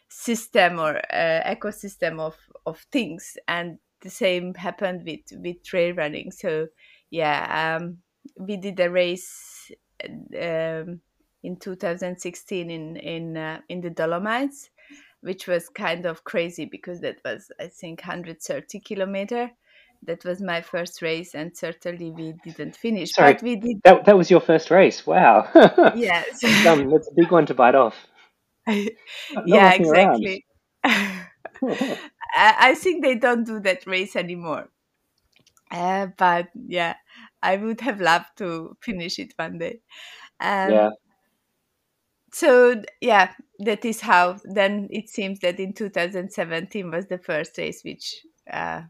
[0.09, 2.36] system or uh, ecosystem of
[2.66, 6.31] of things and the same happened with with trail running.
[6.31, 6.69] So
[7.11, 7.98] yeah, um,
[8.39, 9.73] we did a race
[10.40, 11.01] um,
[11.45, 14.71] in 2016 in in uh, in the Dolomites,
[15.21, 19.51] which was kind of crazy because that was I think 130 kilometer.
[20.07, 23.12] That was my first race, and certainly we didn't finish.
[23.12, 23.81] Sorry, but we did.
[23.85, 25.07] That that was your first race.
[25.07, 25.49] Wow.
[25.95, 26.43] yes.
[26.66, 27.97] um, that's a big one to bite off.
[28.66, 30.45] yeah, exactly.
[32.37, 34.69] I think they don't do that race anymore.
[35.71, 36.95] Uh, but yeah,
[37.43, 39.81] I would have loved to finish it one day.
[40.41, 40.91] Um, yeah.
[42.35, 43.31] So yeah,
[43.61, 44.39] that is how.
[44.43, 48.82] Then it seems that in 2017 was the first race which uh,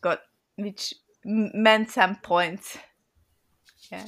[0.00, 0.20] got
[0.54, 0.94] which
[1.24, 2.78] meant some points.
[3.90, 4.06] Yeah.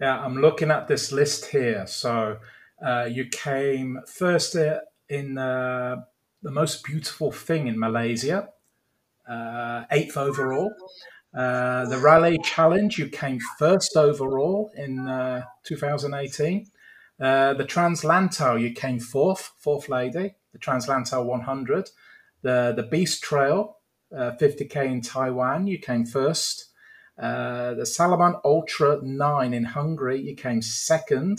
[0.00, 1.86] yeah, I'm looking at this list here.
[1.86, 2.38] So
[2.84, 4.56] uh, you came first
[5.08, 5.98] in uh,
[6.42, 8.48] the most beautiful thing in Malaysia,
[9.28, 10.74] uh, eighth overall.
[11.32, 16.66] Uh, the Raleigh Challenge, you came first overall in uh, 2018.
[17.20, 20.34] Uh, the Translantau, you came fourth, fourth lady.
[20.52, 21.90] The Translantau 100.
[22.42, 23.76] The the Beast Trail,
[24.12, 26.70] 50k uh, in Taiwan, you came first.
[27.18, 31.38] Uh, the Salomon Ultra 9 in Hungary, you came second.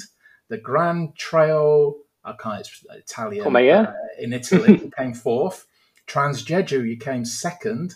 [0.49, 4.79] The Grand Trail I can't it's Italian uh, in Italy.
[4.83, 5.65] you came fourth.
[6.05, 7.95] Trans Jeju, you came second.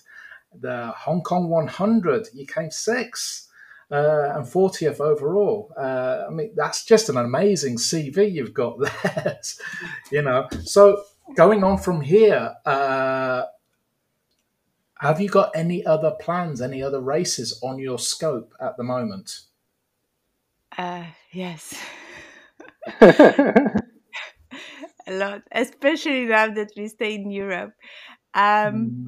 [0.59, 3.44] The Hong Kong 100, you came sixth.
[3.91, 5.71] Uh, and 40th overall.
[5.77, 9.39] Uh, I mean, that's just an amazing CV you've got there.
[10.11, 11.03] you know, so
[11.35, 13.43] going on from here, uh,
[14.99, 19.41] have you got any other plans, any other races on your scope at the moment?
[20.75, 21.75] Uh, yes.
[25.07, 27.73] a lot, especially now that we stay in Europe.
[28.33, 29.07] Um,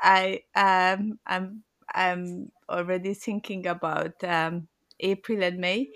[0.00, 1.62] I um, I'm
[1.96, 4.68] I'm already thinking about um,
[5.00, 5.90] April and May,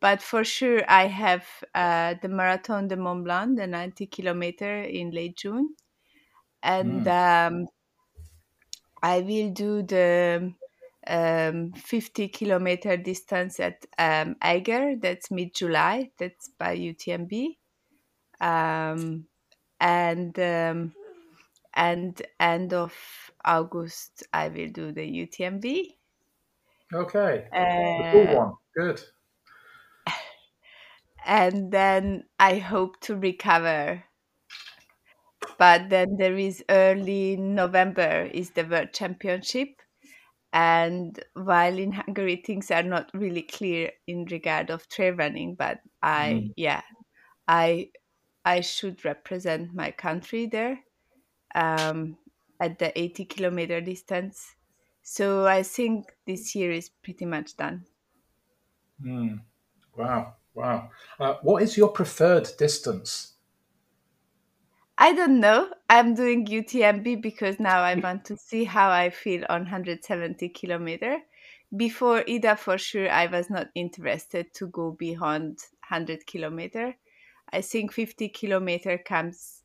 [0.00, 5.10] but for sure I have uh, the Marathon de Mont Blanc, the 90 kilometer in
[5.10, 5.74] late June,
[6.62, 7.48] and mm.
[7.50, 7.68] um,
[9.02, 10.52] I will do the
[11.06, 14.96] um, 50 kilometer distance at um, Eiger.
[14.96, 16.10] That's mid July.
[16.18, 17.56] That's by UTMB
[18.40, 19.26] um,
[19.80, 20.94] and um,
[21.76, 22.92] and end of
[23.44, 25.94] August I will do the UTMB.
[26.92, 29.00] Okay, uh, cool one, good.
[31.26, 34.04] And then I hope to recover.
[35.58, 39.68] But then there is early November is the World Championship,
[40.52, 45.78] and while in Hungary things are not really clear in regard of trail running, but
[46.02, 46.52] I mm.
[46.56, 46.82] yeah
[47.48, 47.90] I
[48.44, 50.78] I should represent my country there
[51.56, 52.16] um,
[52.60, 54.54] at the 80 kilometer distance.
[55.02, 57.84] So I think this year is pretty much done.
[59.04, 59.40] Mm.
[59.96, 60.88] Wow, Wow.
[61.20, 63.34] Uh, what is your preferred distance?
[64.96, 65.68] I don't know.
[65.90, 71.18] I'm doing UTMB because now I want to see how I feel on 170 kilometer.
[71.76, 75.58] Before Ida, for sure, I was not interested to go beyond
[75.90, 76.96] 100 kilometer.
[77.52, 79.62] I think 50 kilometer comes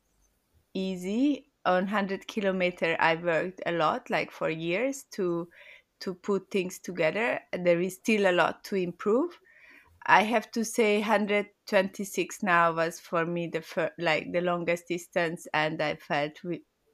[0.74, 1.46] easy.
[1.64, 5.48] On 100 kilometer, I worked a lot, like for years, to
[6.00, 7.40] to put things together.
[7.52, 9.38] There is still a lot to improve.
[10.06, 15.46] I have to say 126 now was for me the fir- like the longest distance
[15.54, 16.40] and I felt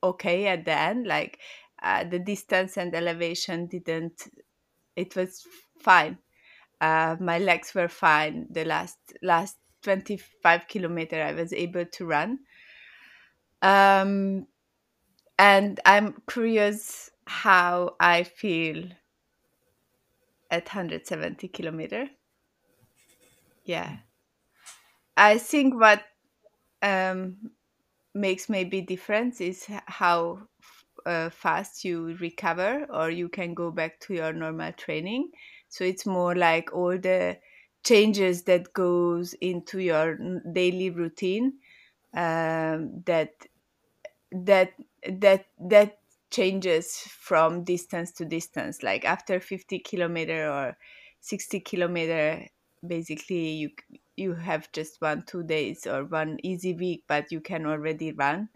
[0.03, 1.40] okay at the end like
[1.82, 4.28] uh, the distance and elevation didn't
[4.97, 5.47] it was
[5.81, 6.19] fine
[6.81, 12.40] uh, my legs were fine the last last 25 kilometer I was able to run
[13.62, 14.47] um
[15.39, 18.90] and I'm curious how I feel
[20.51, 22.10] at 170 kilometer.
[23.65, 23.98] Yeah.
[25.16, 26.05] I think what
[26.82, 27.52] um,
[28.15, 30.48] makes maybe difference is how
[31.06, 35.31] uh, fast you recover or you can go back to your normal training.
[35.69, 37.40] So it's more like all the
[37.85, 40.19] changes that goes into your
[40.52, 41.60] daily routine
[42.15, 43.47] um, that
[44.32, 44.73] that
[45.07, 45.99] that that
[46.31, 48.83] changes from distance to distance.
[48.83, 50.77] Like after 50 kilometer or
[51.20, 52.47] 60 kilometer
[52.87, 53.70] basically you
[54.16, 58.49] you have just one two days or one easy week but you can already run.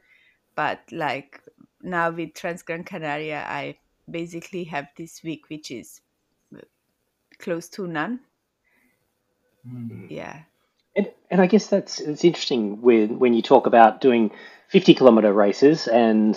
[0.55, 1.41] But like
[1.83, 3.77] now with transgran canaria i
[4.09, 6.01] basically have this week which is
[7.39, 8.21] close to none.
[9.69, 10.07] Mm.
[10.11, 10.43] yeah.
[10.95, 14.31] And, and i guess that's it's interesting when when you talk about doing
[14.73, 16.35] 50 kilometer races and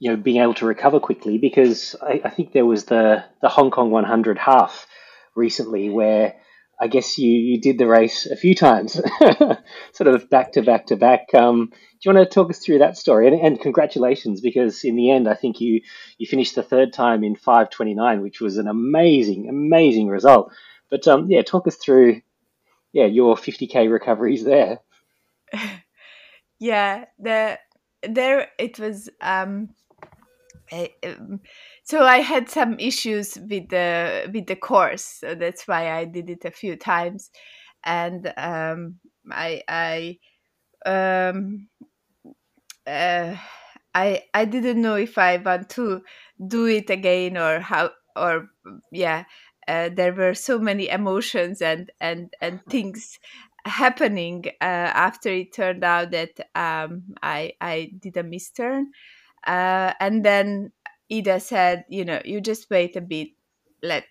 [0.00, 3.48] you know being able to recover quickly because I, I think there was the the
[3.48, 4.88] hong kong 100 half
[5.36, 6.34] recently where
[6.80, 8.94] I guess you, you did the race a few times,
[9.92, 11.32] sort of back to back to back.
[11.32, 13.28] Um, do you want to talk us through that story?
[13.28, 15.82] And, and, congratulations, because in the end, I think you
[16.18, 20.52] you finished the third time in 5:29, which was an amazing, amazing result.
[20.90, 22.22] But um, yeah, talk us through,
[22.92, 24.80] yeah, your 50k recoveries there.
[26.64, 27.58] yeah, the
[28.02, 29.10] there it was.
[29.20, 29.70] Um,
[30.72, 31.40] um
[31.84, 36.30] so I had some issues with the with the course, so that's why I did
[36.30, 37.30] it a few times,
[37.84, 38.96] and um,
[39.30, 40.18] I I
[40.86, 41.68] um,
[42.86, 43.36] uh,
[43.94, 46.02] I I didn't know if I want to
[46.46, 48.48] do it again or how or
[48.92, 49.24] yeah.
[49.66, 53.18] Uh, there were so many emotions and and and things
[53.66, 54.64] happening uh,
[54.94, 58.86] after it turned out that um, I I did a misturn,
[59.46, 60.72] uh, and then
[61.12, 63.28] Ida said, you know, you just wait a bit,
[63.82, 64.04] let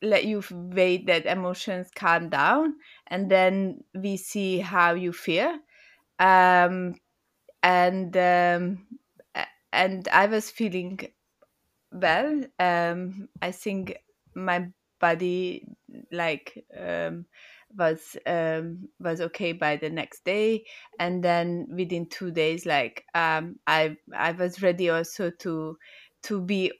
[0.00, 2.74] let you wait that emotions calm down,
[3.08, 5.58] and then we see how you feel.
[6.18, 6.94] Um,
[7.62, 8.86] and um,
[9.72, 11.00] and I was feeling
[11.92, 12.44] well.
[12.58, 13.98] Um, I think
[14.34, 14.68] my
[15.00, 15.66] body
[16.12, 17.26] like um,
[17.78, 20.64] was um, was okay by the next day.
[20.98, 25.78] And then within two days like um, i i was ready also to
[26.24, 26.72] to be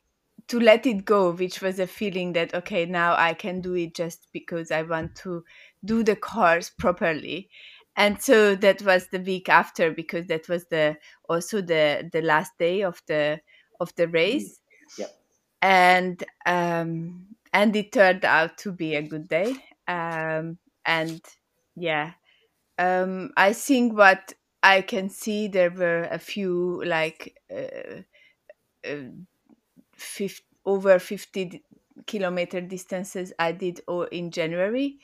[0.48, 3.94] to let it go which was a feeling that okay now i can do it
[3.94, 5.44] just because i want to
[5.84, 7.48] do the course properly.
[7.96, 10.96] And so that was the week after because that was the
[11.28, 13.40] also the the last day of the
[13.80, 14.60] of the race.
[14.96, 15.10] Yep.
[15.62, 19.54] and um and it turned out to be a good day.
[19.88, 20.58] Um
[20.88, 21.22] and
[21.76, 22.14] yeah
[22.78, 28.02] um i think what i can see there were a few like uh,
[28.88, 29.10] uh,
[29.94, 31.64] 50, over 50
[32.06, 33.80] kilometer distances i did
[34.12, 34.98] in january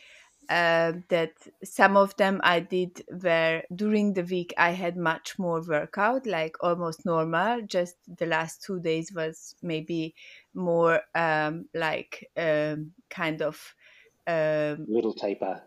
[0.50, 1.32] uh, that
[1.64, 6.56] some of them I did where during the week I had much more workout, like
[6.62, 7.62] almost normal.
[7.62, 10.14] Just the last two days was maybe
[10.54, 13.74] more um, like um, kind of
[14.26, 15.62] um, little taper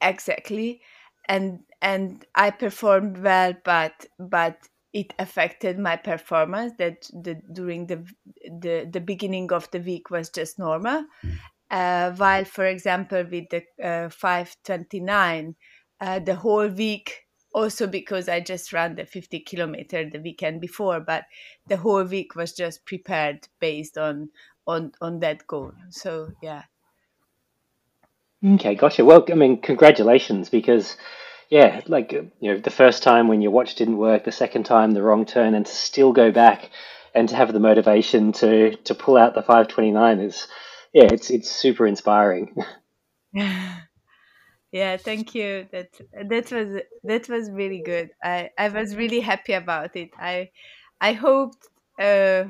[0.00, 0.82] exactly.
[1.28, 4.58] And and i performed well but but
[4.92, 8.04] it affected my performance that the during the
[8.44, 11.04] the, the beginning of the week was just normal.
[11.70, 15.54] Uh, while for example with the uh, 529
[16.00, 20.98] uh, the whole week also because i just ran the 50 kilometer the weekend before
[21.00, 21.24] but
[21.68, 24.30] the whole week was just prepared based on
[24.66, 25.72] on on that goal.
[25.90, 26.64] So yeah
[28.44, 29.04] Okay, gotcha.
[29.04, 30.96] Well, I mean, congratulations because,
[31.50, 34.92] yeah, like, you know, the first time when your watch didn't work, the second time
[34.92, 36.70] the wrong turn, and to still go back
[37.14, 40.48] and to have the motivation to to pull out the 529 is,
[40.92, 42.54] yeah, it's it's super inspiring.
[44.72, 45.66] Yeah, thank you.
[45.72, 48.10] That that was that was really good.
[48.22, 50.10] I I was really happy about it.
[50.16, 50.50] I
[51.00, 51.66] I hoped
[51.98, 52.44] uh,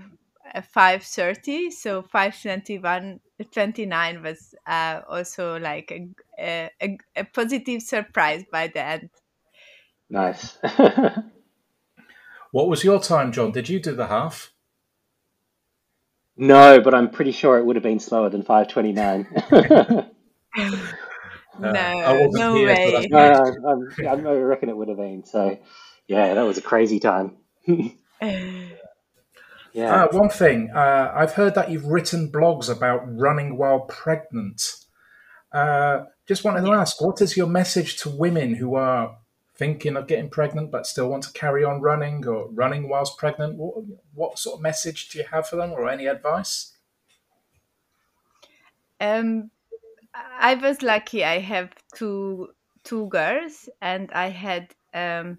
[0.75, 5.91] 530 so 521 29 was uh, also like
[6.39, 9.11] a, a, a positive surprise by the end
[10.09, 10.59] Nice.
[12.53, 13.53] What was your time, John?
[13.53, 14.53] Did you do the half?
[16.37, 20.11] no, but I'm pretty sure it would have been slower than 529.
[21.63, 25.27] Uh, no wasn't no here, way no, I, I, I reckon it would have been.
[25.27, 25.59] So,
[26.07, 27.37] yeah, that was a crazy time.
[29.73, 30.05] yeah.
[30.05, 34.77] Uh, one thing, uh, I've heard that you've written blogs about running while pregnant.
[35.53, 39.17] Uh, just wanted to ask, what is your message to women who are
[39.55, 43.57] thinking of getting pregnant but still want to carry on running or running whilst pregnant?
[43.57, 43.85] What,
[44.15, 46.77] what sort of message do you have for them or any advice?
[49.01, 49.51] um
[50.39, 52.49] i was lucky i have two
[52.85, 55.39] two girls and i had um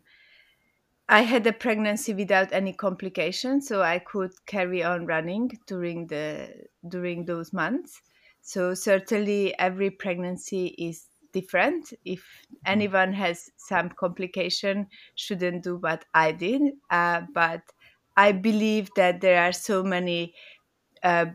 [1.11, 6.67] I had a pregnancy without any complications, so I could carry on running during the
[6.87, 8.01] during those months.
[8.41, 11.91] So certainly every pregnancy is different.
[12.05, 12.23] If
[12.65, 16.61] anyone has some complication, shouldn't do what I did.
[16.89, 17.61] Uh, but
[18.15, 20.33] I believe that there are so many
[21.03, 21.25] uh,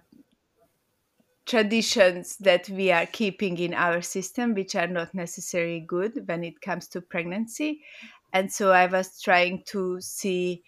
[1.44, 6.60] traditions that we are keeping in our system which are not necessarily good when it
[6.62, 7.82] comes to pregnancy
[8.36, 10.62] and so i was trying to see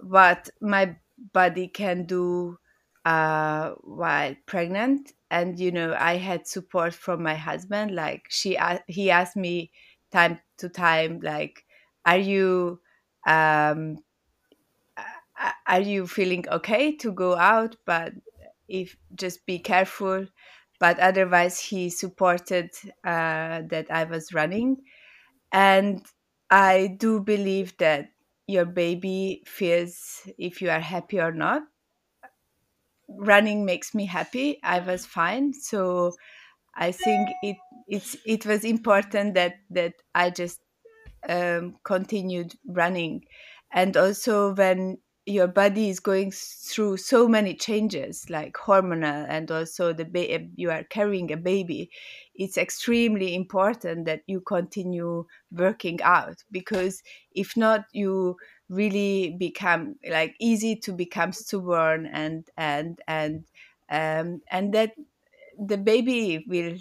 [0.00, 0.96] what my
[1.32, 2.58] body can do
[3.04, 5.12] uh, while pregnant.
[5.30, 9.70] And you know i had support from my husband like she he asked me
[10.10, 11.64] time to time like
[12.06, 12.80] are you
[13.26, 13.98] um
[15.66, 17.76] are you feeling okay to go out?
[17.86, 18.12] But
[18.68, 20.26] if just be careful.
[20.80, 22.70] But otherwise he supported
[23.04, 24.78] uh, that i was running.
[25.52, 26.04] And
[26.50, 28.10] i do believe that
[28.46, 31.62] your baby feels if you are happy or not.
[33.10, 34.60] Running makes me happy.
[34.62, 35.52] I was fine.
[35.54, 36.12] So
[36.76, 37.56] i think it
[37.88, 40.60] it's it was important that that i just
[41.28, 43.24] um, continued running.
[43.72, 49.92] And also when your body is going through so many changes like hormonal and also
[49.92, 51.90] the ba- you are carrying a baby
[52.38, 57.02] it's extremely important that you continue working out because
[57.32, 58.36] if not you
[58.70, 63.44] really become like easy to become stubborn and and and
[63.90, 64.94] um, and that
[65.58, 66.76] the baby will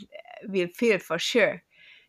[0.47, 1.63] will feel for sure.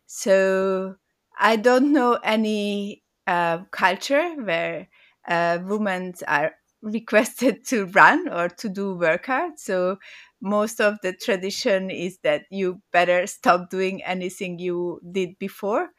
[0.05, 0.97] So
[1.41, 4.89] i don't know any uh, culture where
[5.27, 9.97] uh, women are requested to run or to do workout so
[10.41, 15.89] most of the tradition is that you better stop doing anything you did before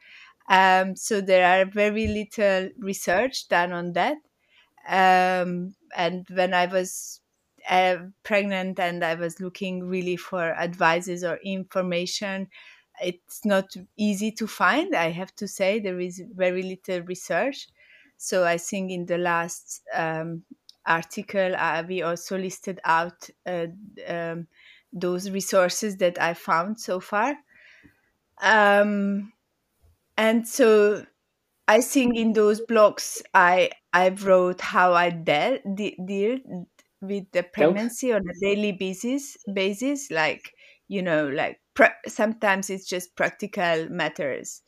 [0.49, 4.17] um, so there are very little research done on that
[4.87, 7.21] um, and when I was
[7.69, 12.47] uh, pregnant and I was looking really for advices or information,
[13.01, 13.65] it's not
[13.97, 14.95] easy to find.
[14.95, 17.67] I have to say there is very little research.
[18.17, 20.43] So I think in the last um,
[20.85, 23.67] article uh, we also listed out uh,
[24.07, 24.47] um,
[24.93, 27.35] those resources that I found so far.
[28.41, 29.33] Um,
[30.17, 31.05] and so
[31.67, 36.39] I think in those blogs I I wrote how I dealt de- deal
[37.01, 40.53] with the pregnancy on a daily basis basis like
[40.87, 44.61] you know like pra- sometimes it's just practical matters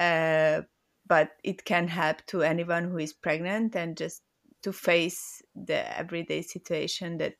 [0.00, 0.62] uh,
[1.06, 4.22] but it can help to anyone who is pregnant and just
[4.66, 7.34] to face the everyday situation that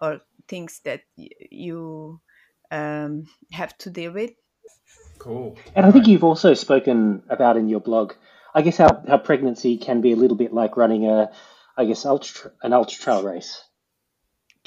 [0.00, 2.18] or things that y- you
[2.70, 4.32] um, have to deal with
[5.18, 5.56] Cool.
[5.76, 8.14] And I think you've also spoken about in your blog,
[8.54, 11.30] I guess how, how pregnancy can be a little bit like running a,
[11.76, 13.62] I guess, ultra, an ultra trail race.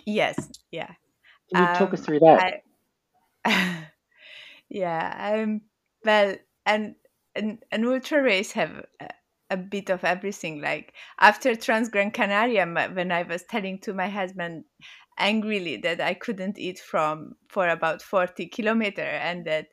[0.06, 0.94] yes yeah
[1.50, 2.62] Can you talk us um, through that?
[3.46, 3.88] I
[4.70, 5.62] yeah um
[6.04, 6.96] well and
[7.36, 8.86] an, an ultra race have
[9.50, 14.10] a, bit of everything like after trans gran canaria when i was telling to my
[14.10, 14.64] husband
[15.18, 19.68] angrily that i couldn't eat from for about 40 kilometer and that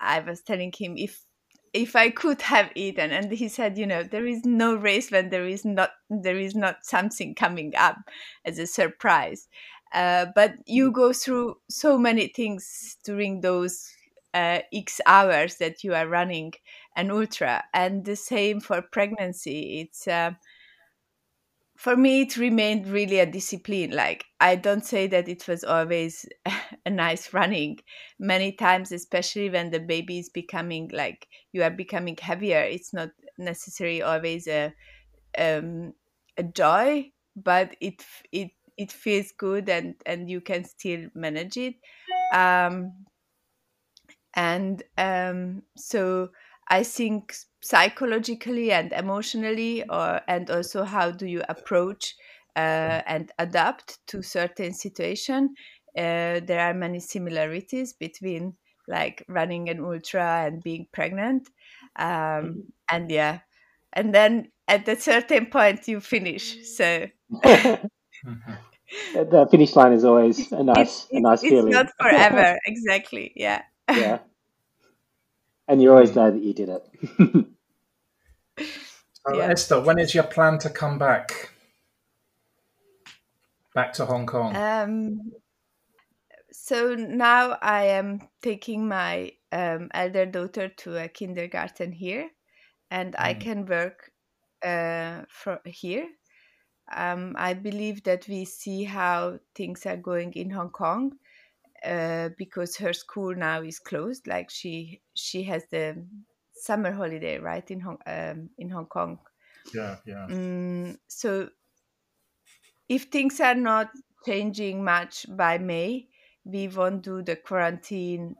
[0.00, 1.24] i was telling him if
[1.72, 5.30] if i could have eaten and he said you know there is no race when
[5.30, 7.96] there is not there is not something coming up
[8.44, 9.48] as a surprise.
[9.94, 13.86] Uh, but you go through so many things during those
[14.32, 16.52] uh, x hours that you are running
[16.96, 19.80] an ultra and the same for pregnancy.
[19.80, 20.32] It's uh,
[21.76, 23.90] for me it remained really a discipline.
[23.90, 26.26] Like i don't say that it was always
[26.86, 27.78] a nice running.
[28.18, 33.10] Many times especially when the baby is becoming like you are becoming heavier it's not
[33.38, 34.74] necessarily always a
[35.38, 35.94] um,
[36.36, 41.76] a joy but it it it feels good and and you can still manage it.
[42.34, 43.06] Um
[44.34, 46.30] and um so
[46.72, 52.16] i think psychologically and emotionally or and also how do you approach
[52.56, 55.54] uh, and adapt to certain situation
[55.96, 58.54] uh, there are many similarities between
[58.88, 61.48] like running an ultra and being pregnant
[61.96, 63.38] um, and yeah
[63.92, 67.06] and then at a certain point you finish so.
[69.14, 71.72] The finish line is always a nice it's, a nice it's feeling.
[71.72, 73.62] It's not forever exactly yeah.
[73.88, 74.18] Yeah
[75.68, 77.46] and you're always know that you did it
[79.26, 79.52] So Yeah.
[79.52, 81.50] Eszter, when is your plan to come back?
[83.74, 84.54] Back to Hong Kong.
[84.56, 85.32] Um,
[86.50, 92.30] so now I am taking my um, elder daughter to a kindergarten here,
[92.90, 93.40] and I Mm.
[93.40, 94.10] can work
[94.64, 96.08] uh, from here.
[96.94, 101.12] Um, I believe that we see how things are going in Hong Kong
[101.84, 104.26] uh, because her school now is closed.
[104.26, 106.06] Like she she has the
[106.54, 109.18] summer holiday right in Hong um, in Hong Kong.
[109.74, 110.26] yeah, yeah.
[110.28, 111.50] Mm, so
[112.88, 113.90] if things are not
[114.24, 116.08] changing much by May,
[116.44, 118.36] we won't do the quarantine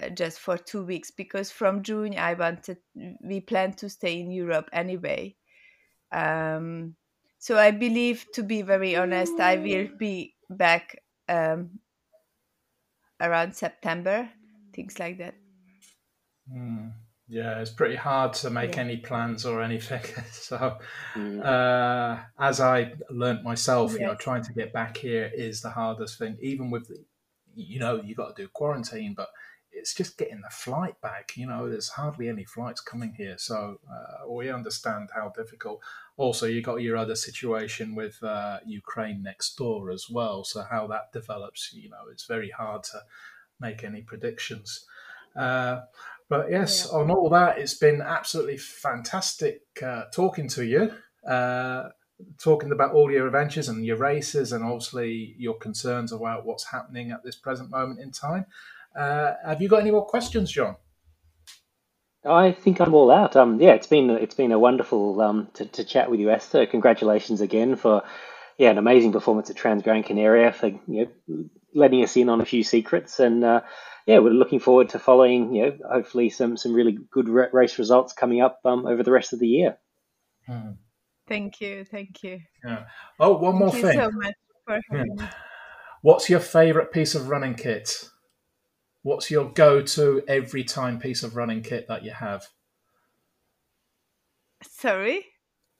[0.00, 2.78] uh, just for two weeks because from June I wanted
[3.22, 5.36] we plan to stay in Europe anyway.
[6.12, 6.96] Um,
[7.38, 11.80] so I believe, to be very honest, I will be back um,
[13.20, 14.28] around September,
[14.74, 15.34] things like that.
[16.52, 16.92] Mm.
[17.30, 18.82] Yeah, it's pretty hard to make Yeah.
[18.82, 20.00] any plans or anything.
[20.32, 20.78] so,
[21.14, 21.44] Mm.
[21.44, 26.18] uh, as I learnt myself, you know, trying to get back here is the hardest
[26.18, 26.38] thing.
[26.40, 27.04] Even with, the,
[27.54, 29.28] you know, you've got to do quarantine, but
[29.72, 31.36] it's just getting the flight back.
[31.36, 35.80] You know, there's hardly any flights coming here, so uh, we understand how difficult.
[36.16, 40.44] Also, you got your other situation with uh, Ukraine next door as well.
[40.44, 43.02] So how that develops, you know, it's very hard to
[43.60, 44.84] make any predictions.
[45.36, 45.82] Uh,
[46.28, 50.92] but yes, on all that, it's been absolutely fantastic uh, talking to you,
[51.26, 51.88] uh,
[52.38, 57.12] talking about all your adventures and your races, and obviously your concerns about what's happening
[57.12, 58.44] at this present moment in time.
[58.98, 60.74] Uh, have you got any more questions, John?
[62.26, 63.36] I think I'm all out.
[63.36, 66.68] Um, yeah, it's been it's been a wonderful um to, to chat with you, Eszter.
[66.68, 68.02] Congratulations again for
[68.58, 70.80] yeah an amazing performance at Trans Gran Canaria for you
[71.28, 71.44] know
[71.74, 73.60] letting us in on a few secrets and uh,
[74.06, 78.14] yeah we're looking forward to following you know hopefully some some really good race results
[78.14, 79.78] coming up um over the rest of the year.
[80.46, 80.72] Hmm.
[81.28, 82.40] Thank you, thank you.
[82.64, 82.86] Yeah.
[83.20, 84.00] Oh, one more Thank you thing.
[84.00, 84.34] so much
[84.66, 85.24] for having me.
[86.02, 88.08] What's your favourite piece of running kit?
[89.02, 92.48] What's your go-to every time piece of running kit that you have?
[94.62, 95.24] Sorry.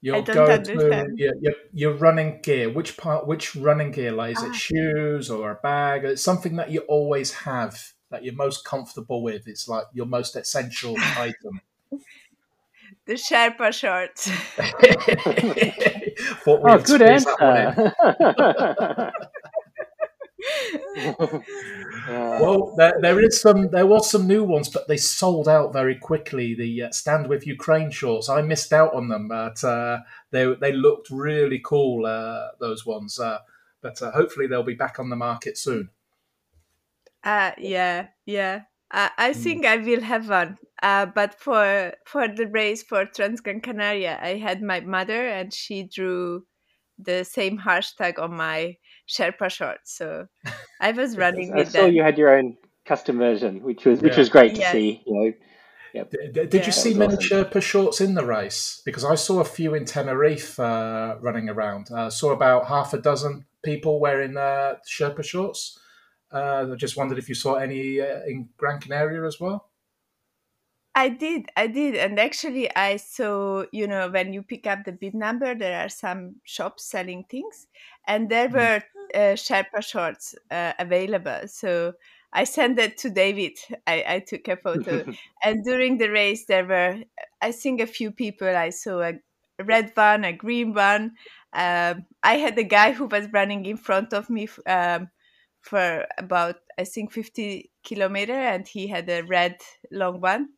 [0.00, 1.18] Your I don't go-to, understand.
[1.18, 2.70] your, your, your running gear.
[2.70, 3.26] Which part?
[3.26, 4.12] Which running gear?
[4.12, 4.46] Like, is Ah.
[4.50, 6.04] it shoes or a bag?
[6.04, 9.48] It's something that you always have that you're most comfortable with.
[9.48, 11.60] It's like your most essential item.
[13.06, 14.30] The Sherpa shorts.
[16.46, 17.66] Oh, good squeeze that one in.
[17.66, 19.12] answer.
[22.36, 23.68] Well, there, there is some.
[23.70, 26.54] There was some new ones, but they sold out very quickly.
[26.54, 28.28] The uh, Stand with Ukraine shorts.
[28.28, 32.06] I missed out on them, but uh, they they looked really cool.
[32.06, 33.40] Uh, those ones, uh,
[33.80, 35.90] but uh, hopefully they'll be back on the market soon.
[37.24, 38.62] Uh, yeah, yeah.
[38.90, 39.34] Uh, I Mm.
[39.34, 40.58] think I will have one.
[40.82, 45.82] Uh, but for for the race for Transgran Canaria, I had my mother, and she
[45.84, 46.46] drew
[46.98, 48.76] the same hashtag on my
[49.08, 49.96] Sherpa shorts.
[49.96, 50.26] So
[50.80, 51.92] I was running I saw them.
[51.92, 52.56] you had your own
[52.86, 54.18] custom version, which was which Yeah.
[54.18, 54.72] was great to Yes.
[54.72, 55.02] see.
[55.06, 55.32] You know,
[55.94, 56.10] yep.
[56.10, 56.66] D- d- Did Yeah.
[56.66, 57.44] you see many awesome.
[57.44, 58.82] Sherpa shorts in the race?
[58.84, 61.88] Because I saw a few in Tenerife uh, running around.
[61.94, 65.78] I saw about half a dozen people wearing uh, Sherpa shorts.
[66.32, 69.67] Uh, I just wondered if you saw any uh, in Gran Canaria as well.
[70.98, 74.92] I did, I did, and actually, I saw you know when you pick up the
[74.92, 77.66] bid number, there are some shops selling things,
[78.06, 78.58] and there Mhm.
[78.58, 78.82] were
[79.14, 81.42] uh, Sherpa shorts uh, available.
[81.48, 81.94] So
[82.32, 83.58] I sent it to David.
[83.86, 85.04] I, I took a photo,
[85.44, 87.02] and during the race, there were
[87.40, 88.48] I think a few people.
[88.56, 89.14] I saw a
[89.62, 91.16] red one, a green one.
[91.52, 95.10] Um, I had a guy who was running in front of me um,
[95.60, 99.58] for about I think fifty kilometer, and he had a red
[99.90, 100.50] long one.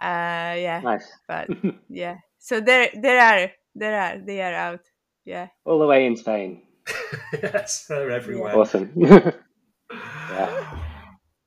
[0.00, 1.10] Uh, yeah, nice.
[1.28, 1.48] but
[1.88, 2.16] yeah.
[2.38, 4.80] So there, there are, there are, they are out.
[5.24, 5.48] Yeah.
[5.64, 6.62] All the way in Spain.
[7.32, 8.56] yes, they're everywhere.
[8.56, 8.92] Awesome.
[8.96, 10.78] yeah.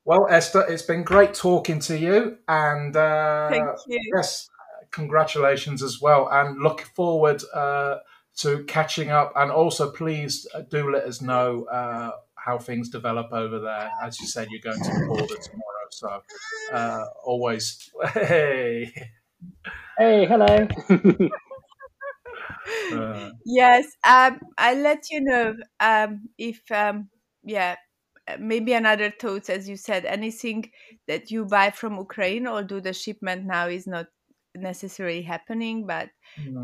[0.04, 3.98] Well, Eszter, it's been great talking to you, and uh, Thank you.
[4.14, 4.48] yes,
[4.90, 7.96] congratulations as well, and look forward uh,
[8.36, 9.32] to catching up.
[9.34, 13.90] And also, please uh, do let us know uh, how things develop over there.
[14.02, 16.22] As you said, you're going to the border tomorrow, so
[16.72, 18.92] uh, always hey.
[19.98, 20.66] Hey, hello.
[22.90, 27.10] Uh, Yes, um, I'll let you know um, if, um,
[27.42, 27.76] yeah,
[28.26, 30.70] uh, maybe another thoughts, as you said, anything
[31.06, 34.06] that you buy from Ukraine, although the shipment now is not
[34.54, 36.10] necessarily happening, but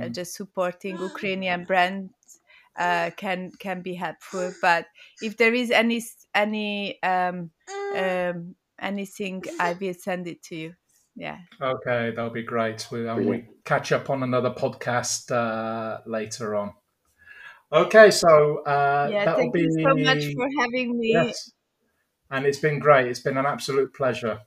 [0.01, 2.41] uh, mm, just supporting Ukrainian brands
[2.77, 4.55] uh, can can be helpful.
[4.63, 4.87] But
[5.21, 6.03] if there is any
[6.35, 7.51] any um,
[7.95, 10.75] um, anything, I will send it to you.
[11.17, 11.39] Yeah.
[11.61, 12.87] okay, that'll be great.
[12.91, 16.73] We, and we catch up on another podcast uh, later on.
[17.73, 19.25] Okay, so uh, Yeah.
[19.25, 21.13] that'll Thank be you so much for having me.
[21.13, 21.53] yes,
[22.31, 23.07] and it's been great.
[23.09, 24.41] It's been an absolute pleasure.